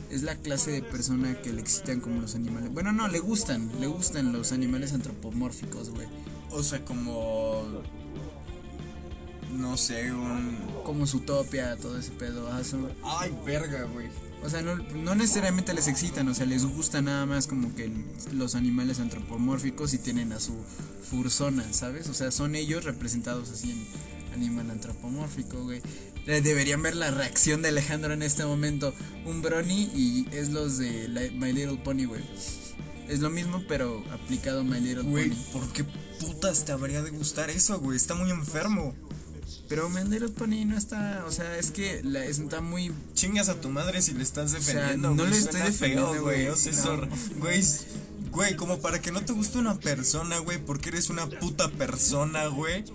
es 0.09 0.23
la 0.23 0.35
clase 0.35 0.71
de 0.71 0.81
persona 0.81 1.41
que 1.41 1.51
le 1.51 1.61
excitan 1.61 1.99
como 1.99 2.21
los 2.21 2.35
animales. 2.35 2.71
Bueno, 2.71 2.91
no, 2.93 3.07
le 3.07 3.19
gustan, 3.19 3.69
le 3.79 3.87
gustan 3.87 4.31
los 4.31 4.51
animales 4.51 4.93
antropomórficos, 4.93 5.89
güey. 5.89 6.07
O 6.51 6.63
sea, 6.63 6.83
como. 6.85 7.63
No 9.51 9.77
sé, 9.77 10.11
un. 10.11 10.57
Como 10.83 11.05
Zootopia, 11.05 11.75
todo 11.77 11.97
ese 11.97 12.11
pedo. 12.11 12.49
Ay, 13.03 13.37
verga, 13.45 13.83
güey. 13.83 14.07
O 14.47 14.49
sea, 14.49 14.61
no, 14.61 14.77
no 14.77 15.13
necesariamente 15.13 15.73
les 15.73 15.89
excitan, 15.89 16.25
o 16.29 16.33
sea, 16.33 16.45
les 16.45 16.63
gusta 16.63 17.01
nada 17.01 17.25
más 17.25 17.47
como 17.47 17.75
que 17.75 17.91
los 18.31 18.55
animales 18.55 19.01
antropomórficos 19.01 19.93
y 19.93 19.97
tienen 19.97 20.31
a 20.31 20.39
su 20.39 20.53
fursona, 21.11 21.65
¿sabes? 21.73 22.07
O 22.07 22.13
sea, 22.13 22.31
son 22.31 22.55
ellos 22.55 22.85
representados 22.85 23.49
así 23.49 23.71
en 23.71 23.85
animal 24.33 24.71
antropomórfico, 24.71 25.61
güey. 25.63 25.81
Deberían 26.25 26.81
ver 26.81 26.95
la 26.95 27.11
reacción 27.11 27.61
de 27.61 27.67
Alejandro 27.67 28.13
en 28.13 28.23
este 28.23 28.45
momento. 28.45 28.93
Un 29.25 29.41
brony 29.41 29.89
y 29.93 30.29
es 30.31 30.47
los 30.47 30.77
de 30.77 31.09
My 31.35 31.51
Little 31.51 31.81
Pony, 31.83 32.05
güey. 32.05 32.23
Es 33.09 33.19
lo 33.19 33.29
mismo, 33.29 33.61
pero 33.67 34.01
aplicado 34.13 34.61
a 34.61 34.63
My 34.63 34.79
Little 34.79 35.03
Güey, 35.03 35.29
Pony. 35.29 35.43
¿por 35.51 35.73
qué 35.73 35.83
putas 36.21 36.63
te 36.63 36.71
habría 36.71 37.01
de 37.01 37.09
gustar 37.09 37.49
eso, 37.49 37.81
güey? 37.81 37.97
Está 37.97 38.15
muy 38.15 38.31
enfermo. 38.31 38.95
Pero 39.67 39.89
Little 39.89 40.29
Pony 40.29 40.65
no 40.65 40.77
está, 40.77 41.25
o 41.27 41.31
sea, 41.31 41.57
es 41.57 41.71
que 41.71 42.01
la, 42.03 42.23
está 42.23 42.61
muy 42.61 42.93
Chingas 43.13 43.49
a 43.49 43.59
tu 43.59 43.69
madre 43.69 44.01
si 44.01 44.13
le 44.13 44.23
estás 44.23 44.53
defendiendo. 44.53 45.09
no 45.09 45.15
güey, 45.15 45.29
le 45.31 45.37
estoy 45.37 45.61
defendiendo, 45.61 46.21
güey. 46.21 46.47
O 46.47 46.55
sea, 46.55 46.71
No. 46.73 47.07
güey, 47.39 47.63
güey, 48.31 48.55
como 48.55 48.79
para 48.79 49.01
que 49.01 49.11
no 49.11 49.21
te 49.21 49.33
guste 49.33 49.57
una 49.57 49.77
persona, 49.77 50.39
güey, 50.39 50.57
porque 50.57 50.89
eres 50.89 51.09
una 51.09 51.27
puta 51.27 51.69
persona, 51.69 52.47
güey. 52.47 52.85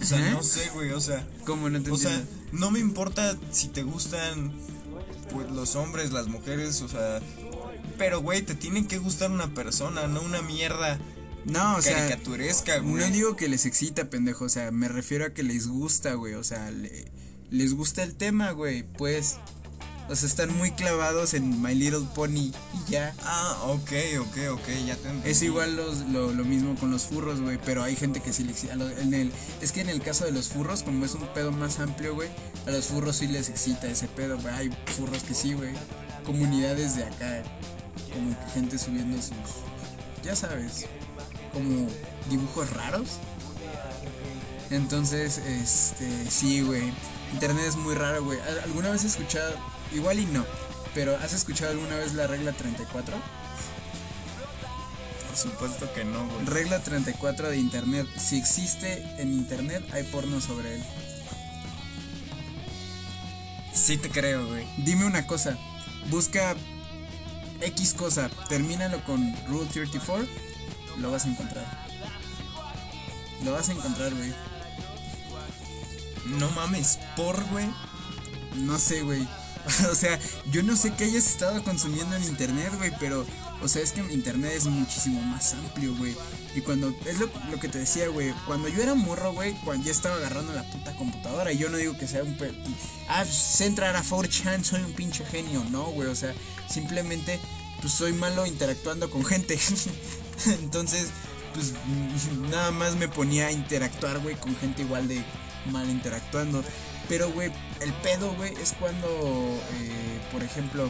O 0.00 0.04
sea, 0.04 0.30
no 0.30 0.42
sé, 0.42 0.70
güey, 0.74 0.92
o 0.92 1.00
sea, 1.00 1.28
como 1.44 1.68
no 1.68 1.82
te 1.82 1.90
o 1.90 1.96
sea, 1.96 2.22
no 2.52 2.70
me 2.70 2.78
importa 2.78 3.36
si 3.50 3.68
te 3.68 3.82
gustan 3.82 4.52
pues 5.32 5.50
los 5.50 5.76
hombres, 5.76 6.12
las 6.12 6.28
mujeres, 6.28 6.80
o 6.82 6.88
sea, 6.88 7.20
pero 7.98 8.20
güey, 8.20 8.42
te 8.42 8.54
tienen 8.54 8.86
que 8.86 8.98
gustar 8.98 9.30
una 9.30 9.52
persona, 9.52 10.06
no 10.06 10.22
una 10.22 10.42
mierda 10.42 10.98
No, 11.44 11.76
o 11.76 11.82
sea, 11.82 11.96
caricaturesca, 12.08 12.78
güey. 12.78 12.94
No 13.04 13.10
digo 13.10 13.36
que 13.36 13.48
les 13.48 13.66
excita, 13.66 14.10
pendejo. 14.10 14.44
O 14.44 14.48
sea, 14.48 14.70
me 14.70 14.88
refiero 14.88 15.24
a 15.26 15.30
que 15.30 15.42
les 15.42 15.66
gusta, 15.68 16.14
güey. 16.14 16.34
O 16.34 16.44
sea, 16.44 16.70
le- 16.70 17.06
les 17.50 17.74
gusta 17.74 18.02
el 18.02 18.14
tema, 18.14 18.50
güey. 18.52 18.82
Pues. 18.82 19.36
O 20.08 20.16
sea, 20.16 20.28
están 20.28 20.56
muy 20.58 20.72
clavados 20.72 21.34
en 21.34 21.62
My 21.62 21.72
Little 21.72 22.04
Pony 22.16 22.50
y 22.50 22.90
ya. 22.90 23.14
Ah, 23.22 23.56
ok, 23.66 23.92
ok, 24.20 24.36
ok, 24.54 24.68
ya 24.84 24.96
te 24.96 25.08
entendí. 25.08 25.30
Es 25.30 25.40
igual 25.42 25.76
los, 25.76 25.98
lo, 26.08 26.32
lo 26.32 26.44
mismo 26.44 26.74
con 26.74 26.90
los 26.90 27.02
furros, 27.04 27.40
güey. 27.40 27.60
Pero 27.64 27.84
hay 27.84 27.94
gente 27.94 28.20
que 28.20 28.32
sí 28.32 28.42
le 28.42 28.50
excita. 28.50 28.74
en 28.74 29.14
el, 29.14 29.30
es 29.60 29.70
que 29.70 29.82
en 29.82 29.88
el 29.88 30.02
caso 30.02 30.24
de 30.24 30.32
los 30.32 30.48
furros, 30.48 30.82
como 30.82 31.04
es 31.04 31.14
un 31.14 31.28
pedo 31.32 31.52
más 31.52 31.78
amplio, 31.78 32.16
güey. 32.16 32.28
A 32.66 32.70
los 32.72 32.86
furros 32.86 33.16
sí 33.18 33.28
les 33.28 33.48
excita 33.50 33.86
ese 33.88 34.08
pedo, 34.08 34.36
güey. 34.40 34.52
Hay 34.52 34.70
furros 34.96 35.22
que 35.22 35.32
sí, 35.34 35.52
güey. 35.52 35.74
Comunidades 36.24 36.96
de 36.96 37.04
acá. 37.04 37.44
Como 38.12 38.30
que 38.30 38.50
gente 38.52 38.78
subiendo 38.78 39.16
sus. 39.22 39.36
Ya 40.24 40.34
sabes. 40.34 40.86
Como 41.52 41.88
dibujos 42.28 42.70
raros. 42.70 43.08
Entonces, 44.70 45.38
este, 45.38 46.30
sí, 46.30 46.62
güey. 46.62 46.92
Internet 47.32 47.64
es 47.68 47.76
muy 47.76 47.94
raro, 47.94 48.24
güey. 48.24 48.38
¿Al- 48.40 48.60
¿Alguna 48.60 48.90
vez 48.90 49.00
has 49.00 49.12
escuchado? 49.12 49.54
Igual 49.92 50.20
y 50.20 50.26
no. 50.26 50.44
Pero 50.94 51.16
¿has 51.16 51.32
escuchado 51.32 51.70
alguna 51.72 51.96
vez 51.96 52.14
la 52.14 52.26
regla 52.26 52.52
34? 52.52 53.16
Por 55.28 55.36
supuesto 55.36 55.92
que 55.92 56.04
no, 56.04 56.26
güey. 56.26 56.44
Regla 56.46 56.80
34 56.80 57.50
de 57.50 57.56
Internet. 57.56 58.06
Si 58.16 58.36
existe 58.38 59.02
en 59.18 59.32
Internet, 59.32 59.84
hay 59.92 60.02
porno 60.04 60.40
sobre 60.40 60.76
él. 60.76 60.82
Sí 63.72 63.96
te 63.96 64.10
creo, 64.10 64.46
güey. 64.46 64.66
Dime 64.78 65.04
una 65.04 65.26
cosa. 65.26 65.56
Busca 66.10 66.56
X 67.60 67.94
cosa. 67.94 68.28
Termínalo 68.48 69.02
con 69.04 69.34
Rule 69.46 69.68
34. 69.72 70.26
Lo 70.98 71.10
vas 71.10 71.24
a 71.24 71.28
encontrar. 71.28 71.88
Lo 73.44 73.52
vas 73.52 73.68
a 73.68 73.72
encontrar, 73.72 74.14
güey. 74.14 74.32
No 76.38 76.50
mames, 76.50 76.98
por, 77.16 77.42
güey. 77.50 77.66
No 78.56 78.78
sé, 78.78 79.02
güey. 79.02 79.26
o 79.90 79.94
sea, 79.94 80.18
yo 80.50 80.62
no 80.62 80.76
sé 80.76 80.92
qué 80.94 81.04
hayas 81.04 81.26
estado 81.26 81.62
consumiendo 81.62 82.16
en 82.16 82.24
internet, 82.24 82.72
güey, 82.76 82.92
pero, 82.98 83.26
o 83.62 83.68
sea, 83.68 83.82
es 83.82 83.92
que 83.92 84.00
internet 84.00 84.52
es 84.56 84.66
muchísimo 84.66 85.20
más 85.22 85.52
amplio, 85.54 85.94
güey. 85.96 86.16
Y 86.54 86.62
cuando, 86.62 86.94
es 87.06 87.18
lo, 87.18 87.30
que 87.60 87.68
te 87.68 87.78
decía, 87.78 88.08
güey, 88.08 88.32
cuando 88.46 88.68
yo 88.68 88.82
era 88.82 88.94
morro, 88.94 89.32
güey, 89.32 89.54
cuando 89.64 89.84
ya 89.84 89.92
estaba 89.92 90.16
agarrando 90.16 90.52
la 90.52 90.64
puta 90.64 90.94
computadora, 90.96 91.52
y 91.52 91.58
yo 91.58 91.68
no 91.68 91.76
digo 91.76 91.96
que 91.96 92.08
sea 92.08 92.22
un... 92.22 92.36
pe- 92.36 92.52
ah, 93.08 93.24
sé 93.24 93.66
a 93.66 94.02
4chan, 94.02 94.64
soy 94.64 94.82
un 94.82 94.92
pinche 94.92 95.24
genio, 95.26 95.64
no, 95.70 95.84
güey, 95.86 96.08
o 96.08 96.14
sea, 96.14 96.34
simplemente, 96.68 97.38
pues 97.80 97.92
soy 97.92 98.12
malo 98.12 98.46
interactuando 98.46 99.10
con 99.10 99.24
gente. 99.24 99.58
Entonces, 100.62 101.10
pues 101.54 101.74
nada 102.50 102.70
más 102.70 102.96
me 102.96 103.08
ponía 103.08 103.48
a 103.48 103.52
interactuar, 103.52 104.18
güey, 104.20 104.36
con 104.36 104.54
gente 104.56 104.82
igual 104.82 105.08
de 105.08 105.22
mal 105.70 105.88
interactuando. 105.88 106.62
Pero, 107.08 107.30
güey, 107.32 107.50
el 107.80 107.92
pedo, 107.94 108.32
güey, 108.34 108.54
es 108.62 108.72
cuando, 108.78 109.08
eh, 109.08 110.20
por 110.32 110.42
ejemplo, 110.42 110.88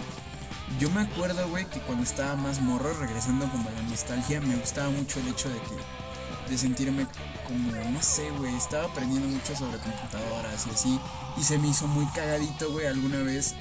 yo 0.79 0.91
me 0.91 1.01
acuerdo, 1.01 1.49
güey, 1.49 1.65
que 1.65 1.81
cuando 1.81 2.05
estaba 2.05 2.37
más 2.37 2.61
morro, 2.61 2.93
regresando 2.95 3.49
como 3.51 3.69
a 3.69 3.73
la 3.73 3.83
nostalgia, 3.83 4.41
me 4.41 4.57
gustaba 4.57 4.91
mucho 4.91 5.19
el 5.21 5.29
hecho 5.29 5.49
de 5.49 5.57
que, 5.57 6.51
de 6.51 6.59
sentirme 6.59 7.07
como, 7.47 7.73
no 7.73 8.03
sé, 8.03 8.31
güey, 8.33 8.55
estaba 8.55 8.85
aprendiendo 8.85 9.29
mucho 9.29 9.57
sobre 9.57 9.79
computadoras 9.79 10.67
y 10.67 10.71
así, 10.71 11.01
y 11.39 11.43
se 11.43 11.59
me 11.59 11.69
hizo 11.69 11.87
muy 11.87 12.07
cagadito, 12.13 12.71
güey, 12.71 12.87
alguna 12.87 13.19
vez 13.23 13.55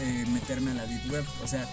eh, 0.00 0.24
meterme 0.28 0.72
a 0.72 0.74
la 0.74 0.86
Deep 0.86 1.12
Web, 1.12 1.24
o 1.44 1.46
sea, 1.46 1.68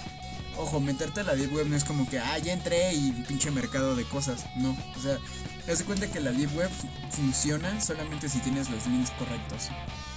ojo, 0.58 0.80
meterte 0.80 1.22
a 1.22 1.24
la 1.24 1.36
Deep 1.36 1.54
Web 1.54 1.68
no 1.68 1.76
es 1.76 1.84
como 1.84 2.08
que, 2.10 2.20
ah, 2.20 2.38
ya 2.38 2.54
entré 2.54 2.93
y 2.93 3.12
pinche 3.28 3.51
mercado 3.51 3.95
de 3.95 4.06
cosas. 4.06 4.45
No, 4.58 4.72
o 4.97 5.01
sea, 5.01 5.18
te 5.66 5.72
das 5.72 5.84
cuenta 5.84 6.08
que 6.08 6.20
la 6.20 6.32
Deep 6.32 6.56
Web 6.56 6.70
fu- 6.70 6.88
funciona 7.12 7.80
solamente 7.82 8.30
si 8.30 8.39
tienes 8.39 8.70
los 8.70 8.86
links 8.88 9.12
correctos 9.12 9.70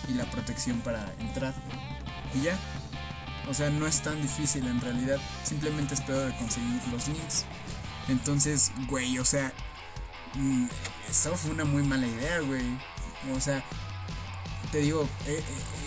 y 0.09 0.14
la 0.14 0.24
protección 0.30 0.80
para 0.80 1.12
entrar. 1.20 1.55
Y 2.34 2.43
ya. 2.43 2.59
O 3.49 3.55
sea, 3.55 3.70
no 3.70 3.87
es 3.87 4.03
tan 4.03 4.20
difícil 4.20 4.66
en 4.66 4.80
realidad. 4.80 5.18
Simplemente 5.45 5.95
es 5.95 6.01
peor 6.01 6.26
de 6.32 6.37
conseguir 6.37 6.80
los 6.93 7.07
links. 7.09 7.45
Entonces, 8.09 8.72
güey, 8.89 9.18
o 9.18 9.24
sea, 9.24 9.53
mm, 10.34 10.66
eso 11.11 11.37
fue 11.37 11.53
una 11.53 11.64
muy 11.64 11.82
mala 11.84 12.07
idea, 12.07 12.41
güey. 12.41 12.64
O 13.37 13.41
sea, 13.41 13.62
te 14.72 14.78
digo, 14.78 15.09
eh, 15.26 15.39
eh, 15.39 15.43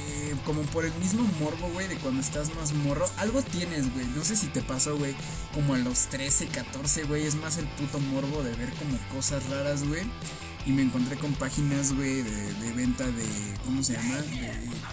eh, 0.09 0.35
como 0.43 0.63
por 0.63 0.85
el 0.85 0.93
mismo 0.95 1.23
morbo, 1.39 1.69
güey, 1.73 1.87
de 1.87 1.95
cuando 1.97 2.19
estás 2.21 2.53
más 2.55 2.73
morro, 2.73 3.05
algo 3.17 3.41
tienes, 3.43 3.93
güey. 3.93 4.05
No 4.15 4.23
sé 4.23 4.35
si 4.35 4.47
te 4.47 4.61
pasó, 4.61 4.97
güey, 4.97 5.15
como 5.53 5.75
a 5.75 5.77
los 5.77 6.07
13, 6.07 6.47
14, 6.47 7.03
güey, 7.03 7.27
es 7.27 7.35
más 7.35 7.57
el 7.57 7.67
puto 7.67 7.99
morbo 7.99 8.41
de 8.41 8.55
ver 8.55 8.73
como 8.73 8.97
cosas 9.13 9.47
raras, 9.49 9.87
güey. 9.87 10.03
Y 10.65 10.71
me 10.71 10.81
encontré 10.81 11.15
con 11.17 11.33
páginas, 11.33 11.93
güey, 11.93 12.23
de, 12.23 12.73
venta 12.75 13.05
de, 13.05 13.25
¿cómo 13.65 13.83
se 13.83 13.93
llama? 13.93 14.15
De 14.15 14.51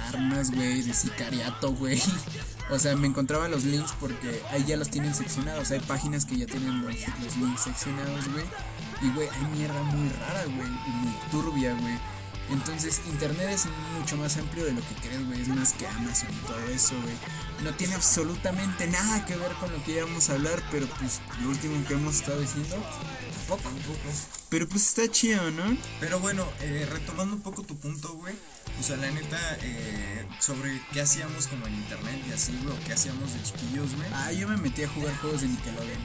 armas, 0.08 0.50
güey, 0.50 0.82
de 0.82 0.94
sicariato, 0.94 1.72
güey. 1.72 2.00
O 2.68 2.80
sea, 2.80 2.96
me 2.96 3.06
encontraba 3.06 3.46
los 3.46 3.62
links 3.62 3.92
porque 4.00 4.42
ahí 4.50 4.64
ya 4.66 4.76
los 4.76 4.90
tienen 4.90 5.14
seccionados. 5.14 5.70
Hay 5.70 5.78
páginas 5.78 6.24
que 6.26 6.36
ya 6.36 6.46
tienen 6.46 6.82
los, 6.82 6.96
los 7.22 7.36
links 7.36 7.60
seccionados, 7.60 8.28
güey. 8.32 8.44
Y, 9.02 9.14
güey, 9.14 9.28
hay 9.28 9.56
mierda 9.56 9.80
muy 9.84 10.08
rara, 10.08 10.44
güey, 10.46 10.66
y 10.66 10.90
muy 10.90 11.12
turbia, 11.30 11.74
güey. 11.74 11.94
Entonces, 12.51 13.01
internet 13.07 13.49
es 13.51 13.66
mucho 13.99 14.16
más 14.16 14.36
amplio 14.36 14.64
de 14.64 14.72
lo 14.72 14.80
que 14.80 14.94
crees, 15.03 15.26
güey. 15.26 15.40
Es 15.40 15.49
más 15.49 15.72
que 15.72 15.86
Amazon 15.86 16.28
y 16.30 16.47
todo 16.47 16.66
eso, 16.68 16.94
güey. 17.03 17.14
No 17.64 17.74
tiene 17.74 17.94
absolutamente 17.94 18.86
nada 18.86 19.24
que 19.24 19.36
ver 19.36 19.53
con 19.55 19.72
lo 19.72 19.82
que 19.84 19.92
íbamos 19.92 20.30
a 20.30 20.34
hablar, 20.34 20.62
pero 20.70 20.86
pues 20.99 21.20
lo 21.42 21.49
último 21.49 21.84
que 21.86 21.94
hemos 21.94 22.16
estado 22.16 22.40
diciendo, 22.40 22.76
tampoco. 23.55 23.99
Pero 24.49 24.68
pues 24.68 24.86
está 24.86 25.11
chido, 25.11 25.51
¿no? 25.53 25.76
Pero 26.01 26.18
bueno, 26.20 26.47
eh, 26.61 26.86
retomando 26.90 27.36
un 27.36 27.42
poco 27.42 27.62
tu 27.62 27.76
punto, 27.76 28.14
güey. 28.14 28.34
O 28.80 28.82
sea, 28.82 28.97
la 28.97 29.11
neta, 29.11 29.38
eh, 29.62 30.26
sobre 30.40 30.80
qué 30.92 31.01
hacíamos 31.01 31.47
como 31.47 31.66
en 31.66 31.74
internet 31.74 32.20
y 32.28 32.32
así, 32.32 32.59
güey, 32.62 32.76
o 32.76 32.84
qué 32.84 32.92
hacíamos 32.92 33.32
de 33.32 33.42
chiquillos, 33.42 33.94
güey. 33.94 34.09
Ah, 34.12 34.32
yo 34.32 34.49
me 34.49 34.57
metí 34.57 34.82
a 34.82 34.88
jugar 34.88 35.16
juegos 35.18 35.40
de 35.40 35.49
Nickelodeon. 35.49 36.03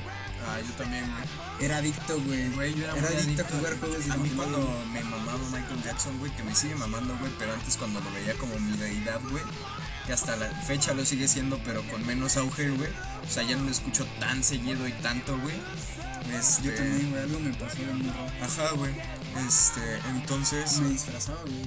Ah, 0.47 0.59
yo 0.59 0.73
también, 0.73 1.03
güey. 1.11 1.65
Era 1.65 1.77
adicto, 1.77 2.19
güey. 2.21 2.49
Güey, 2.49 2.73
yo 2.75 2.83
era, 2.85 2.95
Era 2.95 3.09
muy 3.09 3.19
adicto 3.19 3.43
a 3.43 3.57
jugar 3.57 3.79
juegos 3.79 4.05
de 4.05 4.11
A 4.11 4.17
mí 4.17 4.29
cuando 4.29 4.83
me 4.93 5.03
mamaba 5.03 5.39
Michael 5.51 5.83
Jackson, 5.83 6.17
güey, 6.19 6.31
que 6.35 6.43
me 6.43 6.55
sigue 6.55 6.75
mamando, 6.75 7.17
güey, 7.17 7.31
pero 7.37 7.53
antes 7.53 7.77
cuando 7.77 7.99
lo 7.99 8.11
veía 8.13 8.33
como 8.35 8.57
mi 8.59 8.77
deidad, 8.77 9.21
güey, 9.29 9.43
que 10.07 10.13
hasta 10.13 10.35
la 10.37 10.47
fecha 10.61 10.93
lo 10.93 11.05
sigue 11.05 11.27
siendo, 11.27 11.59
pero 11.63 11.83
con 11.89 12.05
menos 12.05 12.37
auge, 12.37 12.69
güey. 12.69 12.89
O 13.27 13.29
sea, 13.29 13.43
ya 13.43 13.55
no 13.55 13.65
lo 13.65 13.71
escucho 13.71 14.05
tan 14.19 14.43
seguido 14.43 14.87
y 14.87 14.93
tanto, 14.93 15.37
güey. 15.39 15.55
Este, 16.33 16.63
Yo 16.63 16.75
también, 16.75 17.09
güey, 17.11 17.23
algo 17.23 17.39
me 17.39 17.53
pasó 17.53 17.77
de 17.77 17.93
morro. 17.93 18.25
Ajá, 18.41 18.71
güey. 18.75 18.93
Este, 19.47 19.99
entonces, 20.09 20.79
Me 20.79 20.89
disfrazaba, 20.89 21.41
güey. 21.41 21.65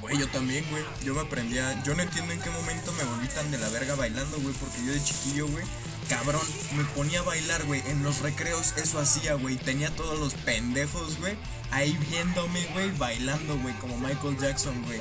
güey, 0.00 0.18
yo 0.18 0.28
también, 0.28 0.64
güey. 0.70 0.84
Yo 1.04 1.14
me 1.14 1.20
aprendía, 1.20 1.82
yo 1.84 1.94
no 1.94 2.02
entiendo 2.02 2.32
en 2.32 2.40
qué 2.40 2.50
momento 2.50 2.92
me 2.92 3.04
volví 3.04 3.28
tan 3.28 3.50
de 3.50 3.58
la 3.58 3.68
verga 3.68 3.94
bailando, 3.94 4.38
güey, 4.40 4.54
porque 4.54 4.84
yo 4.84 4.92
de 4.92 5.02
chiquillo, 5.02 5.46
güey, 5.48 5.64
cabrón, 6.08 6.42
me 6.76 6.84
ponía 6.84 7.20
a 7.20 7.22
bailar, 7.22 7.64
güey. 7.64 7.82
En 7.86 8.02
los 8.02 8.20
recreos 8.20 8.74
eso 8.76 8.98
hacía, 8.98 9.34
güey. 9.34 9.56
Tenía 9.56 9.90
todos 9.94 10.18
los 10.18 10.34
pendejos, 10.34 11.18
güey, 11.18 11.34
ahí 11.70 11.96
viéndome, 12.10 12.64
güey, 12.72 12.90
bailando, 12.98 13.58
güey, 13.58 13.74
como 13.78 13.98
Michael 13.98 14.38
Jackson, 14.38 14.82
güey. 14.84 15.00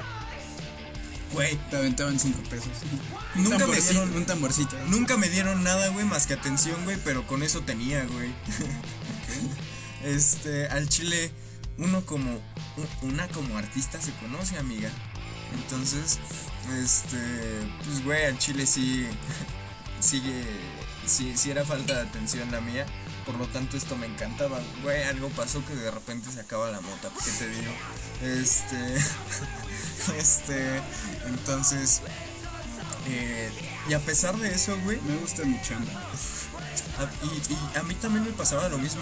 Güey, 1.34 1.58
Te 1.70 1.78
aventaban 1.78 2.20
5 2.20 2.42
pesos. 2.50 2.68
Nunca 3.36 3.66
me 3.68 3.80
dieron- 3.80 4.14
un 4.16 4.26
tamborcito. 4.26 4.76
nunca 4.88 5.16
me 5.18 5.30
dieron 5.30 5.64
nada, 5.64 5.88
güey, 5.90 6.06
más 6.06 6.28
que 6.28 6.34
atención, 6.34 6.84
güey, 6.84 6.98
pero 7.06 7.26
con 7.26 7.42
eso 7.44 7.62
tenía, 7.62 8.04
güey. 8.06 8.30
Este, 10.04 10.68
al 10.68 10.90
chile, 10.90 11.32
uno 11.78 12.04
como, 12.06 12.40
una 13.04 13.28
como 13.28 13.58
artista 13.58 14.02
se 14.02 14.12
conoce, 14.14 14.58
amiga. 14.58 14.90
Entonces, 15.54 16.18
este, 16.82 17.18
pues, 17.86 18.04
güey, 18.04 18.26
al 18.26 18.38
chile 18.40 18.66
sí, 18.66 19.06
sigue, 20.00 20.44
sí, 21.06 21.34
sí 21.36 21.52
era 21.52 21.64
falta 21.64 21.94
de 21.94 22.02
atención 22.10 22.52
la 22.52 22.62
mía. 22.62 22.86
Por 23.32 23.40
lo 23.40 23.48
tanto, 23.48 23.78
esto 23.78 23.96
me 23.96 24.08
encantaba. 24.08 24.60
Güey, 24.84 25.04
algo 25.04 25.30
pasó 25.30 25.64
que 25.66 25.74
de 25.74 25.90
repente 25.90 26.30
se 26.32 26.42
acaba 26.42 26.70
la 26.70 26.82
mota. 26.82 27.10
¿Qué 27.24 27.32
te 27.32 27.48
digo? 27.48 27.72
Este, 28.22 28.98
este, 30.18 30.82
entonces, 31.28 32.02
eh, 33.08 33.50
y 33.88 33.94
a 33.94 34.00
pesar 34.00 34.36
de 34.38 34.54
eso, 34.54 34.78
güey, 34.84 35.00
Me 35.02 35.16
gusta 35.16 35.44
mi 35.46 35.60
chamba. 35.62 35.92
a- 37.00 37.26
y, 37.26 37.54
y 37.54 37.78
a 37.78 37.84
mí 37.84 37.96
también 37.96 38.26
me 38.26 38.32
pasaba 38.32 38.68
lo 38.68 38.78
mismo. 38.80 39.02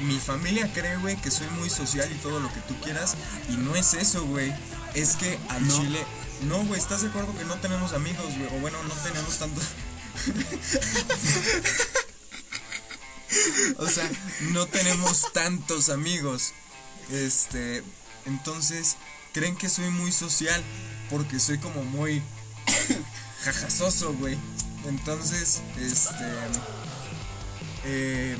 Mi, 0.00 0.14
mi 0.14 0.18
familia 0.18 0.72
cree, 0.72 0.96
güey, 0.96 1.16
que 1.16 1.30
soy 1.30 1.48
muy 1.58 1.68
social 1.68 2.10
y 2.10 2.14
todo 2.16 2.40
lo 2.40 2.50
que 2.52 2.60
tú 2.60 2.74
quieras. 2.80 3.14
Y 3.50 3.56
no 3.58 3.74
es 3.76 3.92
eso, 3.94 4.24
güey. 4.24 4.54
Es 4.94 5.16
que 5.16 5.38
al 5.50 5.68
No. 5.68 5.76
chile. 5.78 6.04
No, 6.42 6.64
güey, 6.64 6.80
¿estás 6.80 7.02
de 7.02 7.08
acuerdo 7.08 7.36
que 7.36 7.44
no 7.44 7.56
tenemos 7.56 7.92
amigos, 7.92 8.24
güey? 8.38 8.46
O 8.56 8.60
bueno, 8.60 8.82
no 8.84 8.94
tenemos 8.94 9.36
tanto. 9.38 9.60
o 13.78 13.88
sea, 13.88 14.10
no 14.52 14.66
tenemos 14.66 15.32
tantos 15.32 15.88
amigos. 15.88 16.52
Este. 17.10 17.82
Entonces, 18.26 18.96
creen 19.32 19.56
que 19.56 19.68
soy 19.68 19.90
muy 19.90 20.12
social. 20.12 20.62
Porque 21.10 21.38
soy 21.40 21.58
como 21.58 21.82
muy. 21.84 22.22
jajazoso, 23.44 24.12
güey. 24.14 24.38
Entonces, 24.86 25.62
este. 25.78 26.24
Eh, 27.84 28.36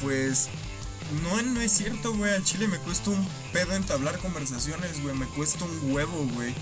pues 0.00 0.48
no, 1.22 1.42
no 1.42 1.60
es 1.60 1.72
cierto, 1.72 2.14
güey. 2.14 2.32
Al 2.32 2.44
chile 2.44 2.68
me 2.68 2.78
cuesta 2.78 3.10
un 3.10 3.28
pedo 3.52 3.74
entablar 3.74 4.18
conversaciones, 4.18 5.02
güey. 5.02 5.16
Me 5.16 5.26
cuesta 5.26 5.64
un 5.64 5.92
huevo, 5.92 6.26
güey. 6.34 6.54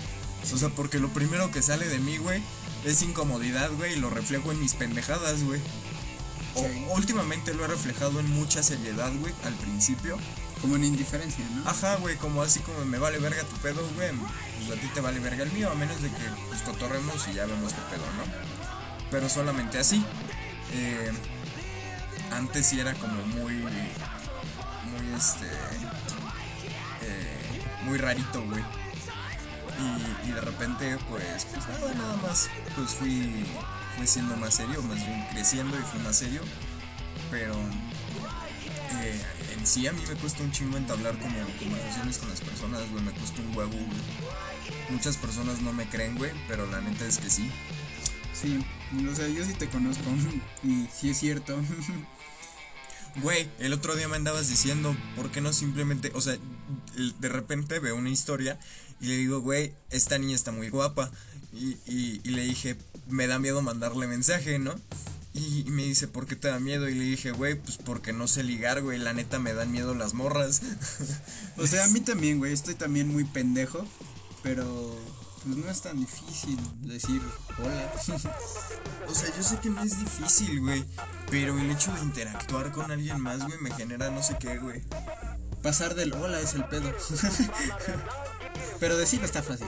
O 0.53 0.57
sea, 0.57 0.69
porque 0.69 0.99
lo 0.99 1.09
primero 1.09 1.51
que 1.51 1.61
sale 1.61 1.87
de 1.87 1.99
mí, 1.99 2.17
güey, 2.17 2.41
es 2.83 3.01
incomodidad, 3.03 3.71
güey, 3.73 3.93
y 3.93 3.95
lo 3.97 4.09
reflejo 4.09 4.51
en 4.51 4.59
mis 4.59 4.73
pendejadas, 4.73 5.43
güey. 5.43 5.61
O- 6.55 6.93
últimamente 6.95 7.53
lo 7.53 7.63
he 7.65 7.67
reflejado 7.67 8.19
en 8.19 8.29
mucha 8.29 8.61
seriedad, 8.63 9.11
güey, 9.19 9.33
al 9.45 9.53
principio. 9.55 10.17
Como 10.61 10.75
en 10.75 10.83
indiferencia, 10.83 11.43
¿no? 11.55 11.67
Ajá, 11.69 11.95
güey, 11.95 12.17
como 12.17 12.43
así 12.43 12.59
como 12.59 12.85
me 12.85 12.99
vale 12.99 13.17
verga 13.17 13.41
tu 13.43 13.55
pedo, 13.57 13.81
güey. 13.95 14.11
Pues 14.67 14.77
a 14.77 14.81
ti 14.81 14.87
te 14.93 15.01
vale 15.01 15.19
verga 15.19 15.43
el 15.43 15.51
mío, 15.53 15.71
a 15.71 15.75
menos 15.75 15.99
de 16.03 16.09
que 16.09 16.23
pues 16.49 16.61
cotorremos 16.61 17.27
y 17.29 17.33
ya 17.33 17.45
vemos 17.47 17.73
qué 17.73 17.81
pedo, 17.89 18.03
¿no? 18.17 18.23
Pero 19.09 19.27
solamente 19.27 19.79
así. 19.79 20.05
Eh, 20.73 21.11
antes 22.31 22.67
sí 22.67 22.79
era 22.79 22.93
como 22.93 23.21
muy. 23.25 23.55
Muy 23.55 25.13
este. 25.17 25.47
eh, 27.01 27.61
muy 27.83 27.97
rarito, 27.97 28.43
güey. 28.43 28.63
Y, 29.79 30.29
y 30.29 30.31
de 30.33 30.41
repente, 30.41 30.97
pues, 31.09 31.45
pues 31.45 31.67
nada, 31.67 31.93
nada 31.95 32.15
más. 32.17 32.49
Pues 32.75 32.91
fui, 32.91 33.45
fui 33.97 34.07
siendo 34.07 34.35
más 34.37 34.55
serio, 34.55 34.81
más 34.83 34.97
bien 35.05 35.25
creciendo 35.31 35.77
y 35.77 35.81
fui 35.83 35.99
más 36.01 36.17
serio. 36.17 36.41
Pero 37.29 37.53
eh, 39.01 39.21
en 39.57 39.65
sí 39.65 39.87
a 39.87 39.93
mí 39.93 40.01
me 40.07 40.15
cuesta 40.15 40.43
un 40.43 40.51
chingo 40.51 40.77
entablar 40.77 41.17
como 41.19 41.33
conversaciones 41.59 42.17
con 42.17 42.29
las 42.29 42.41
personas, 42.41 42.89
güey. 42.91 43.03
Me 43.03 43.11
cuesta 43.11 43.41
un 43.41 43.55
huevo, 43.55 43.71
güey. 43.71 43.87
Muchas 44.89 45.17
personas 45.17 45.61
no 45.61 45.71
me 45.73 45.87
creen, 45.87 46.17
güey, 46.17 46.31
pero 46.47 46.65
la 46.69 46.81
neta 46.81 47.05
es 47.05 47.17
que 47.17 47.29
sí. 47.29 47.49
Sí, 48.33 48.63
o 49.11 49.15
sea, 49.15 49.27
yo 49.27 49.43
sí 49.45 49.53
te 49.53 49.69
conozco. 49.69 50.03
Y 50.63 50.87
sí 50.93 51.09
es 51.11 51.17
cierto. 51.19 51.57
Güey, 53.21 53.49
el 53.59 53.73
otro 53.73 53.95
día 53.97 54.07
me 54.07 54.15
andabas 54.15 54.47
diciendo, 54.47 54.95
¿por 55.17 55.31
qué 55.31 55.41
no 55.41 55.51
simplemente, 55.51 56.13
o 56.15 56.21
sea, 56.21 56.37
de 57.19 57.27
repente 57.29 57.79
veo 57.79 57.97
una 57.97 58.09
historia 58.09 58.57
y 59.01 59.07
le 59.07 59.17
digo, 59.17 59.41
güey, 59.41 59.73
esta 59.89 60.17
niña 60.17 60.33
está 60.35 60.53
muy 60.53 60.69
guapa. 60.69 61.11
Y, 61.51 61.71
y- 61.85 62.21
y 62.23 62.29
le 62.29 62.43
dije, 62.45 62.77
me 63.11 63.27
da 63.27 63.39
miedo 63.39 63.61
mandarle 63.61 64.07
mensaje, 64.07 64.59
¿no? 64.59 64.75
Y, 65.33 65.63
me 65.69 65.83
dice, 65.83 66.07
¿por 66.07 66.25
qué 66.25 66.35
te 66.35 66.49
da 66.49 66.59
miedo? 66.59 66.89
Y 66.89 66.95
le 66.95 67.05
dije, 67.05 67.31
güey, 67.31 67.55
pues 67.55 67.77
porque 67.77 68.11
no 68.11 68.27
sé 68.27 68.43
ligar, 68.43 68.81
güey, 68.81 68.97
la 68.97 69.13
neta 69.13 69.39
me 69.39 69.53
dan 69.53 69.71
miedo 69.71 69.95
las 69.95 70.13
morras. 70.13 70.61
O 71.57 71.67
sea, 71.67 71.85
a 71.85 71.87
mí 71.87 71.99
también, 72.01 72.39
güey. 72.39 72.53
Estoy 72.53 72.75
también 72.75 73.07
muy 73.07 73.23
pendejo. 73.23 73.85
Pero 74.43 74.97
pues 75.43 75.57
no 75.57 75.69
es 75.69 75.81
tan 75.81 75.99
difícil 75.99 76.57
decir 76.81 77.21
hola. 77.59 77.93
O 79.07 79.13
sea, 79.13 79.35
yo 79.35 79.43
sé 79.43 79.59
que 79.59 79.69
no 79.69 79.83
es 79.83 79.99
difícil, 79.99 80.61
güey, 80.61 80.85
pero 81.29 81.57
el 81.59 81.69
hecho 81.69 81.91
de 81.91 82.01
interactuar 82.01 82.71
con 82.71 82.91
alguien 82.91 83.19
más, 83.19 83.39
güey, 83.45 83.59
me 83.59 83.73
genera 83.73 84.09
no 84.09 84.23
sé 84.23 84.37
qué, 84.39 84.57
güey. 84.57 84.83
Pasar 85.61 85.95
del 85.95 86.13
hola 86.13 86.39
es 86.39 86.53
el 86.53 86.63
pedo. 86.65 86.91
Pero 88.79 88.97
decirlo 88.97 89.25
está 89.25 89.43
fácil. 89.43 89.67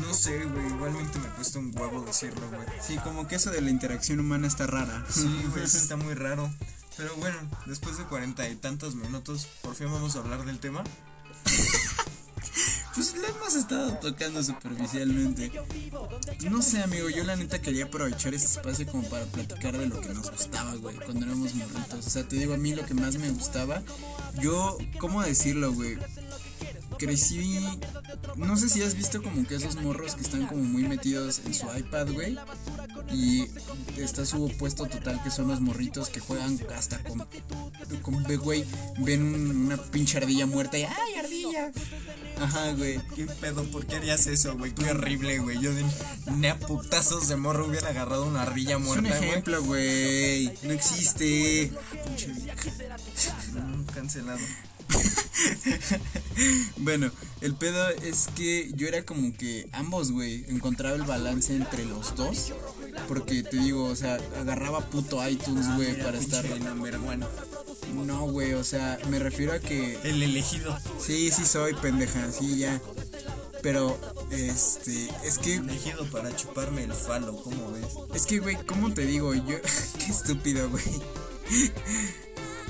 No 0.00 0.14
sé, 0.14 0.44
güey, 0.44 0.66
igualmente 0.66 1.18
me 1.18 1.28
cuesta 1.28 1.58
un 1.58 1.76
huevo 1.76 2.02
decirlo, 2.02 2.48
güey. 2.50 2.66
Sí, 2.80 2.96
como 2.98 3.26
que 3.26 3.36
eso 3.36 3.50
de 3.50 3.60
la 3.60 3.70
interacción 3.70 4.20
humana 4.20 4.46
está 4.46 4.66
rara. 4.66 5.04
Sí, 5.08 5.28
güey, 5.52 5.66
sí 5.66 5.78
está 5.78 5.96
muy 5.96 6.14
raro. 6.14 6.50
Pero 6.96 7.14
bueno, 7.16 7.36
después 7.66 7.96
de 7.96 8.04
cuarenta 8.04 8.48
y 8.48 8.56
tantos 8.56 8.94
minutos, 8.96 9.46
por 9.62 9.74
fin 9.74 9.86
vamos 9.92 10.16
a 10.16 10.20
hablar 10.20 10.44
del 10.44 10.58
tema. 10.58 10.82
Pues 12.94 13.14
lo 13.14 13.28
hemos 13.28 13.54
estado 13.54 13.92
tocando 13.98 14.42
superficialmente. 14.42 15.52
No 16.50 16.60
sé, 16.62 16.82
amigo, 16.82 17.08
yo 17.08 17.22
la 17.22 17.36
neta 17.36 17.60
quería 17.60 17.84
aprovechar 17.84 18.34
este 18.34 18.58
espacio 18.58 18.88
como 18.88 19.08
para 19.08 19.24
platicar 19.26 19.78
de 19.78 19.86
lo 19.86 20.00
que 20.00 20.08
nos 20.08 20.28
gustaba, 20.28 20.74
güey, 20.74 20.96
cuando 20.96 21.26
éramos 21.26 21.54
morritos. 21.54 22.04
O 22.04 22.10
sea, 22.10 22.26
te 22.26 22.34
digo, 22.34 22.54
a 22.54 22.56
mí 22.56 22.74
lo 22.74 22.84
que 22.84 22.94
más 22.94 23.16
me 23.16 23.30
gustaba, 23.30 23.84
yo, 24.40 24.78
¿cómo 24.98 25.22
decirlo, 25.22 25.72
güey? 25.72 25.96
Crecí, 26.98 27.58
no 28.36 28.56
sé 28.56 28.68
si 28.68 28.82
has 28.82 28.94
visto 28.94 29.22
como 29.22 29.46
que 29.46 29.54
esos 29.54 29.76
morros 29.76 30.14
que 30.14 30.22
están 30.22 30.46
como 30.46 30.62
muy 30.64 30.82
metidos 30.82 31.40
en 31.46 31.54
su 31.54 31.66
iPad, 31.76 32.08
güey. 32.12 32.36
Y 33.12 33.46
está 33.96 34.26
su 34.26 34.44
opuesto 34.44 34.86
total 34.86 35.22
que 35.22 35.30
son 35.30 35.48
los 35.48 35.60
morritos 35.60 36.08
que 36.10 36.20
juegan 36.20 36.58
hasta 36.76 37.02
con, 37.04 37.26
con 38.02 38.24
güey, 38.38 38.64
ven 38.98 39.22
un- 39.22 39.66
una 39.66 39.76
pinche 39.76 40.18
ardilla 40.18 40.46
muerta 40.46 40.76
y 40.78 40.82
¡ay, 40.82 41.14
ardilla! 41.18 41.70
Ajá, 42.40 42.72
güey. 42.72 43.00
¿Qué 43.14 43.26
pedo? 43.26 43.64
¿Por 43.64 43.86
qué 43.86 43.96
harías 43.96 44.26
eso, 44.26 44.56
güey? 44.56 44.72
Qué 44.74 44.90
horrible, 44.90 45.38
güey. 45.38 45.58
Yo 45.60 45.72
de 45.74 45.84
ni 46.36 46.46
a 46.48 46.58
putazos 46.58 47.28
de 47.28 47.36
morro 47.36 47.66
hubiera 47.66 47.88
agarrado 47.88 48.24
una 48.26 48.42
ardilla 48.42 48.76
un 48.76 48.84
muerta, 48.84 49.16
güey. 49.16 49.28
ejemplo, 49.30 49.62
güey. 49.64 50.52
No 50.62 50.72
existe. 50.72 51.72
Pinche 52.04 52.32
vieja. 52.32 52.70
Cancelado. 53.94 54.38
Bueno, 56.76 57.10
el 57.40 57.54
pedo 57.54 57.88
es 57.90 58.28
que 58.34 58.70
yo 58.74 58.86
era 58.86 59.04
como 59.04 59.32
que 59.36 59.68
ambos, 59.72 60.12
güey, 60.12 60.44
encontraba 60.48 60.96
el 60.96 61.02
balance 61.02 61.54
entre 61.54 61.84
los 61.84 62.14
dos. 62.14 62.52
Porque 63.06 63.42
te 63.42 63.58
digo, 63.58 63.84
o 63.84 63.96
sea, 63.96 64.18
agarraba 64.38 64.88
puto 64.88 65.26
iTunes, 65.28 65.66
güey, 65.76 66.00
para 66.00 66.18
estar. 66.18 66.44
Number 66.60 66.96
one. 66.96 67.26
No, 67.94 68.30
güey, 68.30 68.54
o 68.54 68.64
sea, 68.64 68.98
me 69.10 69.18
refiero 69.18 69.52
a 69.52 69.58
que. 69.58 69.98
El 70.04 70.22
elegido. 70.22 70.76
Sí, 71.00 71.30
sí 71.30 71.44
soy 71.44 71.74
pendeja, 71.74 72.30
sí, 72.32 72.58
ya. 72.58 72.80
Pero, 73.62 73.98
este, 74.30 75.10
es 75.24 75.38
que, 75.38 75.54
Elegido 75.56 76.04
para 76.10 76.34
chuparme 76.34 76.84
el 76.84 76.92
falo, 76.92 77.36
¿cómo 77.42 77.72
ves? 77.72 77.86
es 78.14 78.26
que, 78.26 78.38
güey, 78.38 78.56
¿cómo 78.66 78.94
te 78.94 79.04
digo? 79.04 79.34
Yo, 79.34 79.42
qué 79.98 80.06
estúpido, 80.06 80.70
güey. 80.70 80.84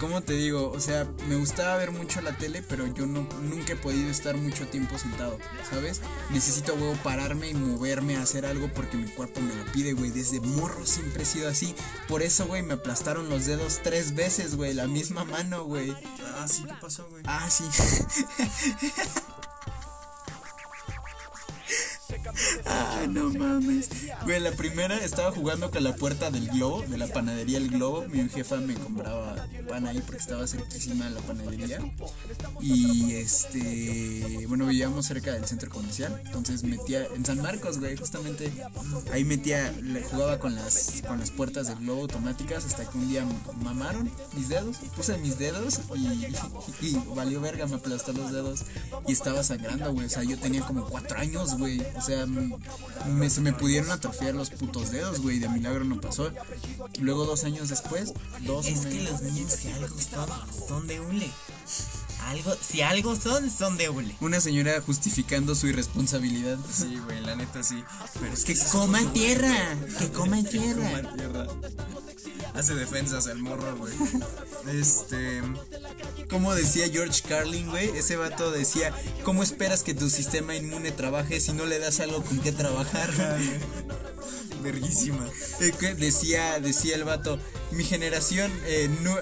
¿Cómo 0.00 0.22
te 0.22 0.34
digo? 0.34 0.70
O 0.70 0.80
sea, 0.80 1.06
me 1.28 1.34
gustaba 1.36 1.76
ver 1.76 1.90
mucho 1.90 2.20
la 2.20 2.36
tele, 2.36 2.62
pero 2.62 2.86
yo 2.86 3.06
no, 3.06 3.28
nunca 3.42 3.72
he 3.72 3.76
podido 3.76 4.10
estar 4.10 4.36
mucho 4.36 4.66
tiempo 4.68 4.96
sentado, 4.98 5.38
¿sabes? 5.68 6.00
Necesito, 6.30 6.74
huevo, 6.74 6.96
pararme 7.02 7.50
y 7.50 7.54
moverme 7.54 8.16
a 8.16 8.22
hacer 8.22 8.46
algo 8.46 8.68
porque 8.74 8.96
mi 8.96 9.08
cuerpo 9.08 9.40
me 9.40 9.54
lo 9.54 9.64
pide, 9.72 9.94
güey. 9.94 10.10
Desde 10.10 10.40
morro 10.40 10.86
siempre 10.86 11.24
he 11.24 11.26
sido 11.26 11.48
así. 11.48 11.74
Por 12.06 12.22
eso, 12.22 12.46
güey, 12.46 12.62
me 12.62 12.74
aplastaron 12.74 13.28
los 13.28 13.46
dedos 13.46 13.80
tres 13.82 14.14
veces, 14.14 14.54
güey. 14.56 14.72
La 14.72 14.86
misma 14.86 15.24
mano, 15.24 15.64
güey. 15.64 15.92
Ah, 16.36 16.46
sí, 16.48 16.62
¿qué 16.64 16.74
pasó, 16.80 17.06
güey? 17.10 17.22
Ah, 17.26 17.48
sí. 17.50 17.64
Ay, 22.68 23.08
no 23.08 23.30
mames. 23.30 23.88
Güey, 24.24 24.40
la 24.40 24.52
primera 24.52 24.96
estaba 24.98 25.32
jugando 25.32 25.70
con 25.70 25.82
la 25.82 25.94
puerta 25.94 26.30
del 26.30 26.48
globo, 26.48 26.82
de 26.82 26.98
la 26.98 27.06
panadería 27.06 27.58
El 27.58 27.70
Globo. 27.70 28.04
Mi 28.08 28.28
jefa 28.28 28.56
me 28.56 28.74
compraba 28.74 29.46
pan 29.68 29.86
ahí 29.86 30.00
porque 30.00 30.20
estaba 30.20 30.46
cerquísima 30.46 31.08
la 31.10 31.20
panadería. 31.20 31.78
Y 32.60 33.14
este, 33.14 34.44
bueno, 34.48 34.66
vivíamos 34.66 35.06
cerca 35.06 35.32
del 35.32 35.44
centro 35.46 35.70
comercial. 35.70 36.20
Entonces 36.26 36.62
metía 36.62 37.06
en 37.14 37.24
San 37.24 37.40
Marcos, 37.40 37.78
güey, 37.78 37.96
justamente 37.96 38.52
ahí 39.12 39.24
metía, 39.24 39.72
jugaba 40.10 40.38
con 40.38 40.54
las, 40.54 41.02
con 41.06 41.18
las 41.18 41.30
puertas 41.30 41.68
del 41.68 41.78
globo 41.78 42.02
automáticas 42.02 42.64
hasta 42.64 42.88
que 42.88 42.98
un 42.98 43.08
día 43.08 43.24
mamaron 43.62 44.10
mis 44.34 44.48
dedos. 44.48 44.78
Puse 44.96 45.16
mis 45.18 45.38
dedos 45.38 45.80
y, 45.94 46.86
y 46.86 47.00
valió 47.14 47.40
verga, 47.40 47.66
me 47.66 47.76
aplastó 47.76 48.12
los 48.12 48.32
dedos 48.32 48.64
y 49.06 49.12
estaba 49.12 49.42
sangrando, 49.42 49.92
güey. 49.92 50.06
O 50.06 50.10
sea, 50.10 50.22
yo 50.22 50.38
tenía 50.38 50.62
como 50.62 50.84
cuatro 50.86 51.18
años, 51.18 51.56
güey. 51.56 51.80
O 51.96 52.00
sea, 52.00 52.26
me, 53.06 53.30
se 53.30 53.40
me 53.40 53.52
pudieron 53.52 53.90
atrofiar 53.90 54.34
los 54.34 54.50
putos 54.50 54.90
dedos, 54.90 55.20
güey. 55.20 55.38
De 55.38 55.48
milagro 55.48 55.84
no 55.84 56.00
pasó. 56.00 56.30
Luego, 57.00 57.24
dos 57.24 57.44
años 57.44 57.68
después, 57.68 58.12
dos 58.40 58.66
Es 58.66 58.86
que 58.86 59.02
los 59.02 59.22
niños 59.22 59.52
si 59.52 59.68
algo 59.70 59.96
son, 59.98 60.28
son 60.68 60.86
de 60.86 61.00
hule. 61.00 61.30
Algo, 62.26 62.54
si 62.60 62.82
algo 62.82 63.16
son, 63.16 63.50
son 63.50 63.78
de 63.78 63.88
hule. 63.88 64.14
Una 64.20 64.40
señora 64.40 64.80
justificando 64.80 65.54
su 65.54 65.68
irresponsabilidad. 65.68 66.58
Sí, 66.70 66.98
güey, 67.04 67.20
la 67.20 67.36
neta 67.36 67.62
sí. 67.62 67.82
Pero 68.20 68.32
es 68.32 68.44
Que 68.44 68.56
coman 68.70 69.12
tierra, 69.12 69.76
que 69.98 70.10
coman 70.10 70.44
tierra. 70.50 70.84
Coman 70.84 71.16
tierra. 71.16 71.46
Hace 72.54 72.74
defensas 72.74 73.26
el 73.28 73.38
morro, 73.38 73.76
güey. 73.76 73.94
Este. 74.72 75.42
Como 76.28 76.54
decía 76.54 76.88
George 76.90 77.22
Carlin, 77.26 77.70
güey, 77.70 77.88
ese 77.96 78.16
vato 78.16 78.50
decía, 78.50 78.92
¿cómo 79.24 79.42
esperas 79.42 79.82
que 79.82 79.94
tu 79.94 80.10
sistema 80.10 80.54
inmune 80.54 80.90
trabaje 80.90 81.40
si 81.40 81.52
no 81.52 81.64
le 81.66 81.78
das 81.78 82.00
algo 82.00 82.22
con 82.22 82.40
trabajar? 82.52 83.10
Verguísima. 84.62 85.28
Decía, 85.98 86.60
decía 86.60 86.96
el 86.96 87.04
vato, 87.04 87.38
mi 87.72 87.84
generación, 87.84 88.50
eh, 88.66 88.88
no, 89.02 89.16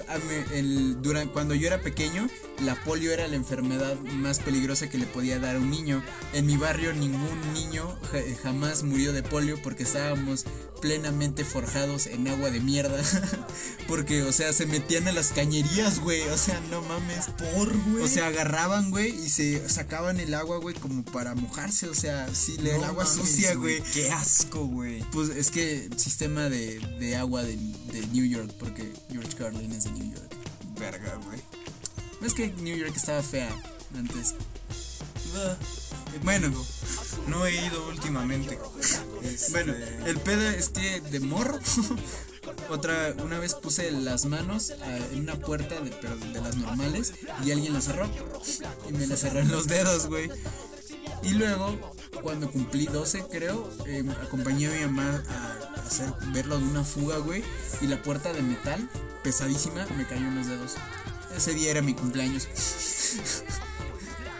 el- 0.53 0.97
cuando 1.33 1.53
yo 1.55 1.67
era 1.67 1.81
pequeño, 1.81 2.27
la 2.63 2.75
polio 2.83 3.11
era 3.11 3.27
la 3.27 3.35
enfermedad 3.35 3.95
más 4.01 4.39
peligrosa 4.39 4.89
que 4.89 4.97
le 4.97 5.05
podía 5.05 5.39
dar 5.39 5.55
a 5.55 5.59
un 5.59 5.69
niño. 5.69 6.03
En 6.33 6.45
mi 6.45 6.57
barrio 6.57 6.93
ningún 6.93 7.53
niño 7.53 7.97
ja- 8.11 8.19
jamás 8.43 8.83
murió 8.83 9.13
de 9.13 9.23
polio 9.23 9.61
porque 9.61 9.83
estábamos 9.83 10.45
plenamente 10.81 11.43
forjados 11.43 12.07
en 12.07 12.27
agua 12.27 12.49
de 12.51 12.59
mierda. 12.59 13.01
porque, 13.87 14.23
o 14.23 14.31
sea, 14.31 14.53
se 14.53 14.65
metían 14.65 15.07
a 15.07 15.11
las 15.11 15.31
cañerías, 15.31 15.99
güey. 15.99 16.21
O 16.29 16.37
sea, 16.37 16.59
no 16.69 16.81
mames. 16.81 17.25
Por, 17.55 17.75
güey. 17.89 18.03
O 18.03 18.07
sea, 18.07 18.27
agarraban, 18.27 18.89
güey, 18.91 19.09
y 19.09 19.29
se 19.29 19.67
sacaban 19.69 20.19
el 20.19 20.33
agua, 20.33 20.57
güey, 20.57 20.75
como 20.75 21.03
para 21.03 21.35
mojarse. 21.35 21.87
O 21.89 21.95
sea, 21.95 22.27
sí, 22.33 22.57
el 22.59 22.83
agua 22.83 23.03
mames, 23.05 23.09
sucia, 23.19 23.55
güey. 23.55 23.81
Qué 23.93 24.11
asco, 24.11 24.65
güey. 24.65 25.03
Pues 25.11 25.29
es 25.29 25.51
que 25.51 25.89
sistema 25.97 26.49
de, 26.49 26.79
de 26.99 27.15
agua 27.15 27.43
de, 27.43 27.55
de 27.55 28.07
New 28.13 28.25
York, 28.25 28.36
porque 28.59 28.93
George 29.09 29.35
Carlin 29.35 29.71
es 29.71 29.85
de 29.85 29.91
New 29.91 30.13
York. 30.13 30.35
Verga, 30.79 31.15
güey. 31.25 31.41
Es 32.21 32.33
que 32.33 32.49
New 32.53 32.75
York 32.75 32.93
estaba 32.95 33.21
fea 33.21 33.49
antes. 33.95 34.35
Ah, 35.35 35.55
¿qué 36.11 36.19
te 36.19 36.25
Bueno. 36.25 36.65
No 37.27 37.45
he 37.45 37.65
ido 37.65 37.87
últimamente. 37.89 38.57
Este, 39.23 39.51
Bueno, 39.51 39.73
el 40.05 40.19
pedo 40.19 40.49
es 40.49 40.69
que 40.69 41.01
de 41.01 41.19
morro. 41.19 41.59
Otra, 42.69 43.13
una 43.23 43.39
vez 43.39 43.55
puse 43.55 43.91
las 43.91 44.25
manos 44.25 44.71
ah, 44.81 44.97
en 45.11 45.21
una 45.21 45.35
puerta 45.35 45.75
de, 45.81 45.91
las 46.39 46.55
normales 46.55 47.13
y 47.43 47.51
alguien 47.51 47.73
la 47.73 47.81
cerró. 47.81 48.09
Y 48.89 48.93
me 48.93 49.07
la 49.07 49.17
cerró 49.17 49.39
en 49.39 49.51
los 49.51 49.67
dedos, 49.67 50.07
güey. 50.07 50.29
Y 51.23 51.31
luego, 51.31 51.77
cuando 52.21 52.49
cumplí 52.49 52.85
12, 52.85 53.25
creo, 53.29 53.69
eh, 53.85 54.05
acompañé 54.23 54.67
a 54.67 54.71
mi 54.71 54.79
mamá 54.93 55.23
a 55.27 55.66
hacer 55.87 56.13
verlo 56.33 56.59
de 56.59 56.65
una 56.65 56.83
fuga, 56.83 57.17
güey. 57.17 57.43
Y 57.81 57.87
la 57.87 58.01
puerta 58.01 58.31
de 58.33 58.41
metal, 58.41 58.89
pesadísima, 59.23 59.85
me 59.97 60.05
cayó 60.05 60.27
en 60.27 60.35
los 60.35 60.47
dedos. 60.47 60.75
Ese 61.35 61.53
día 61.53 61.71
era 61.71 61.81
mi 61.81 61.93
cumpleaños. 61.93 62.47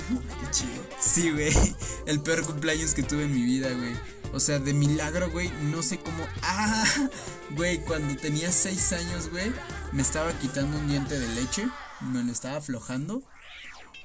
Qué 0.08 0.52
chido. 0.52 0.84
Sí, 1.00 1.32
güey. 1.32 1.52
El 2.06 2.22
peor 2.22 2.44
cumpleaños 2.46 2.94
que 2.94 3.04
tuve 3.04 3.24
en 3.24 3.34
mi 3.34 3.42
vida, 3.44 3.70
güey. 3.72 3.96
O 4.34 4.40
sea, 4.40 4.60
de 4.60 4.74
milagro, 4.74 5.30
güey. 5.32 5.52
No 5.64 5.82
sé 5.84 6.00
cómo. 6.00 6.26
¡Ah! 6.42 6.86
Güey, 7.52 7.84
cuando 7.84 8.16
tenía 8.16 8.52
6 8.52 8.94
años, 8.94 9.30
güey, 9.30 9.52
me 9.92 10.02
estaba 10.02 10.32
quitando 10.40 10.78
un 10.78 10.88
diente 10.88 11.20
de 11.20 11.28
leche. 11.36 11.68
Me 12.02 12.24
lo 12.24 12.32
estaba 12.32 12.58
aflojando. 12.58 13.24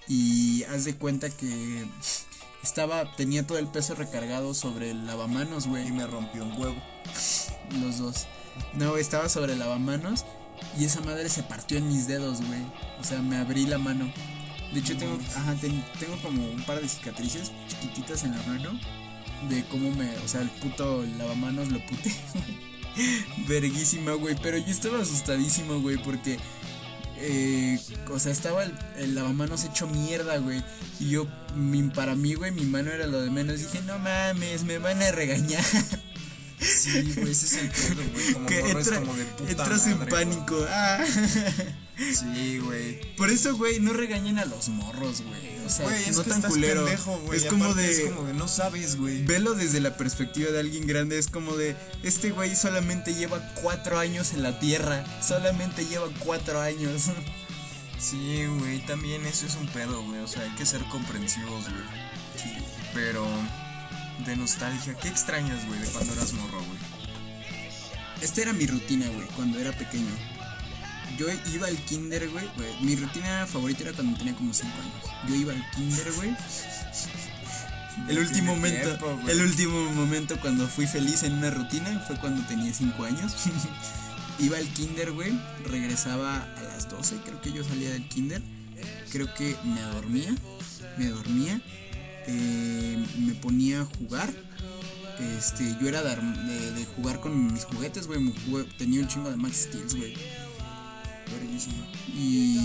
Y 0.09 0.65
haz 0.65 0.85
de 0.85 0.97
cuenta 0.97 1.31
que 1.31 1.87
estaba. 2.63 3.11
Tenía 3.17 3.47
todo 3.47 3.59
el 3.59 3.67
peso 3.67 3.95
recargado 3.95 4.55
sobre 4.55 4.91
el 4.91 5.07
lavamanos, 5.07 5.67
güey. 5.67 5.89
Y 5.89 5.93
me 5.93 6.07
rompió 6.07 6.45
un 6.45 6.53
huevo. 6.61 6.77
Los 7.81 7.99
dos. 7.99 8.27
No, 8.75 8.97
estaba 8.97 9.29
sobre 9.29 9.55
el 9.55 9.59
lavamanos. 9.59 10.25
Y 10.79 10.85
esa 10.85 11.01
madre 11.01 11.29
se 11.29 11.43
partió 11.43 11.79
en 11.79 11.89
mis 11.89 12.07
dedos, 12.07 12.39
güey. 12.39 12.61
O 13.01 13.05
sea, 13.05 13.21
me 13.21 13.37
abrí 13.37 13.67
la 13.67 13.79
mano. 13.79 14.11
De 14.73 14.81
hecho, 14.81 14.97
tengo, 14.97 15.19
ajá, 15.37 15.55
ten- 15.61 15.85
tengo 15.99 16.17
como 16.23 16.43
un 16.51 16.63
par 16.65 16.81
de 16.81 16.89
cicatrices 16.89 17.51
chiquititas 17.69 18.25
en 18.25 18.33
la 18.37 18.43
mano. 18.45 18.71
De 19.49 19.65
cómo 19.65 19.91
me. 19.91 20.17
O 20.19 20.29
sea, 20.29 20.41
el 20.43 20.51
puto 20.51 21.05
lavamanos 21.19 21.69
lo 21.73 21.85
puté. 21.87 22.13
Verguísima, 23.49 24.13
güey. 24.13 24.37
Pero 24.43 24.59
yo 24.59 24.71
estaba 24.71 25.01
asustadísimo, 25.01 25.81
güey, 25.81 25.97
porque. 25.99 26.39
Eh, 27.23 27.81
o 28.11 28.19
sea, 28.19 28.33
estaba 28.33 28.65
el, 28.65 28.73
el 28.99 29.15
lavamanos 29.15 29.65
hecho 29.65 29.87
mierda, 29.87 30.37
güey. 30.39 30.63
Y 31.01 31.11
yo, 31.11 31.27
mi- 31.57 31.83
para 31.85 32.15
mí, 32.17 32.35
güey, 32.35 32.51
mi 32.53 32.65
mano 32.65 32.91
era 32.91 33.07
lo 33.07 33.21
de 33.23 33.31
menos. 33.31 33.59
Dije, 33.61 33.81
no 33.87 33.99
mames, 33.99 34.65
me 34.65 34.79
van 34.79 35.01
a 35.03 35.11
regañar. 35.13 35.65
Sí, 36.61 37.13
güey, 37.17 37.31
ese 37.33 37.47
es 37.47 37.53
el 37.57 37.69
pedo, 37.71 38.03
güey. 38.13 38.33
Como 38.35 38.47
que 38.49 38.63
morro 38.63 38.79
es 38.81 38.87
entra- 38.87 39.01
como 39.01 39.15
de 39.17 39.25
puta 39.25 39.51
entras 39.51 39.87
en 39.87 39.99
madre, 39.99 40.11
pánico. 40.11 40.67
Ah. 40.69 41.05
Sí, 42.15 42.59
güey. 42.59 43.01
Por 43.17 43.31
eso, 43.31 43.57
güey, 43.57 43.81
no 43.81 43.93
regañen 43.93 44.39
a 44.39 44.45
los 44.45 44.69
morros, 44.69 45.23
güey. 45.23 45.65
O 45.65 45.69
sea, 45.69 45.97
es 45.97 46.17
no 46.17 46.25
que 46.25 46.31
tan 46.31 46.39
estás 46.39 46.53
culero. 46.53 46.85
pendejo, 46.85 47.33
es 47.33 47.45
como 47.45 47.75
de. 47.75 47.91
Es 47.91 48.11
como 48.11 48.25
de 48.27 48.35
no 48.35 48.49
sabes, 48.49 48.97
güey. 48.97 49.25
Velo 49.25 49.55
desde 49.55 49.81
la 49.81 49.97
perspectiva 49.97 50.51
de 50.51 50.61
alguien 50.61 50.87
grande, 50.87 51.19
es 51.19 51.29
como 51.29 51.57
de, 51.57 51.77
este 52.03 52.31
güey 52.31 52.57
solamente 52.57 53.15
lleva 53.15 53.41
cuatro 53.63 53.99
años 53.99 54.33
en 54.33 54.43
la 54.43 54.59
tierra, 54.59 55.05
solamente 55.23 55.87
lleva 55.87 56.09
cuatro 56.21 56.61
años. 56.61 57.11
Sí, 57.99 58.47
güey, 58.59 58.85
también 58.85 59.25
eso 59.27 59.47
es 59.47 59.55
un 59.55 59.69
pedo, 59.69 60.03
güey. 60.03 60.19
O 60.23 60.27
sea, 60.27 60.43
hay 60.43 60.51
que 60.57 60.67
ser 60.67 60.83
comprensivos, 60.87 61.63
güey. 61.63 61.85
Pero 62.93 63.25
de 64.27 64.35
nostalgia, 64.35 64.95
¿qué 64.95 65.07
extrañas, 65.07 65.65
güey, 65.69 65.79
de 65.79 65.87
cuando 65.87 66.13
eras 66.13 66.33
morro, 66.33 66.59
güey? 66.59 66.79
Esta 68.21 68.43
era 68.43 68.53
mi 68.55 68.67
rutina, 68.67 69.07
güey, 69.07 69.29
cuando 69.37 69.61
era 69.61 69.71
pequeño. 69.71 70.11
Yo 71.19 71.27
iba 71.53 71.67
al 71.67 71.77
kinder, 71.85 72.29
güey, 72.31 72.47
mi 72.81 72.97
rutina 72.97 73.47
favorita 73.47 73.83
era 73.83 73.93
cuando 73.93 74.17
tenía 74.19 74.35
como 74.35 74.53
cinco 74.55 74.75
años. 74.81 75.15
Yo 75.29 75.35
iba 75.35 75.53
al 75.53 75.71
kinder, 75.73 76.13
güey. 76.15 76.31
El 78.09 78.19
último 78.19 78.55
momento, 78.57 78.89
tiempo, 78.97 79.21
el 79.31 79.43
último 79.43 79.93
momento 79.93 80.41
cuando 80.41 80.67
fui 80.67 80.87
feliz 80.87 81.23
en 81.25 81.35
una 81.35 81.51
rutina 81.51 82.03
fue 82.07 82.17
cuando 82.19 82.43
tenía 82.47 82.73
5 82.73 83.05
años. 83.05 83.35
Iba 84.39 84.57
al 84.57 84.67
kinder, 84.69 85.13
güey, 85.13 85.31
regresaba 85.67 86.43
a 86.57 86.63
las 86.63 86.89
12, 86.89 87.17
creo 87.25 87.41
que 87.43 87.53
yo 87.53 87.63
salía 87.63 87.91
del 87.91 88.09
kinder. 88.09 88.41
Creo 89.11 89.33
que 89.35 89.55
me 89.65 89.81
dormía, 89.83 90.35
me 90.97 91.09
dormía, 91.09 91.61
eh, 92.27 92.97
me 93.19 93.35
ponía 93.35 93.83
a 93.83 93.85
jugar. 93.85 94.33
Este, 95.39 95.77
yo 95.81 95.87
era 95.87 96.03
de, 96.03 96.11
arm- 96.17 96.47
de- 96.47 96.73
de 96.73 96.85
jugar 96.87 97.21
con 97.21 97.53
mis 97.53 97.65
juguetes, 97.67 98.07
güey, 98.07 98.21
tenía 98.79 99.01
un 99.01 99.09
chingo 99.09 99.31
de 99.31 99.37
Max 99.37 99.69
Steel, 99.69 99.87
güey. 99.91 100.15
Verguísima. 101.33 101.87
Y 102.09 102.59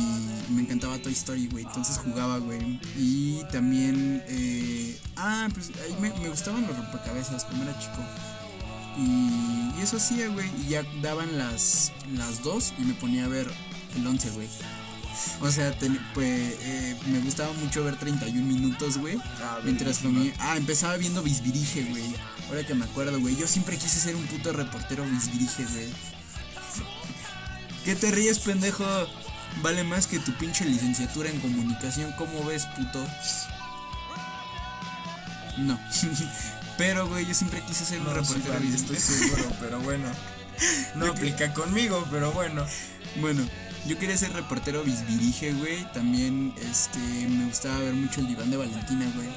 me 0.50 0.62
encantaba 0.62 0.98
Toy 1.00 1.14
Story, 1.14 1.48
güey. 1.48 1.64
Entonces 1.66 1.98
jugaba, 1.98 2.38
güey. 2.40 2.80
Y 2.98 3.42
también. 3.52 4.24
eh, 4.28 5.00
ah, 5.16 5.48
pues 5.54 5.72
ahí 5.84 5.96
me, 6.02 6.10
me 6.20 6.30
gustaban 6.30 6.66
los 6.68 6.76
rompecabezas 6.78 7.44
cuando 7.46 7.64
era 7.70 7.80
chico. 7.80 8.02
Y, 8.98 9.72
y 9.78 9.82
eso 9.82 9.98
hacía, 9.98 10.28
güey. 10.30 10.50
Y 10.66 10.70
ya 10.70 10.84
daban 11.02 11.38
las, 11.38 11.92
las 12.16 12.42
dos 12.44 12.74
y 12.80 12.82
me 12.84 12.94
ponía 12.96 13.26
a 13.26 13.28
ver 13.28 13.48
el 13.96 14.06
11, 14.08 14.30
güey. 14.32 14.48
O 15.42 15.52
sea, 15.52 15.76
ten- 15.78 16.00
pues 16.14 16.56
eh, 16.62 16.96
me 17.08 17.20
gustaba 17.20 17.52
mucho 17.54 17.84
ver 17.84 17.98
31 17.98 18.46
minutos, 18.46 18.98
güey. 18.98 19.18
Ah, 19.42 19.60
mientras 19.64 20.00
comía. 20.00 20.34
Ah, 20.40 20.58
empezaba 20.58 20.96
viendo 20.98 21.22
Bisbirige, 21.24 21.84
güey. 21.86 22.04
Ahora 22.50 22.66
que 22.66 22.74
me 22.76 22.86
acuerdo, 22.86 23.20
güey. 23.20 23.36
Yo 23.36 23.48
siempre 23.48 23.78
quise 23.78 24.00
ser 24.00 24.16
un 24.16 24.26
puto 24.28 24.52
reportero 24.54 25.04
Bisbirige, 25.06 25.66
güey. 25.66 25.88
¿Qué 27.88 27.96
te 27.96 28.12
ríes, 28.12 28.40
pendejo? 28.40 28.84
Vale 29.62 29.82
más 29.86 30.08
que 30.08 30.20
tu 30.20 30.34
pinche 30.34 30.66
licenciatura 30.66 31.30
en 31.30 31.40
comunicación. 31.40 32.12
¿Cómo 32.18 32.44
ves, 32.44 32.66
puto? 32.76 33.00
No. 35.58 35.80
Pero, 36.78 37.08
güey, 37.08 37.26
yo 37.26 37.34
siempre 37.34 37.62
quise 37.62 37.86
ser 37.86 38.00
un 38.00 38.08
No, 38.08 38.26
sí, 38.26 38.34
reportero 38.34 38.56
Fabi, 38.56 38.76
estoy 38.76 38.98
seguro, 38.98 39.50
pero 39.62 39.80
bueno. 39.80 40.10
No 40.96 41.06
aplica 41.06 41.54
conmigo, 41.54 42.06
pero 42.12 42.34
bueno. 42.34 42.66
Bueno, 43.22 43.48
Yo 43.86 43.98
quería 43.98 44.18
ser 44.18 44.34
reportero 44.34 44.84
bisbirige, 44.84 45.54
güey. 45.54 45.90
También, 45.94 46.54
este, 46.70 47.00
me 47.00 47.46
gustaba 47.46 47.80
ver 47.80 47.94
mucho 47.94 48.20
el 48.20 48.28
diván 48.28 48.52
de 48.52 48.58
Valentina, 48.58 49.10
güey. 49.16 49.30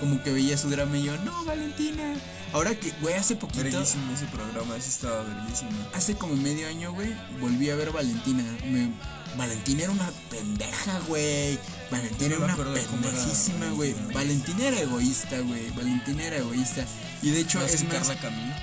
Como 0.00 0.22
que 0.22 0.32
veía 0.32 0.56
su 0.56 0.70
drama 0.70 0.96
y 0.96 1.04
yo, 1.04 1.16
no, 1.18 1.44
Valentina. 1.44 2.14
Ahora 2.52 2.74
que, 2.74 2.92
güey, 3.00 3.14
hace 3.14 3.36
poquito, 3.36 3.64
Verguísimo 3.64 4.12
ese 4.12 4.26
programa, 4.26 4.76
ese 4.76 4.88
estaba 4.88 5.22
verguísimo. 5.22 5.70
hace 5.92 6.14
como 6.14 6.34
medio 6.36 6.68
año, 6.68 6.92
güey, 6.92 7.14
volví 7.40 7.68
a 7.68 7.76
ver 7.76 7.90
Valentina. 7.90 8.42
Me, 8.64 8.90
Valentina 9.36 9.82
era 9.82 9.92
una 9.92 10.10
pendeja, 10.30 10.98
güey. 11.06 11.58
Valentina 11.90 12.36
No 12.36 12.44
era 12.44 12.54
una 12.54 12.74
pendejísima, 12.74 13.66
güey. 13.70 13.92
Valentina. 13.92 14.14
Valentina 14.14 14.64
era 14.64 14.80
egoísta, 14.80 15.40
güey. 15.40 15.70
Valentina 15.70 16.24
era 16.24 16.36
egoísta. 16.38 16.84
Y 17.22 17.30
de 17.30 17.40
hecho, 17.40 17.64
es 17.64 17.84
más, 17.84 18.08
Carla 18.08 18.20
Camino. 18.20 18.54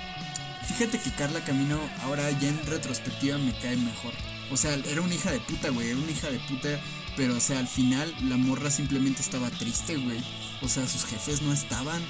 Fíjate 0.66 0.98
que 0.98 1.10
Carla 1.12 1.44
Camino 1.44 1.78
ahora 2.02 2.30
ya 2.32 2.48
en 2.48 2.66
retrospectiva 2.66 3.38
me 3.38 3.56
cae 3.60 3.76
mejor. 3.76 4.12
O 4.50 4.56
sea, 4.56 4.74
era 4.74 5.00
una 5.00 5.14
hija 5.14 5.30
de 5.30 5.40
puta, 5.40 5.70
güey. 5.70 5.90
Era 5.90 5.98
una 5.98 6.10
hija 6.10 6.28
de 6.28 6.40
puta. 6.40 6.68
Pero, 7.16 7.36
o 7.36 7.40
sea, 7.40 7.58
al 7.58 7.68
final 7.68 8.14
la 8.28 8.36
morra 8.36 8.70
simplemente 8.70 9.22
estaba 9.22 9.50
triste, 9.50 9.96
güey. 9.96 10.22
O 10.62 10.68
sea, 10.68 10.86
sus 10.86 11.04
jefes 11.04 11.42
no 11.42 11.52
estaban. 11.52 12.02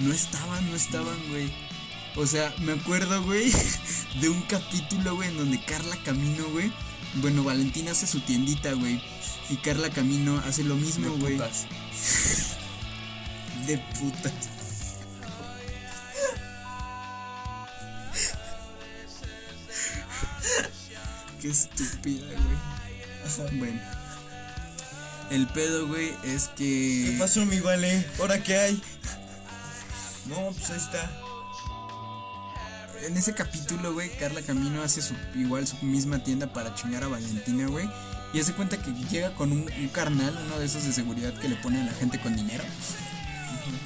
No 0.00 0.12
estaban, 0.12 0.68
no 0.70 0.76
estaban, 0.76 1.18
güey. 1.28 1.52
O 2.16 2.26
sea, 2.26 2.54
me 2.60 2.72
acuerdo, 2.72 3.22
güey, 3.24 3.52
de 4.20 4.28
un 4.28 4.40
capítulo, 4.42 5.16
güey, 5.16 5.28
en 5.30 5.36
donde 5.36 5.64
Carla 5.64 5.96
Camino, 6.04 6.44
güey. 6.50 6.72
Bueno, 7.16 7.44
Valentina 7.44 7.90
hace 7.92 8.06
su 8.06 8.20
tiendita, 8.20 8.72
güey. 8.72 9.00
Y 9.50 9.56
Carla 9.56 9.90
Camino 9.90 10.40
hace 10.46 10.64
lo 10.64 10.76
mismo, 10.76 11.10
De 11.10 11.20
güey. 11.20 11.36
putas. 11.36 11.66
De 13.66 13.78
putas. 13.78 14.32
Qué 21.40 21.48
estúpida, 21.50 22.26
güey. 22.26 23.58
Bueno. 23.58 23.80
El 25.30 25.46
pedo, 25.48 25.86
güey, 25.86 26.12
es 26.22 26.48
¿Qué 26.56 27.10
que. 27.12 27.16
pasó, 27.18 27.44
mi 27.46 27.60
vale? 27.60 28.06
¿Ahora 28.20 28.42
qué 28.42 28.56
hay? 28.56 28.82
No, 30.26 30.52
pues 30.52 30.70
ahí 30.70 30.78
está. 30.78 31.10
En 33.06 33.16
ese 33.16 33.34
capítulo, 33.34 33.92
güey, 33.92 34.10
Carla 34.16 34.40
Camino 34.42 34.82
hace 34.82 35.02
su, 35.02 35.14
igual 35.34 35.66
su 35.66 35.76
misma 35.84 36.22
tienda 36.22 36.52
para 36.52 36.74
chingar 36.74 37.04
a 37.04 37.08
Valentina, 37.08 37.66
güey. 37.66 37.88
Y 38.32 38.40
hace 38.40 38.52
cuenta 38.52 38.80
que 38.80 38.92
llega 39.10 39.34
con 39.34 39.52
un, 39.52 39.70
un 39.70 39.88
carnal, 39.88 40.36
uno 40.46 40.58
de 40.58 40.66
esos 40.66 40.84
de 40.84 40.92
seguridad 40.92 41.34
que 41.34 41.48
le 41.48 41.56
ponen 41.56 41.82
a 41.82 41.86
la 41.86 41.92
gente 41.92 42.18
con 42.20 42.34
dinero. 42.34 42.64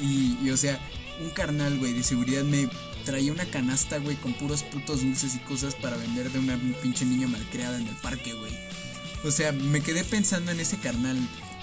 Y, 0.00 0.38
y, 0.42 0.50
o 0.50 0.56
sea, 0.56 0.78
un 1.20 1.30
carnal, 1.30 1.78
güey, 1.78 1.92
de 1.92 2.02
seguridad 2.02 2.44
me 2.44 2.68
traía 3.04 3.32
una 3.32 3.44
canasta, 3.46 3.98
güey, 3.98 4.16
con 4.16 4.34
puros 4.34 4.62
putos 4.62 5.02
dulces 5.02 5.34
y 5.34 5.38
cosas 5.40 5.74
para 5.74 5.96
vender 5.96 6.30
de 6.30 6.38
una 6.38 6.56
pinche 6.82 7.04
niña 7.04 7.26
malcriada 7.26 7.78
en 7.78 7.88
el 7.88 7.96
parque, 7.96 8.34
güey. 8.34 8.52
O 9.24 9.30
sea, 9.30 9.52
me 9.52 9.80
quedé 9.80 10.04
pensando 10.04 10.52
en 10.52 10.60
ese 10.60 10.78
carnal. 10.78 11.16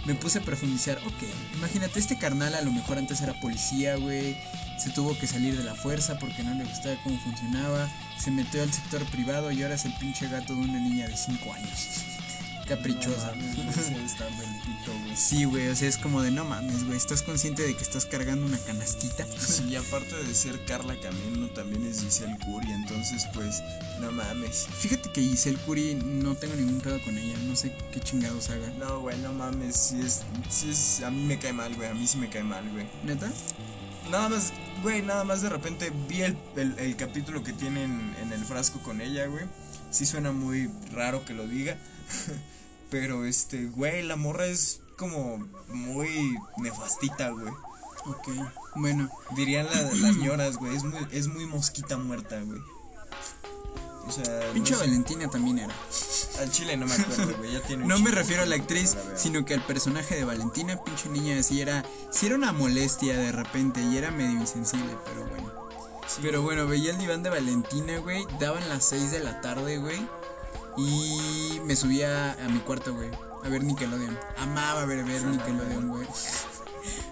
Me 0.05 0.13
puse 0.13 0.39
a 0.39 0.41
profundizar, 0.41 0.99
ok, 0.99 1.23
imagínate, 1.55 1.99
este 1.99 2.17
carnal 2.17 2.53
a 2.53 2.61
lo 2.61 2.71
mejor 2.71 2.97
antes 2.99 3.21
era 3.21 3.39
policía, 3.39 3.95
güey. 3.95 4.37
Se 4.77 4.91
tuvo 4.91 5.17
que 5.17 5.25
salir 5.25 5.57
de 5.57 5.63
la 5.63 5.73
fuerza 5.73 6.19
porque 6.19 6.43
no 6.43 6.53
le 6.53 6.63
gustaba 6.65 6.95
cómo 7.03 7.19
funcionaba. 7.21 7.89
Se 8.19 8.29
metió 8.29 8.61
al 8.61 8.71
sector 8.71 9.03
privado 9.05 9.51
y 9.51 9.63
ahora 9.63 9.75
es 9.75 9.85
el 9.85 9.93
pinche 9.93 10.27
gato 10.27 10.53
de 10.53 10.61
una 10.61 10.79
niña 10.79 11.07
de 11.07 11.17
5 11.17 11.53
años. 11.53 11.87
Caprichosa. 12.67 13.33
Sí, 15.15 15.45
güey, 15.45 15.69
o 15.69 15.75
sea, 15.75 15.87
es 15.87 15.97
como 15.97 16.21
de 16.21 16.29
no 16.29 16.43
mames, 16.43 16.83
güey. 16.85 16.97
¿Estás 16.97 17.21
consciente 17.21 17.63
de 17.63 17.75
que 17.75 17.81
estás 17.81 18.05
cargando 18.05 18.45
una 18.45 18.59
canastita? 18.59 19.25
Sí, 19.39 19.63
y 19.69 19.75
aparte 19.77 20.15
de 20.15 20.35
ser 20.35 20.63
Carla 20.65 20.95
Camino, 20.99 21.47
también 21.47 21.85
es 21.87 22.01
Giselle 22.01 22.37
Curie, 22.45 22.73
entonces 22.73 23.25
pues, 23.33 23.63
no 24.01 24.11
mames. 24.11 24.67
Fíjate 24.77 25.09
que 25.11 25.21
Giselle 25.21 25.57
Curie 25.59 25.95
no 25.95 26.35
tengo 26.35 26.55
ningún 26.55 26.81
pedo 26.81 27.01
con 27.03 27.17
ella. 27.17 27.37
No 27.47 27.55
sé 27.55 27.75
qué 27.93 28.01
chingados 28.01 28.49
haga. 28.49 28.67
No, 28.77 28.99
güey, 28.99 29.17
no 29.19 29.31
mames, 29.31 29.75
sí 29.75 30.01
es, 30.01 30.23
sí 30.49 30.69
es, 30.69 31.01
a 31.01 31.09
mí 31.09 31.23
me 31.23 31.39
cae 31.39 31.53
mal, 31.53 31.73
güey, 31.75 31.89
a 31.89 31.93
mí 31.93 32.05
sí 32.05 32.17
me 32.17 32.29
cae 32.29 32.43
mal, 32.43 32.69
güey. 32.71 32.85
¿Neta? 33.03 33.31
Nada 34.11 34.29
más, 34.29 34.51
güey, 34.83 35.01
nada 35.01 35.23
más 35.23 35.41
de 35.41 35.49
repente 35.49 35.91
vi 36.09 36.23
el, 36.23 36.37
el, 36.57 36.77
el 36.77 36.95
capítulo 36.97 37.41
que 37.41 37.53
tienen 37.53 38.15
en 38.21 38.33
el 38.33 38.43
frasco 38.43 38.79
con 38.79 39.01
ella, 39.01 39.25
güey. 39.27 39.45
Sí 39.89 40.05
suena 40.05 40.33
muy 40.33 40.69
raro 40.91 41.23
que 41.23 41.33
lo 41.33 41.47
diga. 41.47 41.77
Pero 42.91 43.25
este, 43.25 43.65
güey, 43.65 44.03
la 44.03 44.15
morra 44.15 44.45
es 44.45 44.81
como 44.97 45.37
muy 45.69 46.37
nefastita, 46.57 47.29
güey. 47.29 47.51
Ok. 48.05 48.29
Bueno, 48.75 49.09
Dirían 49.35 49.65
la- 49.65 49.81
las 49.81 50.15
ñoras, 50.17 50.57
güey. 50.57 50.75
Es 50.75 50.83
muy, 50.83 51.07
es 51.11 51.27
muy 51.27 51.45
mosquita 51.45 51.97
muerta, 51.97 52.39
güey. 52.41 52.61
O 54.07 54.11
sea, 54.11 54.23
pinche 54.53 54.73
no 54.73 54.77
sé, 54.79 54.85
Valentina 54.85 55.27
también 55.31 55.57
era. 55.57 55.73
al 56.39 56.51
chile 56.51 56.77
no 56.77 56.85
me 56.85 56.93
acuerdo, 56.93 57.35
güey. 57.39 57.53
Ya 57.53 57.61
tiene 57.61 57.85
No 57.87 57.97
me 57.97 58.11
refiero 58.11 58.43
a 58.43 58.45
la 58.45 58.55
actriz, 58.55 58.95
la 58.95 59.17
sino 59.17 59.45
que 59.45 59.55
al 59.55 59.65
personaje 59.65 60.15
de 60.15 60.23
Valentina, 60.25 60.77
pinche 60.83 61.09
niña, 61.09 61.41
sí 61.41 61.59
era, 61.59 61.83
sí 62.11 62.27
era 62.27 62.35
una 62.35 62.51
molestia 62.53 63.17
de 63.17 63.31
repente 63.31 63.81
y 63.81 63.97
era 63.97 64.11
medio 64.11 64.39
insensible, 64.39 64.95
pero 65.05 65.25
bueno. 65.27 65.51
Pero 66.21 66.43
bueno, 66.43 66.67
veía 66.67 66.91
el 66.91 66.99
diván 66.99 67.23
de 67.23 67.31
Valentina, 67.31 67.97
güey. 67.97 68.27
Daban 68.39 68.69
las 68.69 68.85
6 68.85 69.09
de 69.09 69.21
la 69.21 69.41
tarde, 69.41 69.79
güey. 69.79 70.07
Y 70.77 71.59
me 71.63 71.75
subía 71.75 72.33
a 72.33 72.49
mi 72.49 72.59
cuarto, 72.59 72.93
güey. 72.93 73.09
A 73.43 73.49
ver 73.49 73.63
Nickelodeon. 73.63 74.17
Amaba 74.37 74.85
ver, 74.85 75.03
ver 75.05 75.23
Nickelodeon, 75.23 75.87
güey. 75.89 76.07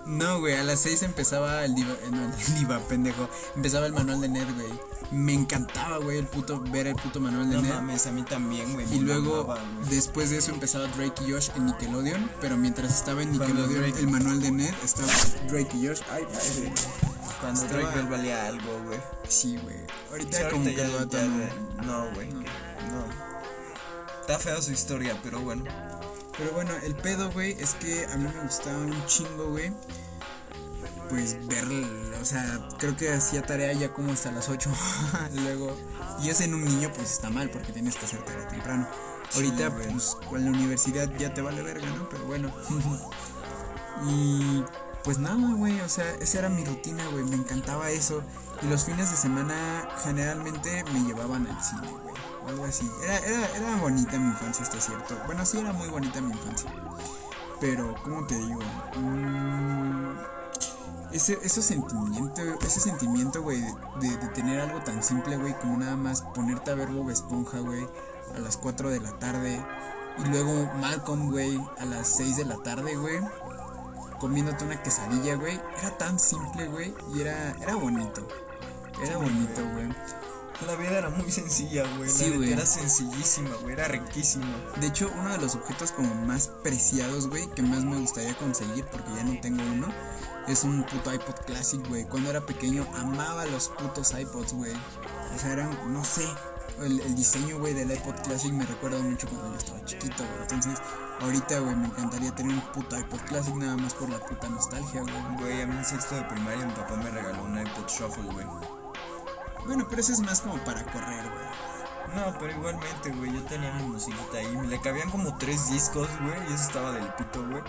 No, 0.06 0.40
güey, 0.42 0.56
a 0.56 0.64
las 0.64 0.82
6 0.82 1.02
empezaba 1.04 1.64
el 1.64 1.76
diva, 1.76 1.94
eh, 1.94 2.10
no, 2.12 2.26
el 2.26 2.56
diva, 2.60 2.78
pendejo. 2.80 3.30
Empezaba 3.56 3.86
el 3.86 3.94
manual 3.94 4.20
de 4.22 4.28
Ned, 4.30 4.46
güey. 4.54 4.68
Me 5.12 5.34
encantaba, 5.34 5.98
güey, 5.98 6.18
el 6.18 6.28
puto, 6.28 6.60
ver 6.60 6.88
el 6.88 6.96
puto 6.96 7.20
manual 7.22 7.50
de 7.50 7.56
No 7.56 7.62
Ned. 7.62 7.74
mames, 7.74 8.06
a 8.06 8.12
mí 8.12 8.22
también, 8.24 8.74
güey. 8.74 8.86
Y 8.94 9.00
luego, 9.00 9.46
güey. 9.46 9.58
después 9.90 10.30
de 10.30 10.38
eso, 10.40 10.52
empezaba 10.52 10.88
Drake 10.88 11.24
y 11.26 11.32
Josh 11.32 11.50
en 11.56 11.68
Nickelodeon. 11.68 12.30
Pero 12.42 12.58
mientras 12.58 12.94
estaba 12.94 13.24
en 13.24 13.32
Nickelodeon, 13.32 13.82
Drake- 13.82 14.00
el 14.00 14.08
manual 14.10 14.42
de 14.42 14.52
Ned 14.52 14.74
estaba 14.84 15.12
Drake 15.50 15.70
y 15.78 15.88
Josh. 15.88 16.02
Ay, 16.12 16.24
madre. 16.26 16.74
Cuando 17.40 17.62
estaba- 17.62 17.82
Drake 17.82 17.98
Bell 17.98 18.08
valía 18.08 18.48
algo, 18.48 18.84
güey. 18.86 19.00
Sí, 19.28 19.58
güey. 19.64 19.78
Ahorita 20.12 20.38
Sí, 20.38 20.44
como 20.52 20.66
que 20.66 20.76
ya- 20.76 20.88
ya 21.10 21.24
no. 21.24 21.84
No, 21.86 22.14
güey. 22.14 22.30
No. 22.30 22.42
No. 22.42 23.33
Está 24.24 24.40
fea 24.40 24.62
su 24.62 24.72
historia, 24.72 25.20
pero 25.22 25.42
bueno. 25.42 25.66
Pero 26.38 26.52
bueno, 26.54 26.72
el 26.86 26.96
pedo, 26.96 27.30
güey, 27.32 27.58
es 27.60 27.74
que 27.74 28.06
a 28.06 28.16
mí 28.16 28.26
me 28.34 28.44
gustaba 28.44 28.78
un 28.78 29.06
chingo, 29.06 29.50
güey. 29.50 29.74
Pues 31.10 31.46
ver, 31.46 31.66
o 32.22 32.24
sea, 32.24 32.70
creo 32.80 32.96
que 32.96 33.12
hacía 33.12 33.46
tarea 33.46 33.74
ya 33.74 33.92
como 33.92 34.14
hasta 34.14 34.32
las 34.32 34.48
8. 34.48 34.72
Luego, 35.34 35.76
y 36.22 36.30
es 36.30 36.40
en 36.40 36.54
un 36.54 36.64
niño, 36.64 36.90
pues 36.96 37.12
está 37.12 37.30
mal 37.32 37.50
porque 37.50 37.74
tienes 37.74 37.98
que 37.98 38.06
hacer 38.06 38.24
tarea 38.24 38.48
temprano. 38.48 38.88
Ahorita, 39.36 39.76
pues 39.76 40.16
con 40.30 40.46
la 40.46 40.52
universidad 40.52 41.12
ya 41.18 41.34
te 41.34 41.42
vale 41.42 41.62
verga, 41.62 41.90
¿no? 41.90 42.08
Pero 42.08 42.24
bueno. 42.24 42.50
y 44.08 44.64
pues 45.04 45.18
nada, 45.18 45.54
güey, 45.54 45.82
o 45.82 45.90
sea, 45.90 46.10
esa 46.22 46.40
era 46.40 46.48
mi 46.48 46.64
rutina, 46.64 47.06
güey, 47.08 47.26
me 47.26 47.36
encantaba 47.36 47.90
eso. 47.90 48.24
Y 48.62 48.68
los 48.68 48.86
fines 48.86 49.12
de 49.12 49.18
semana 49.18 49.90
generalmente 50.02 50.86
me 50.94 51.02
llevaban 51.02 51.46
al 51.46 51.62
cine, 51.62 51.92
güey, 51.92 52.16
o 52.46 52.50
algo 52.50 52.66
así. 52.66 52.90
Era, 53.04 53.18
era, 53.20 53.48
era 53.56 53.76
bonita 53.78 54.18
mi 54.20 54.28
infancia, 54.30 54.64
está 54.64 54.80
cierto. 54.80 55.18
Bueno, 55.26 55.46
sí, 55.46 55.60
era 55.60 55.74
muy 55.74 55.88
bonita 55.90 56.22
mi 56.22 56.32
infancia. 56.32 56.70
Pero, 57.60 57.96
¿cómo 58.04 58.26
te 58.28 58.36
digo? 58.36 58.60
Mm, 59.00 60.18
ese, 61.12 61.40
ese 61.44 61.62
sentimiento, 61.62 62.42
ese 62.66 62.80
sentimiento, 62.80 63.42
güey, 63.42 63.62
de, 63.62 63.74
de- 64.02 64.18
de 64.18 64.28
tener 64.30 64.60
algo 64.60 64.80
tan 64.82 65.02
simple, 65.04 65.38
güey, 65.38 65.54
como 65.60 65.78
nada 65.78 65.96
más 65.96 66.22
ponerte 66.34 66.72
a 66.72 66.76
ver 66.76 66.90
Bob 66.90 67.10
Esponja, 67.10 67.60
güey, 67.60 67.88
a 68.36 68.40
las 68.40 68.58
4 68.58 68.90
de 68.90 69.00
la 69.00 69.12
tarde. 69.20 69.64
Y 70.18 70.28
luego 70.30 70.72
Malcolm, 70.76 71.32
güey, 71.32 71.60
a 71.80 71.86
las 71.86 72.08
6 72.08 72.38
de 72.38 72.46
la 72.46 72.58
tarde, 72.58 72.96
güey. 72.96 73.20
Comiéndote 74.20 74.64
una 74.64 74.82
quesadilla, 74.82 75.36
güey. 75.36 75.60
Era 75.80 75.98
tan 75.98 76.20
simple, 76.20 76.68
güey. 76.68 76.94
Y 77.14 77.22
era, 77.22 77.52
era 77.62 77.76
bonito. 77.76 78.28
Era 79.02 79.18
bonito, 79.18 79.62
güey. 79.74 79.90
La 80.68 80.76
vida 80.76 80.98
era 80.98 81.10
muy 81.10 81.32
sencilla, 81.32 81.84
güey. 81.98 82.10
Sí, 82.10 82.30
la 82.30 82.38
güey. 82.38 82.54
Era 82.54 82.66
sencillísima, 82.66 83.56
güey. 83.62 83.74
Era 83.74 83.88
riquísima. 83.88 84.46
De 84.80 84.88
hecho, 84.88 85.12
uno 85.20 85.30
de 85.30 85.38
los 85.38 85.56
objetos 85.56 85.92
como 85.92 86.14
más 86.16 86.48
preciados, 86.64 87.28
güey, 87.28 87.48
que 87.52 87.62
más 87.62 87.84
me 87.84 87.98
gustaría 88.00 88.36
conseguir, 88.38 88.86
porque 88.86 89.10
ya 89.16 89.24
no 89.24 89.40
tengo 89.42 89.62
uno, 89.64 89.88
es 90.48 90.64
un 90.64 90.84
puto 90.84 91.14
iPod 91.14 91.36
Classic, 91.46 91.86
güey. 91.88 92.06
Cuando 92.06 92.30
era 92.30 92.46
pequeño 92.46 92.88
amaba 92.96 93.46
los 93.46 93.70
putos 93.70 94.14
iPods, 94.14 94.54
güey. 94.54 94.74
O 95.36 95.40
sea, 95.40 95.54
eran, 95.54 95.94
no 95.94 96.04
sé, 96.06 96.26
el, 96.82 97.00
el 97.02 97.16
diseño, 97.16 97.60
güey, 97.60 97.74
del 97.74 97.92
iPod 97.92 98.16
Classic 98.24 98.52
me 98.52 98.66
recuerda 98.66 99.00
mucho 99.00 99.28
cuando 99.28 99.52
yo 99.52 99.58
estaba 99.58 99.84
chiquito, 99.86 100.24
güey. 100.24 100.42
Entonces, 100.42 100.80
ahorita, 101.20 101.60
güey, 101.60 101.76
me 101.76 101.88
encantaría 101.88 102.34
tener 102.34 102.56
un 102.56 102.62
puto 102.72 102.98
iPod 102.98 103.20
Classic 103.22 103.56
nada 103.56 103.76
más 103.78 103.94
por 103.94 104.10
la 104.10 104.20
puta 104.20 104.50
nostalgia, 104.50 105.02
güey. 105.02 105.38
Güey, 105.40 105.62
a 105.62 105.68
mí 105.68 105.78
en 105.78 105.86
sexto 105.86 106.16
de 106.16 106.24
primaria 106.24 106.66
mi 106.66 106.74
papá 106.74 106.96
me 106.96 107.10
regaló 107.10 107.44
un 107.44 107.60
iPod 107.60 107.88
Shuffle, 107.88 108.32
güey. 108.32 108.46
Bueno, 109.66 109.86
pero 109.90 110.02
eso 110.02 110.14
es 110.14 110.20
más 110.20 110.42
como 110.42 110.58
para 110.64 110.84
correr, 110.84 111.24
güey. 111.30 111.54
No, 112.16 112.38
pero 112.38 112.52
igualmente, 112.52 113.12
güey, 113.12 113.34
yo 113.34 113.42
tenía 113.44 113.74
mi 113.74 113.84
musiquita 113.84 114.38
ahí. 114.38 114.56
Le 114.68 114.80
cabían 114.80 115.10
como 115.10 115.36
tres 115.38 115.70
discos, 115.70 116.08
güey, 116.22 116.50
y 116.50 116.54
eso 116.54 116.64
estaba 116.64 116.92
del 116.92 117.08
pito, 117.14 117.46
güey. 117.48 117.64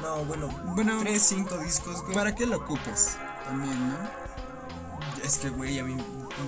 No, 0.00 0.24
bueno, 0.24 0.48
Bueno, 0.74 0.98
tres, 1.00 1.22
cinco 1.22 1.58
discos, 1.58 2.02
güey. 2.02 2.14
¿Para 2.14 2.34
qué 2.34 2.46
lo 2.46 2.56
ocupes? 2.58 3.16
También, 3.44 3.90
¿no? 3.90 3.98
Es 5.22 5.38
que, 5.38 5.50
güey, 5.50 5.78
a 5.78 5.84
mí 5.84 5.96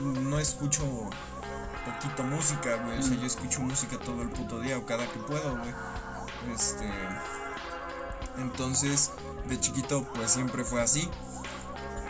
no 0.01 0.39
escucho 0.39 0.85
poquito 1.85 2.23
música, 2.23 2.77
güey. 2.77 2.99
O 2.99 3.03
sea, 3.03 3.17
yo 3.17 3.27
escucho 3.27 3.61
música 3.61 3.99
todo 3.99 4.23
el 4.23 4.31
puto 4.31 4.61
día 4.61 4.79
o 4.79 4.87
cada 4.87 5.07
que 5.07 5.19
puedo, 5.19 5.57
güey. 5.59 5.75
Este. 6.55 6.91
Entonces, 8.39 9.11
de 9.47 9.61
chiquito, 9.61 10.05
pues 10.15 10.31
siempre 10.31 10.65
fue 10.65 10.81
así. 10.81 11.11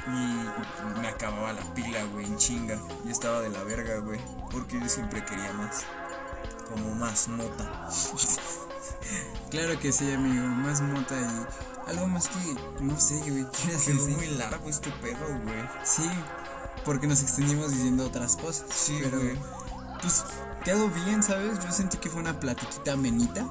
Y 0.06 1.00
me 1.00 1.08
acababa 1.08 1.52
la 1.52 1.62
pila, 1.74 2.04
güey, 2.12 2.26
en 2.26 2.36
chinga. 2.36 2.78
Y 3.04 3.10
estaba 3.10 3.40
de 3.40 3.50
la 3.50 3.62
verga, 3.62 3.98
güey. 3.98 4.20
Porque 4.50 4.80
yo 4.80 4.88
siempre 4.88 5.24
quería 5.24 5.52
más. 5.52 5.84
Como 6.68 6.94
más 6.94 7.28
mota. 7.28 7.88
Claro 9.50 9.78
que 9.78 9.92
sí, 9.92 10.10
amigo, 10.10 10.46
más 10.46 10.80
mota 10.80 11.14
y 11.14 11.90
algo 11.90 12.06
más 12.06 12.28
que, 12.28 12.82
no 12.82 12.98
sé, 12.98 13.18
güey, 13.20 13.46
Quedó 13.84 14.08
muy 14.08 14.26
largo 14.28 14.68
este 14.70 14.90
pedo, 14.92 15.26
güey. 15.44 15.68
Sí, 15.84 16.08
porque 16.86 17.06
nos 17.06 17.22
extendimos 17.22 17.70
diciendo 17.70 18.06
otras 18.06 18.36
cosas. 18.36 18.64
Sí, 18.70 18.98
pero 19.02 19.18
güey. 19.18 19.36
pues 20.00 20.24
quedó 20.62 20.88
bien, 20.88 21.22
¿sabes? 21.22 21.58
Yo 21.64 21.70
sentí 21.72 21.98
que 21.98 22.08
fue 22.10 22.20
una 22.20 22.38
platiquita 22.40 22.92
amenita. 22.94 23.42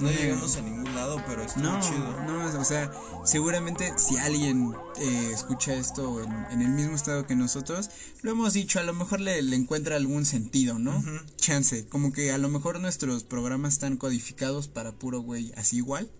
No 0.00 0.10
llegamos 0.10 0.56
a 0.56 0.62
ningún 0.62 0.94
lado, 0.94 1.22
pero 1.26 1.42
estuvo 1.42 1.64
No, 1.64 1.80
chido. 1.80 2.20
no, 2.26 2.60
o 2.60 2.64
sea, 2.64 2.90
seguramente 3.24 3.92
si 3.98 4.16
alguien 4.16 4.72
eh, 4.96 5.30
escucha 5.32 5.74
esto 5.74 6.22
en, 6.22 6.32
en 6.50 6.62
el 6.62 6.70
mismo 6.70 6.94
estado 6.96 7.26
que 7.26 7.36
nosotros, 7.36 7.90
lo 8.22 8.32
hemos 8.32 8.52
dicho, 8.54 8.80
a 8.80 8.82
lo 8.82 8.94
mejor 8.94 9.20
le, 9.20 9.40
le 9.42 9.54
encuentra 9.56 9.96
algún 9.96 10.24
sentido, 10.24 10.78
¿no? 10.78 11.02
Chance, 11.36 11.86
como 11.88 12.12
que 12.12 12.32
a 12.32 12.38
lo 12.38 12.48
mejor 12.48 12.80
nuestros 12.80 13.22
programas 13.24 13.74
están 13.74 13.96
codificados 13.96 14.68
para 14.68 14.92
puro 14.92 15.20
güey 15.20 15.52
así 15.56 15.76
igual. 15.76 16.10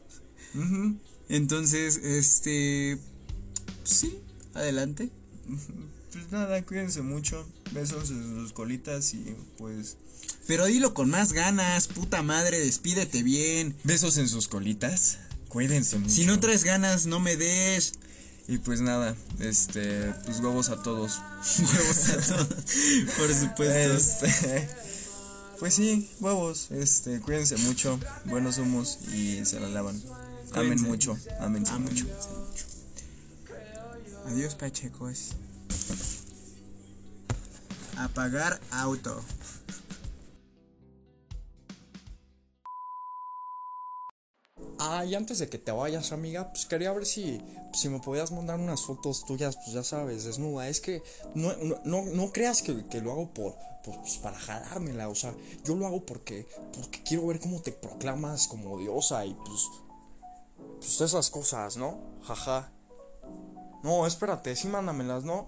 Entonces, 1.29 1.97
este, 1.97 2.99
sí, 3.85 4.19
adelante. 4.55 5.11
Pues 6.13 6.31
nada, 6.31 6.63
cuídense 6.63 7.01
mucho. 7.03 7.47
Besos 7.73 8.11
en 8.11 8.35
sus 8.35 8.53
colitas 8.53 9.15
y 9.15 9.35
pues. 9.57 9.97
Pero 10.47 10.67
dilo 10.67 10.93
con 10.93 11.09
más 11.11 11.33
ganas, 11.33 11.87
puta 11.87 12.23
madre, 12.23 12.59
despídete 12.59 13.23
bien. 13.23 13.77
Besos 13.85 14.17
en 14.19 14.29
sus 14.29 14.49
colitas. 14.49 15.19
Cuídense 15.49 15.99
mucho. 15.99 16.13
Si 16.13 16.25
no 16.27 16.41
traes 16.41 16.65
ganas, 16.65 17.07
no 17.07 17.21
me 17.21 17.37
des. 17.37 17.93
Y 18.49 18.59
pues 18.59 18.81
nada, 18.81 19.15
este. 19.39 20.13
Pues 20.25 20.41
huevos 20.41 20.69
a 20.69 20.83
todos. 20.83 21.21
Huevos 21.59 22.09
a 22.09 22.21
todos. 22.21 22.49
Por 23.17 23.35
supuesto. 23.35 23.95
Este. 23.95 24.69
Pues 25.61 25.75
sí, 25.75 26.11
huevos. 26.19 26.73
Este, 26.73 27.21
cuídense 27.21 27.57
mucho. 27.59 28.01
Buenos 28.25 28.59
humos 28.59 28.99
y 29.15 29.45
se 29.45 29.61
la 29.61 29.69
lavan. 29.69 29.95
Amen 30.55 30.71
Cuídense. 30.71 30.87
mucho. 30.87 31.19
Amen 31.39 31.65
mucho. 31.79 32.07
Adiós, 34.27 34.57
Pachecos. 34.57 35.29
Apagar 37.97 38.61
auto. 38.73 39.23
Ah, 44.85 45.05
y 45.05 45.15
antes 45.15 45.39
de 45.39 45.49
que 45.49 45.59
te 45.59 45.71
vayas, 45.71 46.11
amiga, 46.11 46.51
pues 46.51 46.67
quería 46.67 46.93
ver 46.93 47.07
si, 47.07 47.41
si 47.73 47.89
me 47.89 48.01
podías 48.01 48.33
mandar 48.33 48.59
unas 48.59 48.83
fotos 48.83 49.25
tuyas, 49.25 49.55
pues 49.55 49.71
ya 49.71 49.85
sabes, 49.85 50.25
desnuda. 50.25 50.69
Es 50.69 50.81
que 50.81 51.05
no, 51.37 51.53
no, 51.85 52.03
no, 52.03 52.33
creas 52.33 52.63
que, 52.63 52.85
que 52.87 53.01
lo 53.01 53.13
hago 53.13 53.33
por, 53.33 53.55
por, 53.85 54.01
pues, 54.01 54.17
para 54.17 54.37
jalármela, 54.37 55.09
o 55.09 55.15
sea, 55.15 55.37
yo 55.63 55.77
lo 55.77 55.87
hago 55.87 56.05
porque, 56.05 56.49
porque 56.75 57.01
quiero 57.05 57.29
ver 57.29 57.39
cómo 57.39 57.63
te 57.63 57.71
proclamas 57.71 58.49
como 58.49 58.77
diosa 58.77 59.25
y 59.25 59.35
pues, 59.35 59.69
pues 60.81 61.01
esas 61.01 61.31
cosas, 61.31 61.77
¿no? 61.77 62.01
Jaja. 62.25 62.73
No, 63.85 64.05
espérate, 64.05 64.57
sí 64.57 64.67
mándamelas, 64.67 65.23
¿no? 65.23 65.47